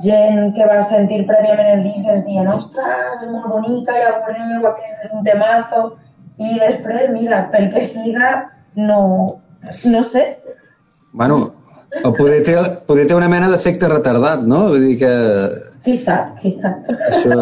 gent 0.04 0.52
que 0.56 0.68
va 0.68 0.82
sentir 0.84 1.22
prèviament 1.30 1.78
el 1.78 1.86
disc 1.86 2.08
ens 2.12 2.26
diuen 2.28 2.50
ostres, 2.52 3.22
és 3.22 3.32
molt 3.32 3.48
bonica, 3.54 3.96
ja 3.96 4.18
veureu, 4.26 4.68
aquest 4.72 5.08
és 5.08 5.16
un 5.16 5.24
temazo 5.28 5.84
i 6.38 6.60
després, 6.60 7.08
mira, 7.14 7.46
pel 7.54 7.70
que 7.74 7.86
siga, 7.88 8.34
no, 8.76 9.00
no 9.86 10.04
sé. 10.06 10.28
Bueno, 11.14 11.40
o 12.04 12.14
poder 12.14 12.44
té, 12.46 12.58
poder 12.86 13.08
té 13.08 13.16
una 13.16 13.32
mena 13.32 13.50
d'efecte 13.50 13.90
retardat, 13.90 14.44
no? 14.46 14.68
Vull 14.74 14.86
dir 14.90 14.98
que... 15.02 15.12
Qui 15.86 15.98
sap, 15.98 16.36
qui 16.42 16.54
sap. 16.60 16.96
Això... 17.10 17.42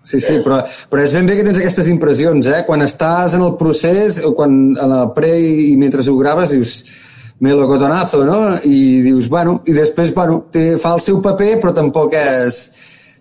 Sí, 0.00 0.16
sí, 0.16 0.38
però, 0.40 0.62
però 0.88 1.02
és 1.04 1.12
ben 1.12 1.26
bé 1.28 1.34
que 1.36 1.42
tens 1.44 1.58
aquestes 1.60 1.90
impressions, 1.92 2.46
eh? 2.48 2.62
Quan 2.64 2.80
estàs 2.80 3.34
en 3.36 3.42
el 3.44 3.52
procés, 3.60 4.16
o 4.24 4.30
quan 4.34 4.54
en 4.72 4.94
el 4.96 5.10
pre 5.12 5.34
i 5.44 5.74
mentre 5.78 6.00
ho 6.08 6.14
graves, 6.16 6.54
dius 6.56 6.78
melocotonazo, 7.40 8.24
no? 8.28 8.40
I 8.64 9.00
dius, 9.06 9.28
bueno, 9.32 9.60
i 9.66 9.74
després, 9.76 10.12
bueno, 10.14 10.42
té, 10.52 10.74
fa 10.80 10.94
el 10.96 11.04
seu 11.04 11.20
paper, 11.24 11.54
però 11.62 11.74
tampoc 11.76 12.16
és... 12.20 12.64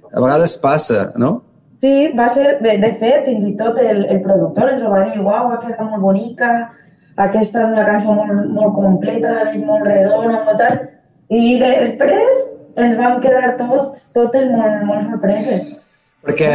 A 0.09 0.23
vegades 0.23 0.55
passa, 0.57 1.11
no? 1.21 1.35
Sí, 1.83 2.09
va 2.17 2.25
ser, 2.33 2.55
de, 2.63 2.71
de 2.81 2.87
fet, 2.99 3.27
fins 3.27 3.43
i 3.45 3.51
tot 3.59 3.77
el, 3.79 4.01
el 4.09 4.23
productor 4.23 4.71
ens 4.73 4.81
ho 4.83 4.89
va 4.89 5.03
dir, 5.05 5.19
uau, 5.21 5.51
ha 5.53 5.59
quedat 5.61 5.83
molt 5.85 6.01
bonica, 6.01 6.49
aquesta 7.21 7.61
és 7.61 7.67
una 7.75 7.85
cançó 7.87 8.15
molt, 8.17 8.47
molt 8.55 8.73
completa, 8.75 9.35
molt 9.67 9.85
redona, 9.85 10.41
molt 10.47 10.59
tal, 10.59 10.79
i 11.29 11.59
després 11.61 12.41
ens 12.79 12.97
vam 12.97 13.19
quedar 13.23 13.53
tots, 13.61 14.09
totes 14.17 14.49
molt, 14.51 14.81
molt 14.89 15.05
sorpreses. 15.07 15.75
Perquè, 16.25 16.49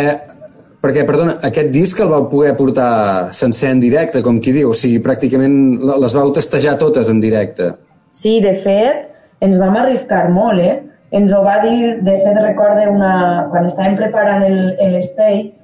perquè, 0.84 1.06
perdona, 1.08 1.38
aquest 1.48 1.72
disc 1.72 2.00
el 2.04 2.10
vau 2.12 2.28
poder 2.28 2.52
portar 2.58 3.32
sencer 3.36 3.72
en 3.72 3.80
directe, 3.80 4.20
com 4.24 4.40
qui 4.44 4.52
diu, 4.52 4.70
o 4.74 4.76
sigui, 4.76 5.00
pràcticament 5.04 5.56
les 6.04 6.16
vau 6.16 6.32
testejar 6.36 6.76
totes 6.80 7.08
en 7.12 7.22
directe. 7.24 7.72
Sí, 8.14 8.36
de 8.44 8.52
fet, 8.64 9.08
ens 9.44 9.56
vam 9.60 9.78
arriscar 9.80 10.26
molt, 10.34 10.60
eh? 10.60 10.82
Ens 11.14 11.32
ho 11.32 11.40
va 11.46 11.60
dir, 11.62 11.96
de 12.04 12.18
fet, 12.20 12.36
recorde 12.42 12.88
una... 12.90 13.14
Quan 13.52 13.68
estàvem 13.70 13.96
preparant 13.98 14.44
el, 14.44 14.58
el 14.82 14.98
stage, 15.06 15.54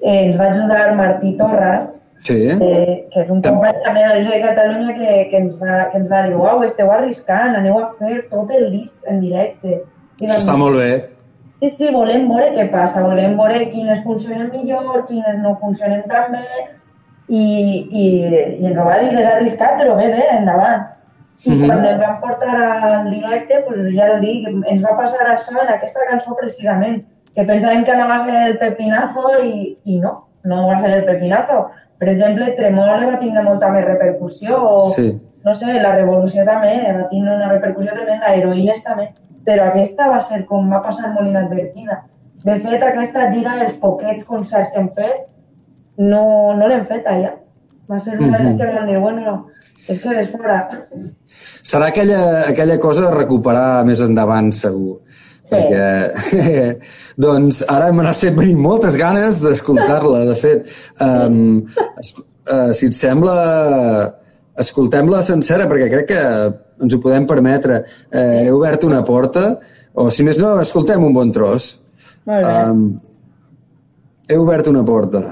eh, 0.00 0.26
ens 0.26 0.40
va 0.40 0.50
ajudar 0.50 0.96
Martí 0.98 1.36
Torres, 1.38 1.94
Sí. 2.26 2.48
eh, 2.48 3.06
que 3.12 3.20
és 3.22 3.28
un 3.30 3.42
company 3.44 3.76
també 3.84 4.02
de 4.08 4.22
de 4.24 4.38
Catalunya 4.42 4.94
que, 4.96 5.10
que, 5.30 5.36
ens 5.36 5.58
va, 5.60 5.90
que 5.92 5.98
ens 6.00 6.08
va 6.10 6.22
dir 6.26 6.34
uau, 6.34 6.62
esteu 6.64 6.90
arriscant, 6.90 7.54
aneu 7.54 7.78
a 7.78 7.90
fer 7.98 8.24
tot 8.30 8.50
el 8.56 8.70
disc 8.72 9.04
en 9.06 9.20
directe. 9.20 9.82
Això 10.22 10.38
està 10.40 10.56
molt 10.58 10.80
bé. 10.80 11.15
Sí, 11.60 11.70
sí, 11.70 11.86
volem 11.92 12.26
veure 12.28 12.50
què 12.52 12.66
passa, 12.70 13.02
volem 13.06 13.36
veure 13.38 13.70
quines 13.70 14.02
funcionen 14.04 14.50
millor, 14.52 15.06
quines 15.08 15.38
no 15.40 15.54
funcionen 15.60 16.02
tan 16.10 16.32
bé, 16.34 16.42
i, 17.28 17.44
i, 17.90 18.04
i 18.60 18.66
ens 18.68 18.76
ho 18.78 18.84
va 18.84 18.98
dir, 19.00 19.12
les 19.16 19.24
ha 19.26 19.36
arriscat, 19.38 19.78
però 19.80 19.96
bé, 19.96 20.10
bé, 20.12 20.26
endavant. 20.36 20.84
I 21.46 21.50
Mhm. 21.50 21.66
quan 21.66 21.84
el 21.84 21.98
vam 22.00 22.20
portar 22.20 22.60
al 22.60 23.10
directe, 23.10 23.62
pues 23.66 23.80
ja 23.96 24.06
el 24.14 24.20
dic, 24.20 24.46
ens 24.48 24.84
va 24.84 24.96
passar 24.96 25.26
això 25.32 25.56
en 25.62 25.72
aquesta 25.74 26.00
cançó 26.10 26.36
precisament, 26.36 27.02
que 27.34 27.44
pensàvem 27.44 27.84
que 27.84 27.92
anava 27.92 28.14
a 28.16 28.24
ser 28.24 28.36
el 28.50 28.58
pepinazo 28.58 29.32
i, 29.44 29.76
i 29.84 29.98
no, 30.00 30.12
no 30.44 30.66
va 30.68 30.78
ser 30.78 30.92
el 30.98 31.04
pepinazo. 31.04 31.66
Per 31.98 32.08
exemple, 32.08 32.52
Tremole 32.56 33.06
va 33.06 33.18
tindre 33.18 33.42
molta 33.42 33.68
més 33.72 33.84
repercussió, 33.84 34.56
o 34.60 34.88
Sí. 34.88 35.10
No 35.46 35.54
sé, 35.54 35.78
la 35.78 35.94
Revolució 35.94 36.42
també 36.46 36.74
va 36.96 37.06
tindre 37.12 37.36
una 37.36 37.52
repercussió 37.52 37.94
tremenda, 37.94 38.34
Heroïnes 38.34 38.82
també, 38.82 39.06
però 39.46 39.68
aquesta 39.70 40.08
va 40.10 40.18
ser 40.28 40.42
com 40.50 40.72
va 40.72 40.82
passar 40.82 41.12
molt 41.14 41.30
inadvertida. 41.30 42.00
De 42.46 42.56
fet, 42.62 42.82
aquesta 42.82 43.28
gira, 43.30 43.54
els 43.64 43.76
poquets 43.82 44.26
concerts 44.26 44.72
que 44.74 44.82
hem 44.82 44.88
fet, 44.98 45.28
no, 46.02 46.24
no 46.58 46.66
l'hem 46.68 46.82
fet 46.90 47.06
allà. 47.10 47.36
Va 47.86 48.00
ser 48.02 48.18
una 48.18 48.40
de 48.40 48.48
les 48.48 48.58
que 48.58 48.72
vam 48.74 48.90
dir, 48.90 48.98
bueno, 48.98 49.36
és 49.86 50.02
que 50.02 50.18
és 50.24 50.32
fora. 50.34 50.58
Serà 51.62 51.92
aquella, 51.92 52.20
aquella 52.50 52.80
cosa 52.82 53.06
de 53.06 53.14
recuperar 53.14 53.84
més 53.86 54.02
endavant, 54.02 54.50
segur. 54.50 54.98
Sí. 55.46 55.54
Perquè, 55.54 56.50
doncs, 57.28 57.62
ara 57.70 57.92
n'has 57.94 58.26
fet 58.26 58.34
venir 58.34 58.58
moltes 58.58 58.98
ganes 58.98 59.38
d'escoltar-la, 59.44 60.24
de 60.26 60.38
fet. 60.42 60.76
Um, 60.98 61.62
uh, 62.50 62.72
si 62.74 62.90
et 62.90 62.98
sembla, 62.98 63.36
escoltem-la 64.62 65.22
sencera, 65.26 65.68
perquè 65.70 65.88
crec 65.92 66.08
que 66.12 66.20
ens 66.84 66.94
ho 66.94 67.00
podem 67.02 67.26
permetre. 67.28 67.82
Uh, 68.10 68.44
he 68.44 68.52
obert 68.54 68.84
una 68.88 69.02
porta, 69.06 69.48
o 69.96 70.08
si 70.12 70.26
més 70.26 70.40
no, 70.42 70.56
escoltem 70.62 71.04
un 71.04 71.14
bon 71.16 71.32
tros. 71.32 71.72
Molt 72.26 72.44
bé. 72.44 72.54
Um, 72.70 72.86
he 74.26 74.38
obert 74.40 74.68
una 74.68 74.82
porta. 74.84 75.22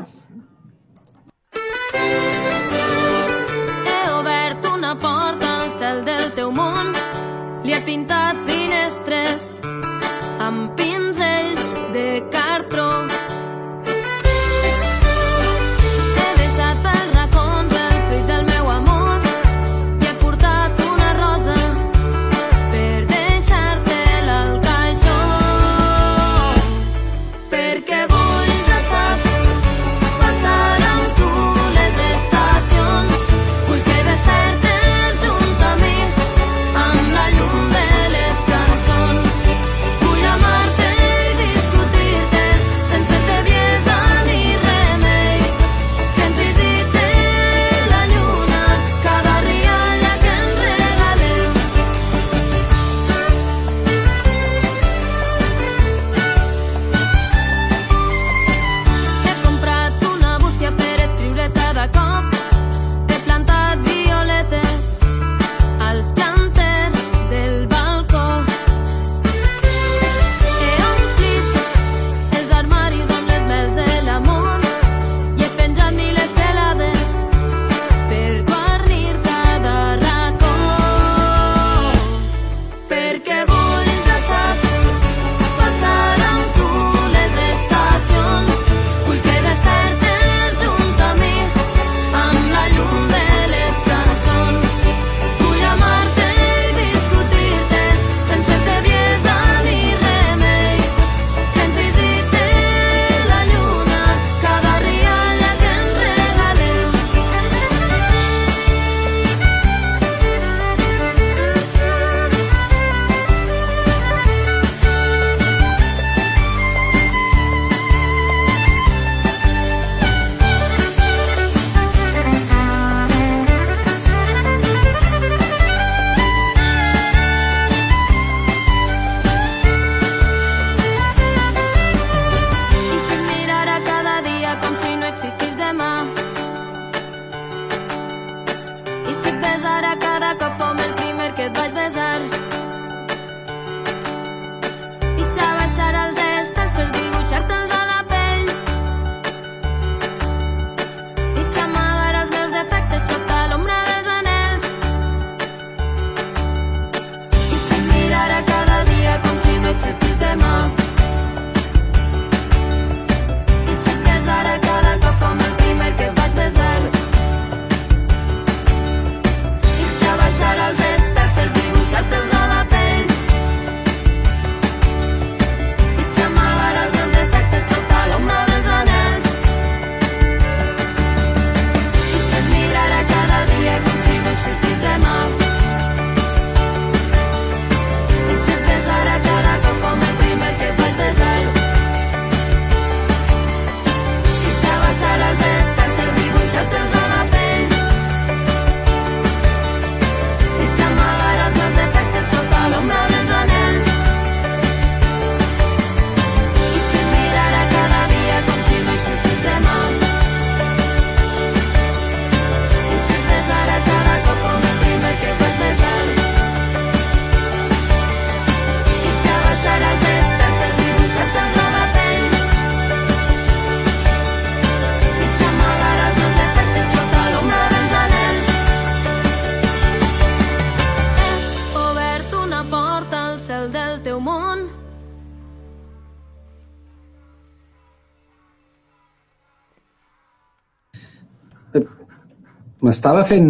M'estava 242.95 243.25
fent... 243.27 243.49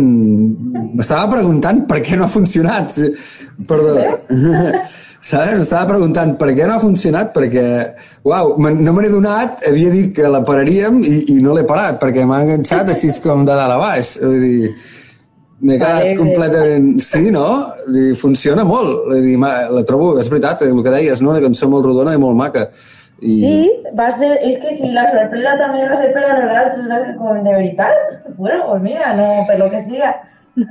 M'estava 0.96 1.28
preguntant 1.34 1.82
per 1.90 1.98
què 2.00 2.16
no 2.16 2.24
ha 2.24 2.32
funcionat. 2.32 2.94
Perdó. 3.68 3.98
Saps? 5.24 5.58
M'estava 5.58 5.88
preguntant 5.88 6.34
per 6.40 6.50
què 6.56 6.64
no 6.68 6.78
ha 6.78 6.80
funcionat, 6.80 7.30
perquè, 7.36 7.64
uau, 8.28 8.54
no 8.60 8.92
me 8.92 9.04
n'he 9.04 9.10
donat, 9.12 9.62
havia 9.68 9.92
dit 9.92 10.10
que 10.16 10.28
la 10.28 10.42
pararíem 10.44 10.98
i, 11.00 11.14
i 11.32 11.38
no 11.44 11.54
l'he 11.56 11.64
parat, 11.68 11.96
perquè 12.00 12.26
m'ha 12.28 12.42
enganxat 12.44 12.92
així 12.92 13.12
com 13.24 13.44
de 13.44 13.56
dalt 13.56 13.76
a 13.76 13.78
baix. 13.80 14.14
Vull 14.20 14.40
dir, 14.44 14.72
m'he 15.60 15.78
quedat 15.78 16.10
Vale, 16.10 16.18
completament... 16.18 16.90
Sí, 17.04 17.24
no? 17.32 17.46
Vull 17.86 17.96
dir, 17.96 18.10
funciona 18.20 18.64
molt. 18.68 19.08
Vull 19.12 19.24
dir, 19.28 19.38
la 19.40 19.84
trobo, 19.88 20.14
és 20.20 20.32
veritat, 20.32 20.64
el 20.68 20.84
que 20.84 20.96
deies, 20.96 21.24
no? 21.24 21.32
Una 21.32 21.44
cançó 21.44 21.68
molt 21.72 21.88
rodona 21.88 22.16
i 22.16 22.20
molt 22.20 22.40
maca. 22.40 22.68
I... 23.24 23.34
Sí, 23.40 23.56
va 23.96 24.10
ser, 24.12 24.34
és 24.44 24.58
que 24.60 24.74
si 24.76 24.90
la 24.92 25.06
sorpresa 25.08 25.56
també 25.60 25.86
va 25.88 25.96
ser 25.96 26.10
per 26.12 26.26
a 26.28 26.36
nosaltres, 26.36 26.88
va 26.90 27.00
ser 27.00 27.14
com 27.16 27.40
de 27.40 27.56
veritat. 27.56 28.18
Bueno, 28.36 28.66
pues 28.68 28.82
mira, 28.84 29.14
no, 29.16 29.28
per 29.48 29.58
lo 29.62 29.70
que 29.72 29.80
siga. 29.80 30.12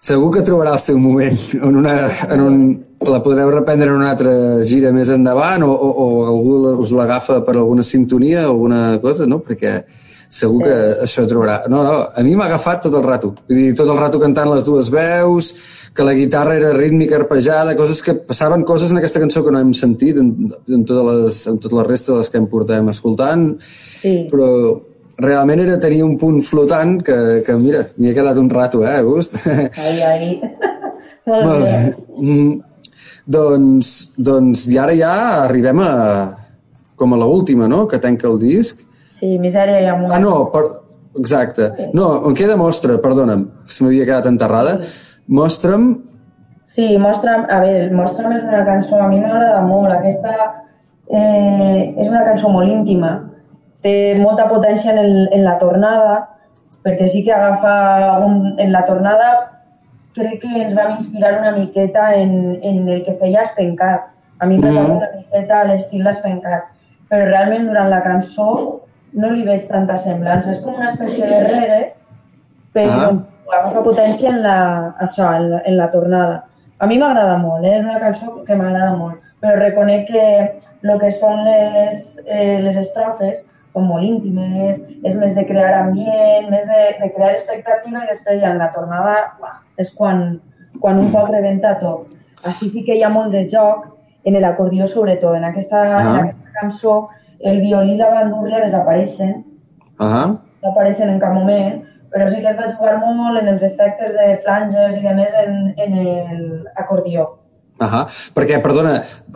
Segur 0.00 0.30
que 0.32 0.44
trobarà 0.46 0.72
el 0.78 0.80
seu 0.80 0.96
moment 0.96 1.34
en 1.58 1.74
una, 1.76 1.94
en 2.32 2.40
un, 2.40 2.60
la 3.04 3.18
podreu 3.20 3.50
reprendre 3.52 3.90
en 3.90 3.98
una 3.98 4.14
altra 4.14 4.32
gira 4.64 4.94
més 4.96 5.10
endavant 5.12 5.66
o, 5.66 5.68
o, 5.74 5.90
o 5.90 6.06
algú 6.30 6.54
us 6.86 6.94
l'agafa 6.96 7.42
per 7.44 7.58
alguna 7.58 7.84
sintonia 7.84 8.46
o 8.46 8.54
alguna 8.54 8.80
cosa, 9.02 9.26
no? 9.28 9.42
Perquè 9.44 9.74
segur 10.30 10.60
que 10.62 10.74
això 11.04 11.24
trobarà. 11.26 11.64
No, 11.72 11.82
no, 11.82 11.94
a 12.14 12.22
mi 12.22 12.36
m'ha 12.38 12.46
agafat 12.46 12.84
tot 12.86 12.94
el 12.94 13.02
rato. 13.02 13.32
Vull 13.48 13.58
dir, 13.58 13.70
tot 13.78 13.88
el 13.90 13.98
rato 13.98 14.20
cantant 14.22 14.50
les 14.52 14.64
dues 14.66 14.90
veus, 14.94 15.50
que 15.94 16.06
la 16.06 16.14
guitarra 16.14 16.54
era 16.54 16.70
rítmica, 16.76 17.18
arpejada, 17.18 17.74
coses 17.76 17.98
que 18.06 18.14
passaven 18.14 18.62
coses 18.68 18.92
en 18.94 19.00
aquesta 19.00 19.22
cançó 19.22 19.42
que 19.44 19.50
no 19.50 19.58
hem 19.58 19.72
sentit 19.74 20.20
en, 20.22 20.30
en, 20.70 20.84
totes 20.86 21.08
les, 21.10 21.40
en 21.50 21.58
tota 21.64 21.80
la 21.80 21.86
resta 21.88 22.12
de 22.12 22.20
les 22.20 22.30
que 22.30 22.38
em 22.38 22.46
portem 22.52 22.92
escoltant, 22.92 23.48
Sí. 24.00 24.14
però 24.30 24.46
realment 25.20 25.60
era 25.66 25.80
tenir 25.82 26.04
un 26.06 26.14
punt 26.16 26.38
flotant 26.46 27.00
que, 27.04 27.42
que 27.44 27.56
mira, 27.60 27.82
m'hi 27.98 28.12
he 28.12 28.16
quedat 28.16 28.38
un 28.40 28.48
rato, 28.48 28.84
eh, 28.86 28.96
a 29.00 29.02
gust. 29.04 29.34
Ai, 29.50 29.96
ai. 30.06 30.28
Molt 31.26 31.64
bé. 31.64 31.72
bé. 31.72 31.96
Mm, 32.22 32.54
doncs, 33.26 33.90
doncs 34.16 34.68
i 34.70 34.78
ara 34.80 34.94
ja 34.96 35.12
arribem 35.42 35.82
a 35.84 35.90
com 36.96 37.14
a 37.14 37.18
l'última, 37.20 37.66
no?, 37.68 37.86
que 37.88 37.98
tanca 37.98 38.28
el 38.28 38.38
disc. 38.38 38.86
Sí, 39.20 39.36
misèria 39.38 39.80
i 39.84 39.88
amor. 39.92 40.14
Ah, 40.16 40.20
no, 40.22 40.50
per... 40.52 40.62
exacte. 41.20 41.70
No, 41.92 42.06
em 42.30 42.34
queda 42.38 42.56
mostra, 42.56 42.96
perdona'm, 43.02 43.46
se 43.68 43.84
m'havia 43.84 44.06
quedat 44.08 44.26
enterrada. 44.30 44.78
Mostra'm... 45.28 45.90
Sí, 46.70 46.96
mostra'm, 47.02 47.44
a 47.50 47.58
veure, 47.60 47.90
mostra'm 47.98 48.32
és 48.36 48.44
una 48.46 48.64
cançó, 48.64 48.96
a 49.02 49.08
mi 49.10 49.18
m'agrada 49.20 49.60
molt, 49.66 49.90
aquesta 49.92 50.32
eh, 51.10 51.94
és 51.98 52.08
una 52.08 52.22
cançó 52.24 52.48
molt 52.48 52.70
íntima, 52.70 53.10
té 53.82 54.14
molta 54.20 54.46
potència 54.48 54.92
en, 54.94 55.00
el, 55.02 55.16
en 55.34 55.44
la 55.44 55.56
tornada, 55.58 56.20
perquè 56.84 57.08
sí 57.10 57.24
que 57.26 57.32
agafa 57.34 57.72
un, 58.24 58.54
en 58.62 58.70
la 58.72 58.84
tornada 58.88 59.30
crec 60.16 60.40
que 60.42 60.62
ens 60.62 60.74
vam 60.78 60.94
inspirar 60.96 61.36
una 61.40 61.52
miqueta 61.56 62.14
en, 62.16 62.58
en 62.62 62.88
el 62.88 63.02
que 63.04 63.16
feia 63.20 63.42
Espencat. 63.46 64.08
A 64.40 64.46
mi 64.46 64.56
em 64.56 64.62
recorda 64.62 64.86
Mhm. 64.86 64.96
una 64.96 65.10
miqueta 65.16 65.64
l'estil 65.68 66.04
d'Espencat, 66.06 66.70
però 67.10 67.26
realment 67.28 67.66
durant 67.68 67.90
la 67.90 68.00
cançó 68.06 68.80
no 69.12 69.30
li 69.30 69.44
veig 69.44 69.66
tanta 69.68 69.96
semblança. 69.96 70.52
És 70.52 70.60
com 70.64 70.74
una 70.74 70.90
espècie 70.92 71.26
de 71.26 71.40
reggae, 71.48 71.92
però 72.72 73.10
Ah. 73.10 73.58
agafa 73.58 73.82
potència 73.82 74.28
en 74.30 74.42
la, 74.42 74.94
això, 75.00 75.34
en 75.36 75.50
la, 75.50 75.62
en 75.66 75.76
la 75.76 75.90
tornada. 75.90 76.44
A 76.78 76.86
mi 76.86 76.98
m'agrada 76.98 77.36
molt, 77.38 77.64
eh? 77.64 77.78
és 77.78 77.84
una 77.84 77.98
cançó 78.00 78.44
que 78.46 78.54
m'agrada 78.56 78.94
molt, 78.96 79.18
però 79.42 79.56
reconec 79.58 80.06
que 80.08 80.22
el 80.82 80.98
que 81.00 81.10
són 81.10 81.44
les, 81.44 82.20
eh, 82.26 82.60
les 82.62 82.76
estrofes 82.76 83.44
són 83.72 83.84
molt 83.86 84.02
íntimes, 84.04 84.80
és 85.04 85.14
més 85.16 85.34
de 85.34 85.44
crear 85.46 85.74
ambient, 85.82 86.48
més 86.50 86.64
de, 86.66 86.80
de 87.02 87.10
crear 87.14 87.32
expectativa 87.32 88.04
i 88.04 88.08
després 88.08 88.40
ja 88.40 88.50
en 88.50 88.58
la 88.58 88.70
tornada 88.72 89.32
uah, 89.40 89.58
és 89.78 89.90
quan, 89.94 90.40
quan 90.80 90.98
un 90.98 91.10
poc 91.12 91.28
rebenta 91.30 91.74
tot. 91.78 92.06
Així 92.46 92.68
sí 92.70 92.84
que 92.84 92.94
hi 92.96 93.02
ha 93.02 93.08
molt 93.12 93.30
de 93.32 93.44
joc 93.48 93.86
en 94.24 94.40
l'acordió 94.40 94.86
sobretot. 94.88 95.36
En 95.36 95.44
aquesta, 95.44 95.82
Ah. 95.82 96.00
en 96.00 96.16
aquesta 96.20 96.60
cançó 96.60 97.08
el 97.40 97.60
violí 97.60 97.94
i 97.94 98.00
la 98.00 98.10
bandúrria 98.14 98.64
desapareixen 98.64 99.38
Ah, 100.00 100.32
no 100.62 100.70
apareixen 100.72 101.10
en 101.12 101.18
cap 101.20 101.34
moment, 101.36 101.82
però 102.12 102.28
sí 102.28 102.40
que 102.40 102.48
es 102.48 102.56
va 102.56 102.70
jugar 102.72 102.96
molt 103.02 103.36
en 103.40 103.50
els 103.52 103.62
efectes 103.66 104.14
de 104.16 104.30
flanges 104.44 104.96
i 104.96 105.04
de 105.04 105.12
més 105.18 105.36
en, 105.42 105.74
en 105.76 105.98
l'acordió. 106.64 107.26
ah, 107.80 108.06
perquè, 108.36 108.58
perdona, 108.64 108.94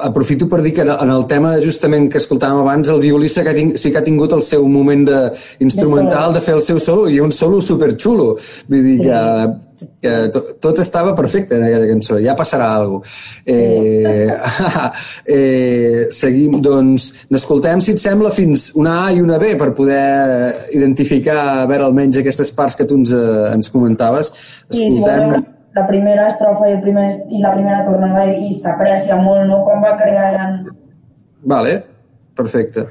aprofito 0.09 0.49
per 0.49 0.63
dir 0.65 0.75
que 0.77 0.85
en 0.85 1.11
el 1.11 1.27
tema 1.29 1.55
justament 1.61 2.11
que 2.13 2.21
escoltàvem 2.21 2.61
abans, 2.61 2.89
el 2.93 3.01
violí 3.01 3.29
sí 3.29 3.45
que 3.45 3.53
ha, 3.53 3.57
ting 3.57 3.77
sí 3.81 3.93
que 3.93 4.01
ha 4.01 4.05
tingut 4.05 4.33
el 4.37 4.43
seu 4.43 4.67
moment 4.69 5.05
de, 5.09 5.21
instrumental 5.65 6.33
de, 6.33 6.41
De 6.41 6.45
fer 6.45 6.57
el 6.57 6.63
seu 6.63 6.81
solo 6.81 7.07
i 7.09 7.21
un 7.21 7.33
solo 7.33 7.61
superxulo. 7.61 8.35
Vull 8.69 8.85
dir 8.89 8.99
que, 9.05 9.21
que 10.03 10.13
tot, 10.35 10.51
tot 10.63 10.81
estava 10.83 11.15
perfecte 11.17 11.57
en 11.57 11.65
aquella 11.67 11.89
cançó, 11.91 12.19
ja 12.23 12.37
passarà 12.39 12.71
alguna 12.77 13.03
cosa. 13.03 13.45
Eh, 13.47 14.35
eh, 15.37 16.07
seguim, 16.15 16.61
doncs, 16.65 17.11
n'escoltem, 17.33 17.83
si 17.85 17.95
et 17.95 18.03
sembla, 18.03 18.33
fins 18.35 18.71
una 18.81 18.97
A 19.05 19.13
i 19.15 19.23
una 19.23 19.39
B 19.43 19.55
per 19.61 19.73
poder 19.77 20.69
identificar, 20.77 21.39
a 21.65 21.67
veure, 21.71 21.89
almenys 21.89 22.21
aquestes 22.23 22.53
parts 22.57 22.79
que 22.79 22.89
tu 22.89 22.99
ens, 23.01 23.15
eh, 23.15 23.51
ens 23.55 23.73
comentaves. 23.75 24.33
Escoltem... 24.69 25.43
la 25.75 25.89
primera 25.89 26.29
estrofa 26.31 26.69
i, 26.69 26.77
el 26.77 26.83
primer, 26.85 27.09
i 27.35 27.41
la 27.43 27.51
primera 27.57 27.81
tornada 27.83 28.29
i, 28.31 28.53
s'aprecia 28.63 29.17
molt 29.19 29.49
no? 29.51 29.65
com 29.67 29.83
va 29.83 29.97
crear 29.99 30.29
en... 30.45 30.61
Vale, 31.51 31.81
perfecte. 32.39 32.87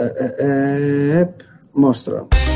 Eh, 0.00 0.12
eh, 0.24 0.32
eh, 0.46 1.28
mostra. 1.76 2.24
la 2.24 2.49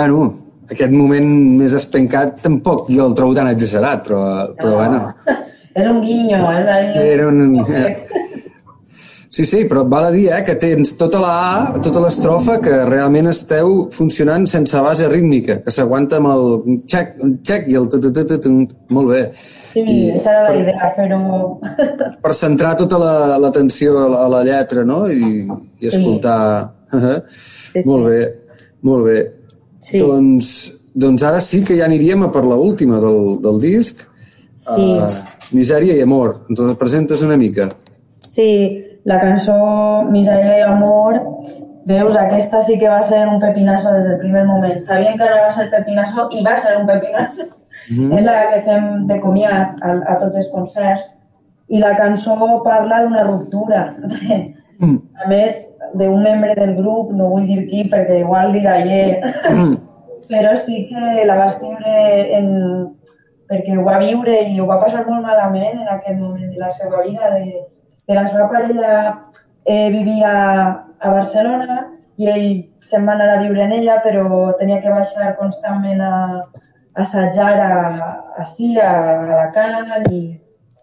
bueno, 0.00 0.32
aquest 0.70 0.92
moment 0.96 1.28
més 1.60 1.72
espencat 1.76 2.40
tampoc 2.42 2.88
jo 2.90 3.06
el 3.10 3.14
trobo 3.18 3.34
tan 3.36 3.48
exagerat, 3.52 4.06
però, 4.08 4.20
però 4.56 4.74
bueno, 4.80 5.14
És 5.74 5.86
un 5.86 6.00
guinyo, 6.02 6.38
és 6.58 6.66
ahí. 6.66 7.08
era 7.12 7.28
un... 7.28 7.60
Sí, 9.30 9.44
sí, 9.46 9.60
però 9.70 9.84
val 9.86 10.08
a 10.08 10.10
dir 10.10 10.24
eh, 10.34 10.40
que 10.42 10.56
tens 10.58 10.96
tota 10.98 11.20
la 11.22 11.32
A, 11.38 11.58
tota 11.78 12.00
l'estrofa, 12.02 12.56
que 12.58 12.80
realment 12.88 13.28
esteu 13.30 13.84
funcionant 13.94 14.48
sense 14.50 14.74
base 14.82 15.06
rítmica, 15.06 15.60
que 15.62 15.70
s'aguanta 15.70 16.18
amb 16.18 16.32
el 16.32 16.42
xec, 16.90 17.12
xec 17.46 17.68
i 17.70 17.76
el 17.78 17.86
tu-tu-tu-tu, 17.92 18.50
molt 18.90 19.12
bé. 19.12 19.20
Sí, 19.70 19.84
esa 20.16 20.32
era 20.34 20.48
la 20.48 20.56
idea, 20.64 20.90
però... 20.96 21.20
Per 22.26 22.34
centrar 22.34 22.74
tota 22.82 22.98
la- 22.98 23.38
l'atenció 23.38 23.94
a, 24.02 24.08
la- 24.10 24.24
a 24.26 24.28
la 24.34 24.42
lletra, 24.50 24.82
no? 24.84 25.04
I, 25.06 25.46
i 25.80 25.86
escoltar... 25.94 26.40
Uh 26.90 26.98
-huh. 26.98 27.18
sí. 27.72 27.80
Molt 27.86 28.08
bé, 28.08 28.20
molt 28.82 29.04
bé. 29.06 29.18
Sí. 29.90 29.98
Doncs, 29.98 30.50
doncs 30.94 31.24
ara 31.26 31.40
sí 31.44 31.64
que 31.66 31.76
ja 31.78 31.88
aniríem 31.90 32.22
a 32.22 32.30
per 32.32 32.44
la 32.46 32.56
última 32.56 33.00
del, 33.02 33.40
del 33.42 33.60
disc, 33.62 34.06
Sí. 34.60 34.92
uh, 34.92 35.08
Misèria 35.56 35.96
i 35.96 36.02
Amor. 36.04 36.36
Ens 36.50 36.60
la 36.62 36.74
presentes 36.78 37.22
una 37.26 37.36
mica. 37.40 37.70
Sí, 38.20 38.50
la 39.08 39.18
cançó 39.20 39.54
Misèria 40.12 40.58
i 40.60 40.66
amor, 40.66 41.16
veus, 41.88 42.14
aquesta 42.16 42.60
sí 42.62 42.76
que 42.78 42.90
va 42.92 43.00
ser 43.02 43.22
un 43.26 43.40
pepinazo 43.40 43.92
des 43.94 44.04
del 44.06 44.18
primer 44.20 44.44
moment. 44.46 44.78
Sabíem 44.84 45.16
que 45.18 45.24
no 45.24 45.40
va 45.40 45.50
ser 45.54 45.70
pepinazo 45.72 46.28
i 46.36 46.44
va 46.44 46.58
ser 46.60 46.76
un 46.78 46.86
pepinazo. 46.86 47.48
És 47.90 48.22
la 48.22 48.36
que 48.52 48.60
fem 48.68 49.06
de 49.08 49.16
comiat 49.18 49.74
a, 49.82 49.96
a 50.12 50.18
tots 50.20 50.36
els 50.36 50.50
concerts. 50.52 51.08
I 51.70 51.80
la 51.82 51.96
cançó 51.98 52.36
parla 52.62 53.02
d'una 53.02 53.24
ruptura. 53.26 53.88
A 54.80 55.26
més, 55.28 55.58
d'un 55.94 56.22
membre 56.22 56.54
del 56.58 56.74
grup, 56.76 57.12
no 57.16 57.30
vull 57.32 57.46
dir 57.48 57.66
qui 57.70 57.84
perquè 57.90 58.20
igual 58.22 58.52
dirà 58.54 58.78
yeah. 58.84 59.32
però 60.30 60.54
sí 60.56 60.86
que 60.88 61.26
la 61.26 61.36
va 61.38 61.46
escriure 61.50 61.94
en, 62.38 62.48
perquè 63.50 63.76
ho 63.76 63.84
va 63.86 63.98
viure 64.02 64.36
i 64.46 64.58
ho 64.60 64.66
va 64.68 64.80
passar 64.82 65.06
molt 65.08 65.26
malament 65.26 65.80
en 65.80 65.88
aquest 65.96 66.18
moment 66.18 66.50
de 66.50 66.60
la 66.60 66.70
seva 66.76 67.02
vida. 67.06 67.32
De, 67.34 67.64
de 68.06 68.18
la 68.18 68.26
seva 68.28 68.48
parella 68.52 68.92
eh, 69.64 69.88
vivia 69.90 70.32
a 71.00 71.14
Barcelona 71.16 71.80
i 72.20 72.28
ell 72.30 72.48
se'n 72.84 73.06
va 73.08 73.16
anar 73.16 73.30
a 73.34 73.40
viure 73.42 73.64
en 73.64 73.72
ella, 73.78 74.00
però 74.04 74.52
tenia 74.60 74.80
que 74.84 74.92
baixar 74.92 75.34
constantment 75.40 76.02
a, 76.04 76.14
a 76.38 77.02
assajar 77.02 77.54
a, 77.64 77.74
així, 78.44 78.76
a, 78.78 78.92
a 78.92 79.18
Alacant 79.24 80.10
i 80.12 80.22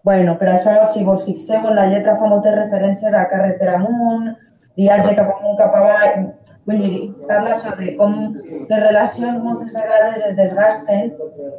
Bueno, 0.08 0.38
per 0.40 0.46
això, 0.48 0.72
si 0.88 1.02
vos 1.04 1.24
fixeu, 1.26 1.66
en 1.68 1.74
la 1.76 1.82
lletra 1.90 2.14
fa 2.16 2.28
moltes 2.30 2.54
referències 2.54 3.12
a 3.12 3.26
carretera 3.28 3.74
amunt, 3.76 4.30
viatge 4.78 5.16
cap 5.18 5.32
amunt, 5.36 5.58
cap 5.60 5.74
avall... 5.82 6.28
Vull 6.68 6.82
dir, 6.84 6.96
parla 7.24 7.54
de 7.78 7.94
com 7.96 8.16
les 8.36 8.80
relacions 8.82 9.38
moltes 9.40 9.70
vegades 9.72 10.24
es 10.26 10.34
desgasten 10.36 11.06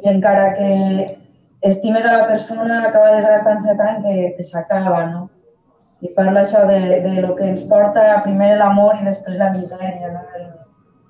i 0.04 0.10
encara 0.12 0.52
que 0.54 0.68
estimes 1.66 2.06
a 2.06 2.12
la 2.12 2.28
persona 2.28 2.76
acaba 2.86 3.16
desgastant-se 3.16 3.74
tant 3.80 4.04
que, 4.04 4.14
que 4.36 4.46
s'acaba, 4.46 5.00
no? 5.10 5.24
I 6.00 6.12
parla 6.14 6.44
això 6.44 6.62
de, 6.70 7.00
de 7.08 7.16
lo 7.24 7.34
que 7.34 7.48
ens 7.48 7.66
porta 7.72 8.22
primer 8.22 8.52
l'amor 8.60 9.00
i 9.00 9.08
després 9.08 9.40
la 9.42 9.50
misèria, 9.56 10.12
no? 10.14 10.22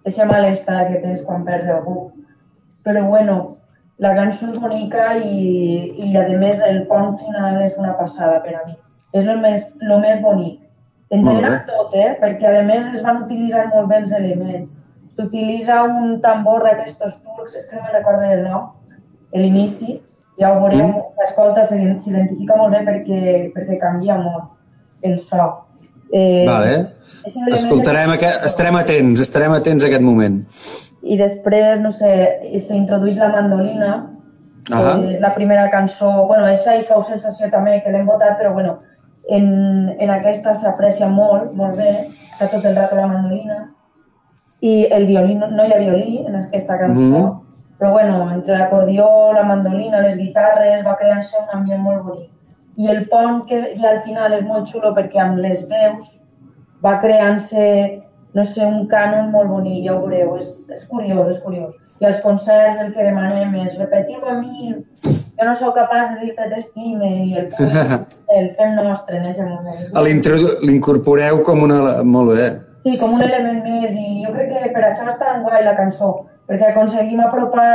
Eixe 0.08 0.24
malestar 0.32 0.86
que 0.88 1.02
tens 1.04 1.20
quan 1.28 1.44
perds 1.44 1.68
algú. 1.76 1.98
Però 2.88 3.04
bueno, 3.04 3.36
la 4.00 4.14
cançó 4.16 4.48
és 4.48 4.58
bonica 4.64 5.10
i, 5.20 5.92
i 6.08 6.16
a 6.16 6.24
més 6.40 6.64
el 6.66 6.86
pont 6.88 7.18
final 7.20 7.60
és 7.66 7.76
una 7.76 7.92
passada 8.00 8.40
per 8.46 8.56
a 8.56 8.64
mi. 8.64 8.78
És 9.12 9.28
el 9.28 9.44
més, 9.44 9.74
lo 9.84 10.00
més 10.00 10.24
bonic. 10.24 10.56
En 11.10 11.24
general 11.24 11.64
tot, 11.66 11.94
eh? 11.98 12.16
perquè 12.20 12.60
a 12.60 12.62
més 12.62 12.86
es 12.94 13.02
van 13.02 13.24
utilitzar 13.24 13.66
molt 13.74 13.88
bé 13.90 13.96
els 14.04 14.12
elements. 14.12 14.76
S'utilitza 15.16 15.82
un 15.82 16.20
tambor 16.22 16.62
d'aquestos 16.62 17.16
turcs, 17.24 17.56
és 17.56 17.66
que 17.68 17.76
no 17.76 17.82
me'n 17.82 17.96
recordo 17.96 18.20
del 18.28 18.44
nom, 18.44 18.68
a 19.34 19.38
l'inici, 19.38 19.96
ja 20.38 20.52
ho 20.52 20.60
veureu, 20.60 20.86
Mm. 20.86 21.02
s'escolta, 21.18 21.64
s'ident- 21.66 22.00
s'identifica 22.00 22.56
molt 22.56 22.72
bé 22.72 22.84
perquè, 22.86 23.52
perquè 23.52 23.78
canvia 23.78 24.16
molt 24.16 24.44
el 25.02 25.18
so. 25.18 25.66
Eh, 26.12 26.44
Vale. 26.46 26.86
és 27.24 27.36
Escoltarem, 27.64 28.10
que- 28.10 28.26
aquest, 28.26 28.44
estarem 28.46 28.76
atents, 28.76 29.20
estarem 29.20 29.52
atents 29.52 29.84
a 29.84 29.86
aquest 29.88 30.02
moment. 30.02 30.44
i 31.02 31.16
després, 31.16 31.80
no 31.80 31.90
sé, 31.90 32.40
s'introdueix 32.58 33.16
la 33.16 33.28
mandolina, 33.30 34.10
que 34.64 35.14
és 35.14 35.20
la 35.20 35.34
primera 35.34 35.70
cançó, 35.70 36.26
bueno, 36.26 36.50
i 36.52 36.56
Sou 36.56 37.02
Sensació 37.02 37.50
també, 37.50 37.82
que 37.82 37.90
l'hem 37.90 38.06
votat, 38.06 38.38
però 38.38 38.52
bueno, 38.52 38.78
en, 39.36 39.94
en 39.98 40.10
aquesta 40.10 40.54
s'aprecia 40.54 41.08
molt, 41.08 41.52
molt 41.58 41.76
bé, 41.78 41.92
està 42.30 42.48
tot 42.52 42.64
el 42.66 42.76
rato 42.76 42.96
la 42.96 43.06
mandolina, 43.06 43.60
i 44.60 44.86
el 44.92 45.06
violí, 45.08 45.34
no, 45.40 45.46
no 45.48 45.64
hi 45.64 45.72
ha 45.72 45.78
violí 45.80 46.18
en 46.26 46.36
aquesta 46.36 46.78
cançó, 46.78 47.00
Mhm. 47.00 47.30
però 47.78 47.92
bueno, 47.92 48.30
entre 48.34 48.58
l'acordió, 48.58 49.32
la 49.32 49.42
mandolina, 49.42 50.02
les 50.02 50.16
guitarres, 50.18 50.84
va 50.86 50.96
creant-se 50.98 51.36
un 51.38 51.48
ambient 51.58 51.80
molt 51.80 52.02
bonic. 52.04 52.30
I 52.76 52.88
el 52.88 53.06
pont 53.08 53.46
que 53.48 53.74
hi 53.76 53.86
ha 53.86 53.90
al 53.90 54.02
final 54.02 54.32
és 54.32 54.44
molt 54.44 54.68
xulo 54.68 54.94
perquè 54.94 55.18
amb 55.20 55.38
les 55.38 55.66
veus 55.68 56.20
va 56.84 56.98
creant-se, 57.00 58.02
no 58.34 58.44
sé, 58.44 58.66
un 58.66 58.86
cànon 58.88 59.30
molt 59.30 59.48
bonic, 59.48 59.84
ja 59.84 59.94
ho 59.94 60.06
veureu, 60.06 60.36
és, 60.36 60.68
és 60.76 60.84
curiós, 60.86 61.28
és 61.30 61.40
curiós. 61.40 61.74
I 62.00 62.06
als 62.06 62.20
concerts 62.20 62.80
el 62.80 62.92
que 62.94 63.02
demanem 63.04 63.54
és 63.66 63.78
repetiu 63.78 64.24
a 64.28 64.34
mi, 64.34 64.74
jo 65.40 65.46
no 65.48 65.54
sóc 65.56 65.72
capaç 65.74 66.10
de 66.12 66.26
dir-te 66.26 66.48
t'estime, 66.50 67.10
i 67.24 67.38
el, 67.40 67.46
el 68.38 68.50
fem 68.58 68.74
nostre 68.76 69.16
en 69.16 69.30
aquest 69.30 69.46
moment. 69.48 70.58
L'incorporeu 70.68 71.40
com 71.46 71.64
una... 71.64 71.80
Molt 72.04 72.34
bé. 72.34 72.50
Sí, 72.84 72.98
com 73.00 73.16
un 73.16 73.24
element 73.24 73.62
més 73.64 73.96
i 73.96 74.22
jo 74.24 74.34
crec 74.34 74.52
que 74.52 74.74
per 74.74 74.84
això 74.88 75.08
és 75.08 75.16
tan 75.20 75.42
guai 75.44 75.64
la 75.64 75.74
cançó, 75.78 76.12
perquè 76.48 76.70
aconseguim 76.70 77.20
apropar 77.24 77.72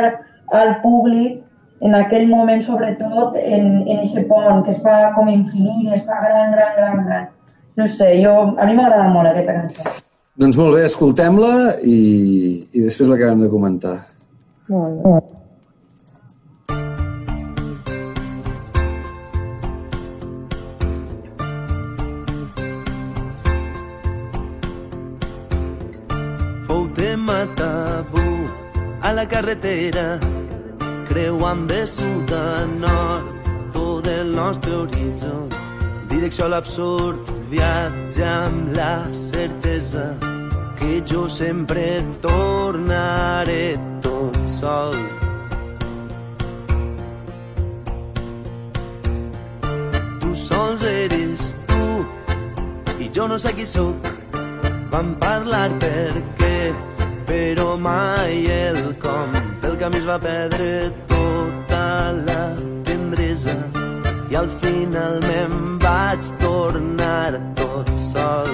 al 0.53 0.75
públic 0.85 1.41
en 1.85 1.93
aquell 1.97 2.27
moment, 2.29 2.61
sobretot, 2.65 3.35
en, 3.41 3.67
en 3.83 3.99
aquest 3.99 4.25
pont 4.29 4.63
que 4.65 4.73
es 4.73 4.81
fa 4.85 5.11
com 5.17 5.29
infinit, 5.29 5.91
es 5.93 6.05
fa 6.07 6.21
gran, 6.23 6.53
gran, 6.55 6.73
gran, 6.77 7.05
gran. 7.05 7.29
No 7.75 7.87
sé, 7.91 8.13
jo, 8.23 8.33
a 8.57 8.65
mi 8.65 8.77
m'agrada 8.77 9.09
molt 9.13 9.29
aquesta 9.29 9.57
cançó. 9.59 9.95
Doncs 10.41 10.57
molt 10.59 10.77
bé, 10.77 10.85
escoltem-la 10.87 11.53
i, 11.81 11.97
i 12.73 12.85
després 12.85 13.11
l'acabem 13.11 13.45
de 13.45 13.51
comentar. 13.51 13.97
Molt 14.71 15.01
bé. 15.01 15.15
Carretera 29.27 30.19
creuant 31.07 31.67
de 31.69 31.85
sud 31.87 32.31
a 32.33 32.65
nord 32.65 33.49
tot 33.73 34.07
el 34.07 34.33
nostre 34.35 34.73
horitzó. 34.73 35.35
Direcció 36.09 36.45
a 36.45 36.53
l'absurd 36.55 37.29
viatge 37.51 38.23
amb 38.25 38.73
la 38.75 39.05
certesa 39.13 40.05
que 40.79 41.01
jo 41.11 41.27
sempre 41.29 42.03
tornaré 42.21 43.77
tot 44.01 44.37
sol. 44.47 44.97
Tu 50.21 50.35
sols 50.35 50.83
eres 50.83 51.55
tu 51.69 51.85
i 52.99 53.09
jo 53.13 53.27
no 53.27 53.39
sé 53.39 53.53
qui 53.57 53.65
sóc. 53.65 54.11
Vam 54.91 55.15
parlar 55.19 55.69
per 55.81 56.13
què, 56.39 56.57
però 57.25 57.75
mai 57.77 58.45
el 58.45 58.95
com. 59.01 59.31
Pel 59.61 59.77
camí 59.81 59.97
es 60.01 60.07
va 60.07 60.17
perdre 60.19 60.91
tota 61.09 61.85
la 62.27 62.41
tendresa 62.87 63.55
i 64.29 64.35
al 64.35 64.49
final 64.61 65.19
me'n 65.27 65.77
vaig 65.83 66.31
tornar 66.41 67.33
tot 67.59 67.91
sol. 67.99 68.51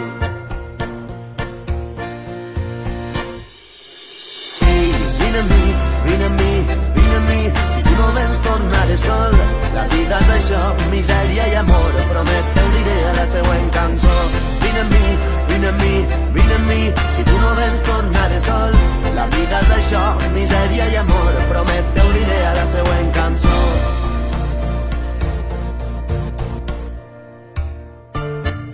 Ei, 4.68 4.88
vine 5.20 5.40
amb 5.44 5.52
mi, 5.56 5.66
vine 6.08 6.30
amb 6.30 6.42
mi, 6.42 6.54
vine 6.98 7.16
amb 7.20 7.30
mi, 7.32 7.42
si 7.76 7.84
tu 7.88 7.98
no 8.00 8.12
vens 8.18 8.42
tornaré 8.48 8.98
sol. 9.08 9.38
La 9.76 9.86
vida 9.96 10.20
és 10.20 10.34
això, 10.38 10.64
misèria 10.92 11.48
i 11.54 11.60
amor, 11.64 12.02
promet 12.12 12.56
te 12.56 12.66
ho 12.66 12.74
diré 12.78 12.98
a 13.12 13.14
la 13.22 13.28
següent 13.36 13.70
cançó. 13.78 14.18
Vine 14.66 14.84
amb 14.86 14.98
mi, 14.98 15.41
vine 15.52 15.68
amb 15.68 15.82
mi, 15.84 15.95
vine 16.36 16.56
amb 16.56 16.68
mi, 16.72 16.82
si 17.16 17.24
tu 17.28 17.38
no 17.43 17.52
vens 17.60 17.82
tornaré 17.88 18.39
sol. 18.47 18.78
La 19.16 19.26
vida 19.36 19.60
és 19.60 19.72
això, 19.76 20.04
misèria 20.36 20.88
i 20.93 20.95
amor, 21.02 21.39
promet 21.49 21.91
diré 21.97 22.39
a 22.47 22.54
la 22.56 22.66
següent 22.74 23.12
cançó. 23.18 23.58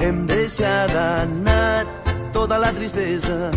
Hem 0.07 0.25
deixat 0.29 0.93
anar 1.03 1.85
tota 2.33 2.59
la 2.63 2.71
tristesa. 2.77 3.51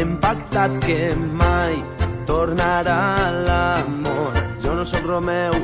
Hem 0.00 0.16
pactat 0.22 0.78
que 0.86 1.14
mai 1.16 1.76
tornarà 2.26 3.00
l'amor. 3.46 4.38
Jo 4.64 4.78
no 4.78 4.84
sóc 4.84 5.04
Romeu, 5.06 5.58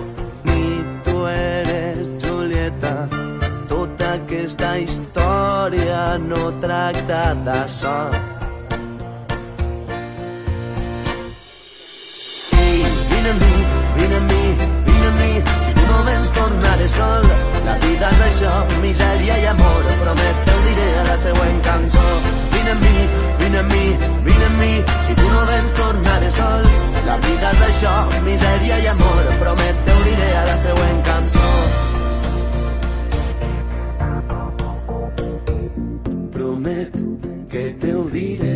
ni 0.45 0.83
tu 1.07 1.23
eres 1.33 2.13
Julieta. 2.23 3.26
Aquesta 4.47 4.77
història 4.79 6.03
no 6.23 6.53
tracta 6.63 7.23
vine 13.97 14.21
amb 14.21 14.31
mi, 14.31 14.45
mi, 14.87 15.01
mi, 15.19 15.33
si 15.65 15.75
no 15.89 15.97
vens 16.07 16.31
sol. 16.95 17.27
La 17.67 17.75
vida 17.83 18.13
és 18.13 18.23
això, 18.29 18.53
misèria 18.85 19.41
i 19.43 19.49
amor, 19.51 19.91
promet 20.05 20.39
te 20.47 20.55
ho 20.55 20.63
diré 20.69 20.87
a 21.01 21.03
la 21.11 21.19
següent 21.25 21.59
cançó. 21.67 22.07
Vine 22.55 22.77
amb 22.77 22.87
mi, 22.87 23.09
vine 23.43 23.65
amb 23.65 23.75
mi, 23.75 23.85
vine 24.31 24.49
amb 24.53 24.63
mi, 24.63 24.71
si 25.09 25.19
tu 25.25 25.33
no 25.35 25.43
vens 25.51 25.75
tornaré 25.81 26.31
sol. 26.39 26.71
La 27.11 27.19
vida 27.27 27.51
és 27.51 27.67
això, 27.73 27.99
misèria 28.31 28.79
i 28.79 28.89
amor, 28.95 29.35
promet 29.43 29.85
te 29.91 29.99
ho 29.99 30.07
diré 30.07 30.33
a 30.45 30.47
la 30.53 30.57
següent 30.69 31.05
cançó. 31.11 31.86
Promet 36.67 36.91
que 37.49 37.71
te 37.79 37.93
diré. 38.11 38.56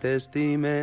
T'estime. 0.00 0.76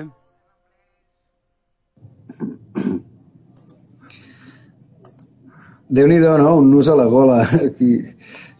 Déu-n'hi-do, 5.87 6.37
no? 6.37 6.55
Un 6.57 6.69
nus 6.71 6.87
a 6.89 6.95
la 6.95 7.05
gola. 7.05 7.41
Aquí. 7.41 7.99
Sí, 8.01 8.13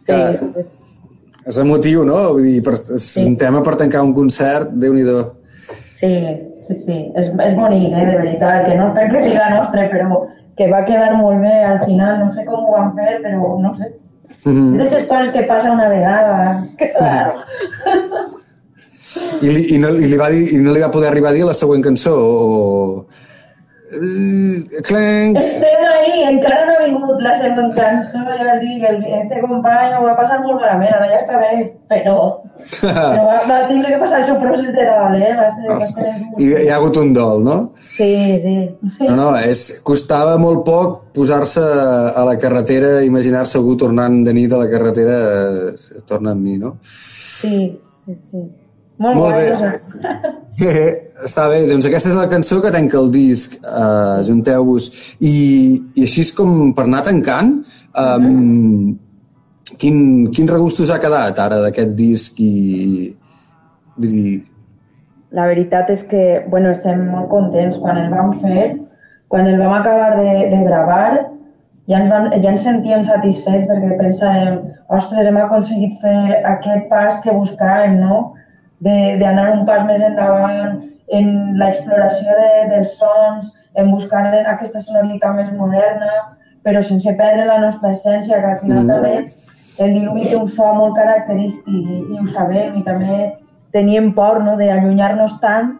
Que 0.06 0.16
és, 0.60 0.68
és 1.50 1.56
emotiu, 1.58 2.04
no? 2.06 2.18
Vull 2.36 2.44
dir, 2.46 2.60
per, 2.62 2.74
és 2.78 3.02
Sí. 3.02 3.24
un 3.26 3.36
tema 3.36 3.62
per 3.66 3.74
tancar 3.76 4.02
un 4.06 4.14
concert, 4.14 4.70
Déu-n'hi-do. 4.70 5.34
sí, 5.90 6.12
sí, 6.58 6.74
sí. 6.84 6.98
És, 7.16 7.26
és 7.46 7.54
bonic, 7.56 7.92
eh, 7.92 8.06
de 8.06 8.16
veritat, 8.16 8.66
que 8.66 8.76
no 8.76 8.88
és 8.88 8.94
perquè 8.98 9.22
siga 9.24 9.50
nostre, 9.56 9.88
però 9.90 10.26
que 10.56 10.70
va 10.70 10.84
quedar 10.84 11.16
molt 11.16 11.40
bé 11.42 11.64
al 11.64 11.82
final. 11.84 12.20
No 12.26 12.32
sé 12.32 12.44
com 12.44 12.64
ho 12.64 12.72
van 12.72 12.94
fer, 12.94 13.20
però 13.24 13.58
no 13.60 13.74
sé. 13.74 13.90
Mhm. 14.44 14.74
És 14.80 14.90
d'aquestes 14.90 15.08
coses 15.08 15.32
que 15.32 15.42
passa 15.42 15.72
una 15.72 15.88
vegada. 15.88 16.62
Que 16.78 16.92
raro. 17.00 17.40
I, 19.40 19.46
li, 19.46 19.62
i, 19.74 19.78
no, 19.78 19.92
i, 19.94 20.10
li 20.10 20.18
va 20.18 20.32
dir, 20.32 20.48
I 20.56 20.58
no 20.62 20.74
li 20.74 20.82
va 20.82 20.90
poder 20.90 21.12
arribar 21.12 21.30
a 21.30 21.36
dir 21.36 21.46
la 21.46 21.54
següent 21.54 21.84
cançó, 21.84 22.14
o... 22.16 23.26
Eh, 23.86 24.82
Clanks! 24.82 25.44
Estem 25.44 25.84
ahí, 25.86 26.24
encara 26.32 26.64
no 26.66 26.72
ha 26.74 26.86
vingut 26.88 27.20
la 27.22 27.36
següent 27.38 27.70
cançó, 27.76 28.24
ja 28.26 28.56
et 28.56 28.64
dic, 28.64 28.82
el, 28.88 28.98
este 29.20 29.38
company 29.44 29.94
ho 29.94 30.02
va 30.08 30.16
passar 30.18 30.40
molt 30.42 30.58
malament, 30.58 30.90
ara 30.96 31.06
ja 31.12 31.20
està 31.20 31.38
bé, 31.38 31.52
però, 31.92 32.16
però 32.80 33.22
va, 33.28 33.38
va 33.46 33.60
tindre 33.70 33.94
que 33.94 34.02
passar 34.02 34.24
el 34.24 34.26
seu 34.32 34.40
procés 34.42 34.74
de 34.74 34.88
dalt, 34.90 35.22
eh? 35.22 35.30
Va 35.38 35.46
ser, 35.54 35.70
va 35.70 35.88
ser... 35.92 36.10
I 36.42 36.50
hi 36.64 36.66
ha 36.66 36.80
hagut 36.80 36.98
un 37.04 37.14
dol, 37.14 37.46
no? 37.46 37.56
Sí, 37.94 38.10
sí. 38.42 38.58
sí. 38.98 39.06
No, 39.06 39.14
no, 39.22 39.30
és, 39.38 39.64
costava 39.86 40.34
molt 40.42 40.66
poc 40.66 41.00
posar-se 41.14 41.62
a 41.62 42.26
la 42.26 42.36
carretera, 42.42 42.96
imaginar-se 43.06 43.60
algú 43.62 43.78
tornant 43.86 44.24
de 44.26 44.34
nit 44.34 44.52
a 44.52 44.64
la 44.66 44.70
carretera, 44.74 45.24
eh, 45.70 46.06
torna 46.10 46.34
amb 46.34 46.42
mi, 46.42 46.58
no? 46.58 46.76
Sí, 46.82 47.58
sí, 48.02 48.22
sí. 48.26 48.46
Molt, 48.98 49.16
Molt 49.18 49.34
guai, 49.34 49.44
bé. 49.44 49.54
això. 49.54 50.34
Eh, 50.56 50.92
està 51.20 51.42
bé, 51.52 51.58
doncs 51.68 51.84
aquesta 51.84 52.08
és 52.08 52.14
la 52.16 52.30
cançó 52.30 52.62
que 52.64 52.70
tanca 52.72 52.96
el 52.96 53.10
disc, 53.12 53.58
uh, 53.60 54.22
junteu-vos. 54.24 54.86
I, 55.20 55.32
I 55.92 56.06
així 56.06 56.22
és 56.24 56.30
com 56.32 56.70
per 56.72 56.86
anar 56.86 57.02
tancant, 57.04 57.50
um, 57.92 58.94
quin, 59.76 59.98
quin 60.32 60.48
regust 60.48 60.80
us 60.80 60.92
ha 60.94 61.00
quedat 61.02 61.36
ara 61.44 61.60
d'aquest 61.64 61.92
disc 61.98 62.40
i... 62.40 63.12
Vull 64.00 64.14
dir, 64.14 64.34
La 65.36 65.44
veritat 65.50 65.90
és 65.92 66.06
que, 66.08 66.24
bueno, 66.48 66.70
estem 66.72 67.04
molt 67.10 67.28
contents 67.28 67.76
quan 67.82 68.00
el 68.00 68.08
vam 68.12 68.32
fer, 68.40 68.66
quan 69.28 69.48
el 69.50 69.58
vam 69.60 69.74
acabar 69.76 70.14
de, 70.16 70.46
de 70.52 70.60
gravar, 70.64 71.26
ja 71.90 72.00
ens, 72.00 72.08
vam, 72.10 72.30
ja 72.32 72.52
ens 72.54 72.64
sentíem 72.64 73.04
satisfets 73.04 73.66
perquè 73.68 73.98
pensàvem, 74.00 74.60
ostres, 74.96 75.26
hem 75.26 75.40
aconseguit 75.42 76.00
fer 76.00 76.40
aquest 76.54 76.88
pas 76.88 77.20
que 77.24 77.34
buscàvem, 77.34 77.98
no? 78.00 78.35
De- 78.80 79.16
D'anar 79.20 79.52
un 79.52 79.64
pas 79.66 79.84
més 79.86 80.02
endavant 80.02 80.82
en 81.12 81.28
l'exploració 81.58 82.34
de, 82.36 82.68
dels 82.74 82.96
sons, 82.98 83.52
en 83.76 83.90
buscar 83.90 84.24
aquesta 84.34 84.80
sonoritat 84.80 85.34
més 85.36 85.52
moderna, 85.52 86.12
però 86.64 86.82
sense 86.82 87.12
perdre 87.16 87.44
la 87.46 87.58
nostra 87.62 87.90
essència, 87.90 88.40
que 88.40 88.46
al 88.46 88.56
final 88.58 88.84
Mm. 88.84 88.88
també 88.88 89.26
el 89.78 89.92
diluvi 89.92 90.28
té 90.28 90.36
un 90.36 90.48
so 90.48 90.72
molt 90.74 90.96
característic 90.96 91.68
i, 91.68 92.04
i 92.14 92.18
ho 92.18 92.26
sabem, 92.26 92.74
i 92.76 92.82
també 92.82 93.32
teníem 93.72 94.12
por 94.14 94.42
no, 94.42 94.56
d'allunyar-nos 94.56 95.38
tant 95.40 95.74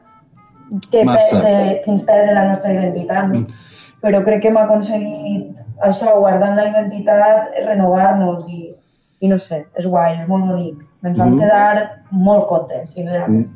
que 0.90 1.04
perdre, 1.06 1.82
fins 1.84 2.02
perdre 2.02 2.34
la 2.34 2.48
nostra 2.48 2.72
identitat. 2.72 3.28
No? 3.32 3.46
Però 4.02 4.22
crec 4.24 4.42
que 4.42 4.48
hem 4.48 4.56
aconseguit 4.60 5.56
això, 5.80 6.18
guardant 6.20 6.56
la 6.56 6.66
identitat, 6.68 7.52
renovar-nos 7.66 8.44
i, 8.48 8.74
i 9.20 9.28
no 9.28 9.38
sé, 9.38 9.64
és 9.78 9.86
guai, 9.86 10.18
és 10.22 10.28
molt 10.28 10.44
bonic. 10.46 10.82
Ens 11.04 11.18
vam 11.18 11.30
Mhm. 11.30 11.38
quedar 11.38 12.02
molt 12.10 12.46
contents, 12.48 12.92
sincerament. 12.92 13.46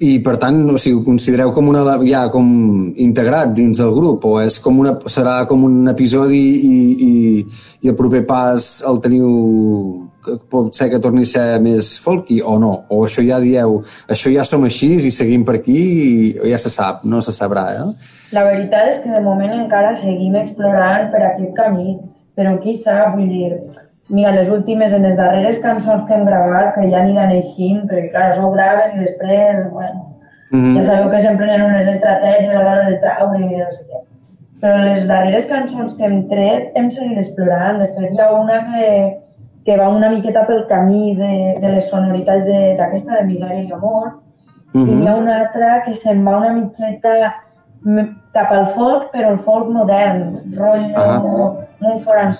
I, 0.00 0.18
per 0.18 0.36
tant, 0.36 0.68
o 0.68 0.76
sigui, 0.78 0.96
ho 0.98 1.04
considereu 1.04 1.52
com 1.52 1.68
una, 1.68 1.84
ja 2.04 2.28
com 2.28 2.92
integrat 2.96 3.52
dins 3.54 3.78
del 3.78 3.92
grup 3.94 4.24
o 4.24 4.40
és 4.40 4.58
com 4.58 4.80
una, 4.80 4.96
serà 5.06 5.46
com 5.46 5.62
un 5.64 5.86
episodi 5.88 6.40
i, 6.66 6.78
i, 7.06 7.46
i 7.82 7.88
el 7.88 7.94
proper 7.94 8.24
pas 8.26 8.82
el 8.88 8.98
teniu 9.00 9.28
que 10.24 10.36
pot 10.50 10.74
ser 10.74 10.90
que 10.90 10.98
torni 10.98 11.22
a 11.22 11.30
ser 11.30 11.60
més 11.62 11.98
folky 12.02 12.40
o 12.42 12.58
no? 12.58 12.72
O 12.90 13.04
això 13.06 13.22
ja 13.24 13.38
dieu, 13.40 13.78
això 14.08 14.32
ja 14.34 14.44
som 14.44 14.64
així 14.64 14.96
i 14.96 15.10
seguim 15.14 15.44
per 15.44 15.54
aquí 15.60 15.78
i 15.78 16.50
ja 16.50 16.58
se 16.58 16.68
sap, 16.68 17.04
no 17.04 17.22
se 17.22 17.32
sabrà, 17.32 17.70
eh? 17.78 17.86
La 18.32 18.44
veritat 18.44 18.88
és 18.88 18.98
que 19.04 19.10
de 19.10 19.20
moment 19.20 19.54
encara 19.54 19.94
seguim 19.94 20.34
explorant 20.36 21.10
per 21.14 21.22
aquest 21.30 21.54
camí, 21.56 21.98
però 22.36 22.58
qui 22.60 22.76
sap, 22.76 23.14
vull 23.16 23.28
dir, 23.28 23.52
mira, 24.10 24.32
les 24.32 24.50
últimes, 24.50 24.92
en 24.92 25.02
les 25.06 25.16
darreres 25.16 25.58
cançons 25.62 26.04
que 26.06 26.14
hem 26.14 26.24
gravat, 26.26 26.74
que 26.74 26.88
ja 26.90 26.98
aniran 27.00 27.30
eixint, 27.32 27.84
perquè 27.88 28.10
clar, 28.10 28.32
això 28.32 28.44
ho 28.48 28.52
graves 28.52 28.94
i 28.94 28.98
després, 29.04 29.70
bueno, 29.72 30.06
Mhm. 30.52 30.76
ja 30.76 30.82
sabeu 30.84 31.10
que 31.10 31.20
sempre 31.20 31.46
hi 31.46 31.54
ha 31.60 31.64
unes 31.64 31.86
estratègies 31.86 32.54
a 32.54 32.62
l'hora 32.62 32.88
de 32.90 32.96
traure 32.98 33.38
i 33.38 33.48
de 33.48 33.58
no 33.64 33.70
sé 33.70 33.84
què. 33.88 34.00
Però 34.60 34.76
les 34.84 35.06
darreres 35.08 35.46
cançons 35.46 35.94
que 35.96 36.04
hem 36.04 36.28
tret 36.28 36.72
hem 36.74 36.90
seguit 36.90 37.18
explorant. 37.18 37.78
De 37.80 37.86
fet, 37.94 38.12
hi 38.12 38.20
ha 38.20 38.32
una 38.32 38.58
que, 38.66 39.20
que 39.64 39.76
va 39.78 39.88
una 39.88 40.10
miqueta 40.10 40.46
pel 40.46 40.66
camí 40.66 41.14
de, 41.16 41.54
de 41.60 41.68
les 41.76 41.88
sonoritats 41.88 42.44
de- 42.44 42.74
d'aquesta 42.76 43.14
de, 43.20 43.24
Misèria 43.24 43.62
i 43.68 43.72
Amor, 43.72 44.18
Mhm. 44.74 44.88
i 44.88 44.94
n'hi 44.96 45.06
ha 45.08 45.14
una 45.16 45.38
altra 45.40 45.82
que 45.84 45.94
se'n 45.94 46.26
va 46.26 46.36
una 46.38 46.52
miqueta 46.52 47.34
cap 48.34 48.52
al 48.52 48.66
folk, 48.74 49.10
però 49.12 49.30
el 49.30 49.38
folk 49.38 49.68
modern, 49.70 50.36
rotllo, 50.56 50.94
Ah. 50.96 51.66
Mumford 51.80 52.18
and 52.18 52.34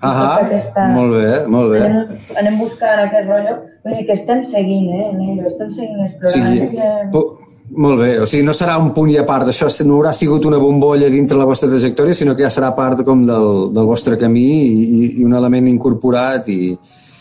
Tota 0.00 0.46
aquesta... 0.46 0.86
molt 0.94 1.12
bé, 1.12 1.32
molt 1.52 1.74
bé. 1.74 1.80
Anem, 1.84 2.16
anem 2.40 2.56
buscant 2.60 3.02
aquest 3.02 3.28
rotllo, 3.28 3.56
vull 3.84 3.98
dir 3.98 4.06
que 4.08 4.16
estem 4.16 4.40
seguint, 4.48 4.88
eh, 4.96 5.10
en 5.10 5.46
estem 5.50 5.68
seguint 5.76 6.00
O 6.00 6.06
explorant. 6.06 6.46
sigui, 6.46 6.62
és 6.64 6.70
que... 6.72 7.74
molt 7.84 8.00
bé, 8.00 8.08
o 8.24 8.28
sigui, 8.30 8.46
no 8.46 8.54
serà 8.56 8.78
un 8.80 8.94
punt 8.96 9.12
i 9.12 9.18
a 9.20 9.26
part, 9.28 9.50
això 9.52 9.68
no 9.84 9.98
haurà 9.98 10.14
sigut 10.16 10.48
una 10.48 10.60
bombolla 10.62 11.10
dintre 11.12 11.36
la 11.36 11.44
vostra 11.50 11.68
trajectòria, 11.68 12.16
sinó 12.16 12.34
que 12.34 12.46
ja 12.46 12.52
serà 12.54 12.72
part 12.78 13.04
com 13.04 13.26
del, 13.28 13.50
del 13.76 13.90
vostre 13.90 14.16
camí 14.20 14.48
i, 14.48 15.02
i 15.20 15.28
un 15.28 15.36
element 15.36 15.68
incorporat 15.68 16.48
i... 16.48 16.62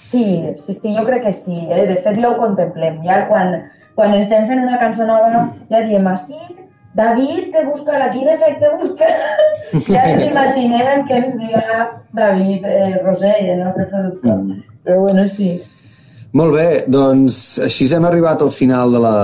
Sí, 0.10 0.24
sí, 0.64 0.74
sí, 0.74 0.96
jo 0.96 1.04
crec 1.06 1.28
que 1.28 1.34
sí. 1.36 1.60
Eh? 1.68 1.84
De 1.86 2.00
fet, 2.02 2.16
ja 2.18 2.32
ho 2.32 2.40
contemplem. 2.40 3.04
Ja 3.06 3.28
quan, 3.28 3.60
quan 3.94 4.16
estem 4.18 4.48
fent 4.50 4.64
una 4.64 4.80
cançó 4.82 5.06
nova, 5.06 5.44
ja 5.70 5.84
diem, 5.86 6.08
ah, 6.10 6.16
sí, 6.18 6.40
David, 6.98 7.52
te 7.54 7.66
buscarà, 7.68 8.10
quin 8.14 8.30
efecte 8.34 8.70
buscarà? 8.82 9.34
ja 9.94 10.06
ens 10.10 10.24
imaginem 10.26 11.04
que 11.06 11.20
ens 11.22 11.36
dirà 11.38 11.82
David 12.18 12.66
eh, 12.66 12.96
Rosell, 13.04 13.52
el 13.54 13.62
nostre 13.64 13.86
productor. 13.92 14.40
Mm. 14.42 14.64
Però 14.84 15.04
bueno, 15.04 15.28
sí. 15.36 15.52
Molt 16.40 16.54
bé, 16.54 16.68
doncs 16.90 17.58
així 17.66 17.88
hem 17.94 18.06
arribat 18.06 18.42
al 18.46 18.52
final 18.54 18.94
de 18.94 19.00
la, 19.02 19.20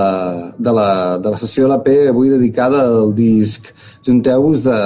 de 0.58 0.72
la, 0.74 0.90
de 1.22 1.34
la 1.34 1.38
sessió 1.38 1.66
de 1.66 1.74
la 1.74 1.82
P, 1.82 1.98
avui 2.10 2.32
dedicada 2.32 2.82
al 2.86 3.12
disc 3.14 3.68
Junteu-vos 4.06 4.64
de, 4.66 4.80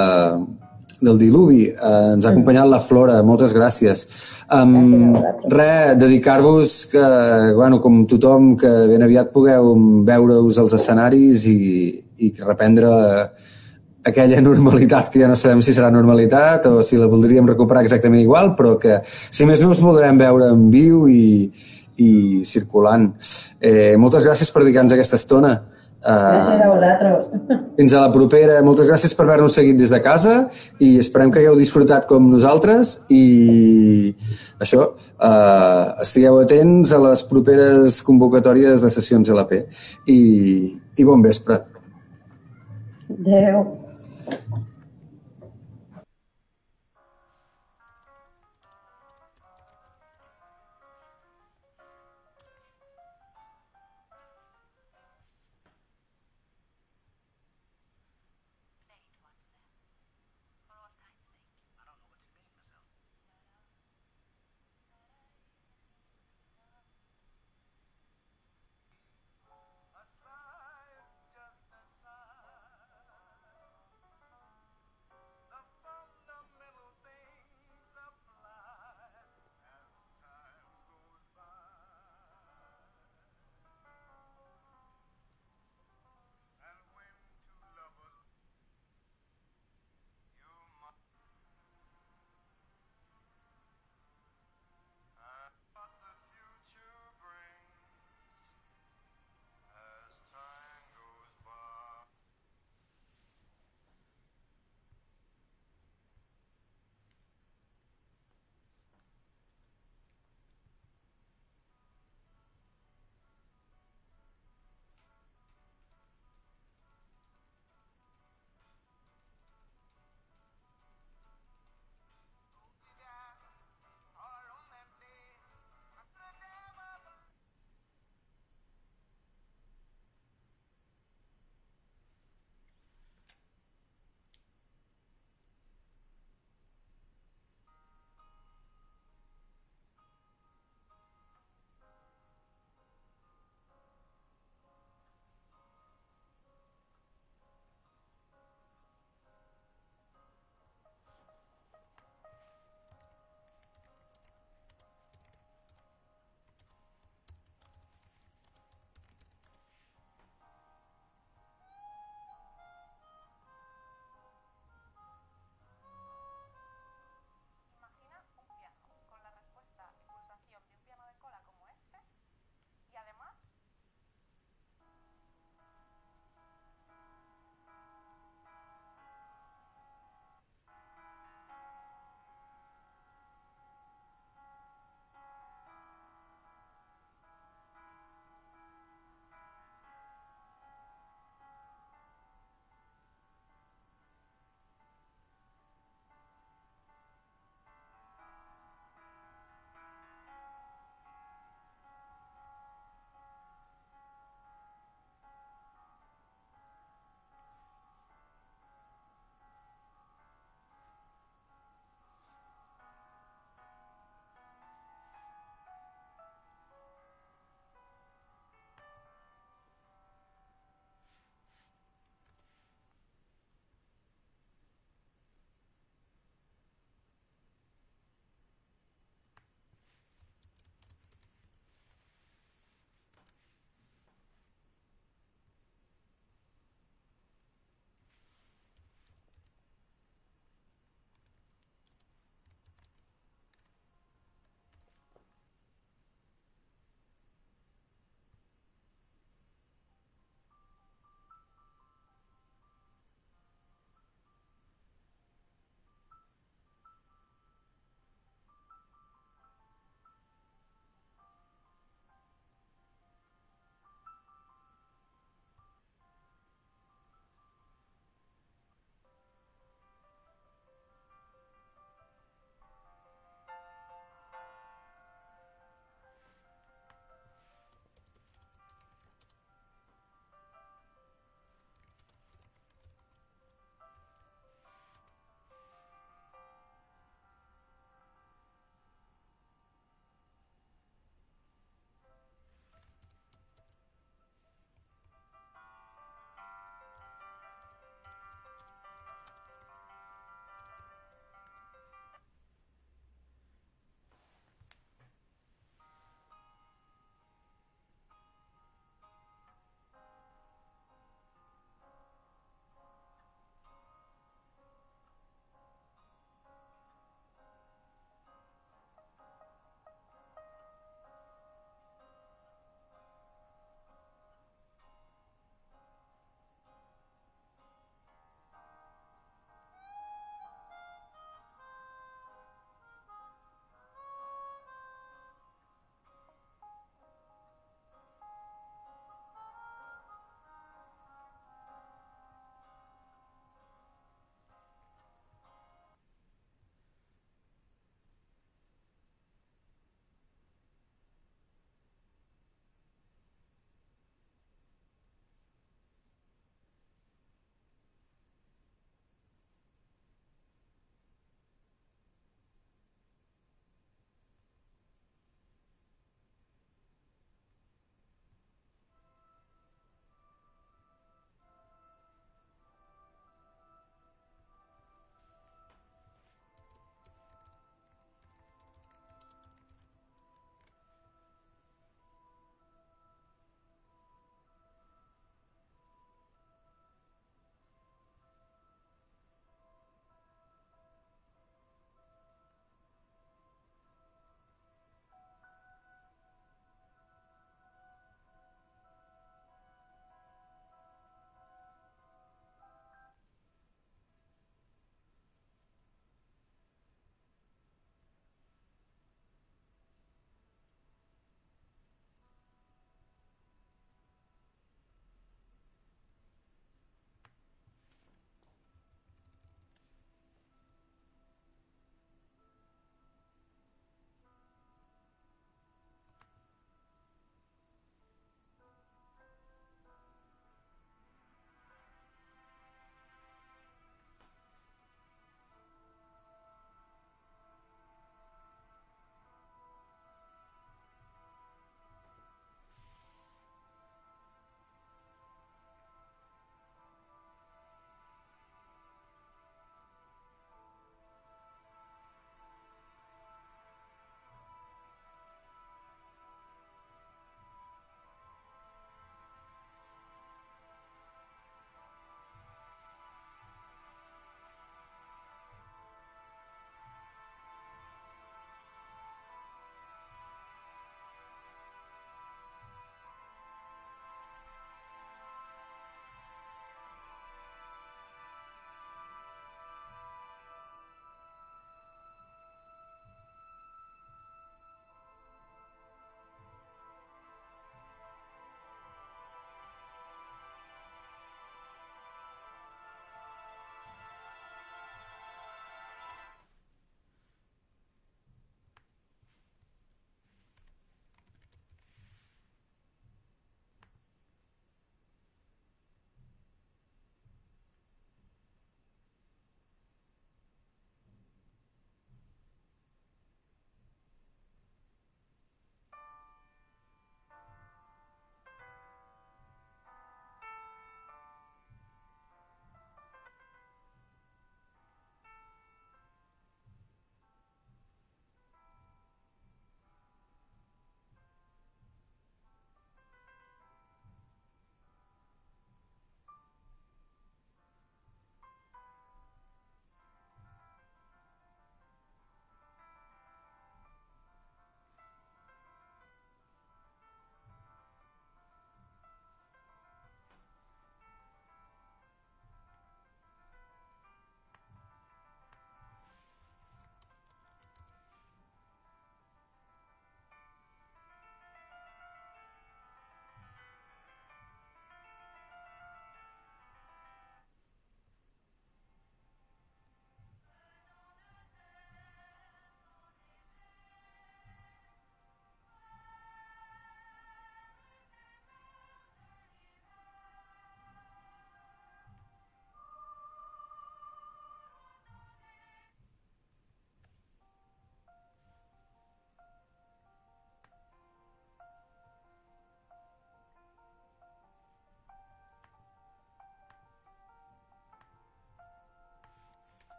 del 1.01 1.19
Diluvi. 1.21 1.63
Eh, 1.69 1.95
ens 2.17 2.25
ha 2.25 2.33
acompanyat 2.33 2.69
la 2.69 2.81
Flora, 2.85 3.21
moltes 3.25 3.53
gràcies. 3.57 4.07
Um. 4.53 5.17
Re, 5.53 5.97
dedicar-vos 6.01 6.77
que, 6.93 7.07
bueno, 7.57 7.81
com 7.81 8.05
tothom, 8.09 8.55
que 8.61 8.71
ben 8.91 9.05
aviat 9.05 9.33
pugueu 9.33 9.73
veure-us 10.09 10.61
als 10.61 10.77
escenaris 10.81 11.49
i, 11.49 11.61
i 12.21 12.33
reprendre 12.45 12.91
aquella 14.05 14.41
normalitat 14.49 15.11
que 15.13 15.23
ja 15.23 15.29
no 15.29 15.37
sabem 15.37 15.63
si 15.65 15.75
serà 15.77 15.91
normalitat 15.93 16.69
o 16.71 16.81
si 16.87 17.01
la 17.01 17.11
voldríem 17.11 17.49
recuperar 17.49 17.85
exactament 17.87 18.23
igual, 18.23 18.55
però 18.57 18.77
que 18.81 19.01
si 19.05 19.49
més 19.49 19.61
no 19.61 19.73
us 19.75 19.83
voldrem 19.85 20.21
veure 20.21 20.53
en 20.55 20.69
viu 20.73 21.07
i, 21.09 21.51
i 22.01 22.13
circulant. 22.49 23.11
Eh, 23.61 23.97
moltes 24.01 24.25
gràcies 24.27 24.51
per 24.53 24.65
dedicar-nos 24.65 24.97
aquesta 24.97 25.21
estona. 25.21 25.59
Gràcies 25.59 25.81
Uh, 26.01 26.65
a 26.65 26.69
vosaltres. 26.73 27.27
fins 27.77 27.93
a 27.93 28.07
la 28.07 28.13
propera. 28.13 28.55
Moltes 28.65 28.89
gràcies 28.89 29.13
per 29.13 29.27
haver-nos 29.27 29.53
seguit 29.53 29.77
des 29.77 29.91
de 29.93 29.99
casa 30.01 30.47
i 30.81 30.95
esperem 30.97 31.29
que 31.29 31.43
hagueu 31.43 31.59
disfrutat 31.59 32.07
com 32.09 32.25
nosaltres 32.25 32.95
i 33.13 34.15
això, 34.65 34.87
uh, 34.97 36.01
estigueu 36.01 36.41
atents 36.41 36.95
a 36.97 37.03
les 37.05 37.25
properes 37.29 38.01
convocatòries 38.07 38.81
de 38.81 38.93
sessions 38.97 39.29
LP 39.29 39.61
i, 40.09 40.21
i 40.97 41.05
bon 41.05 41.21
vespre. 41.21 41.61
Deu. 43.19 43.80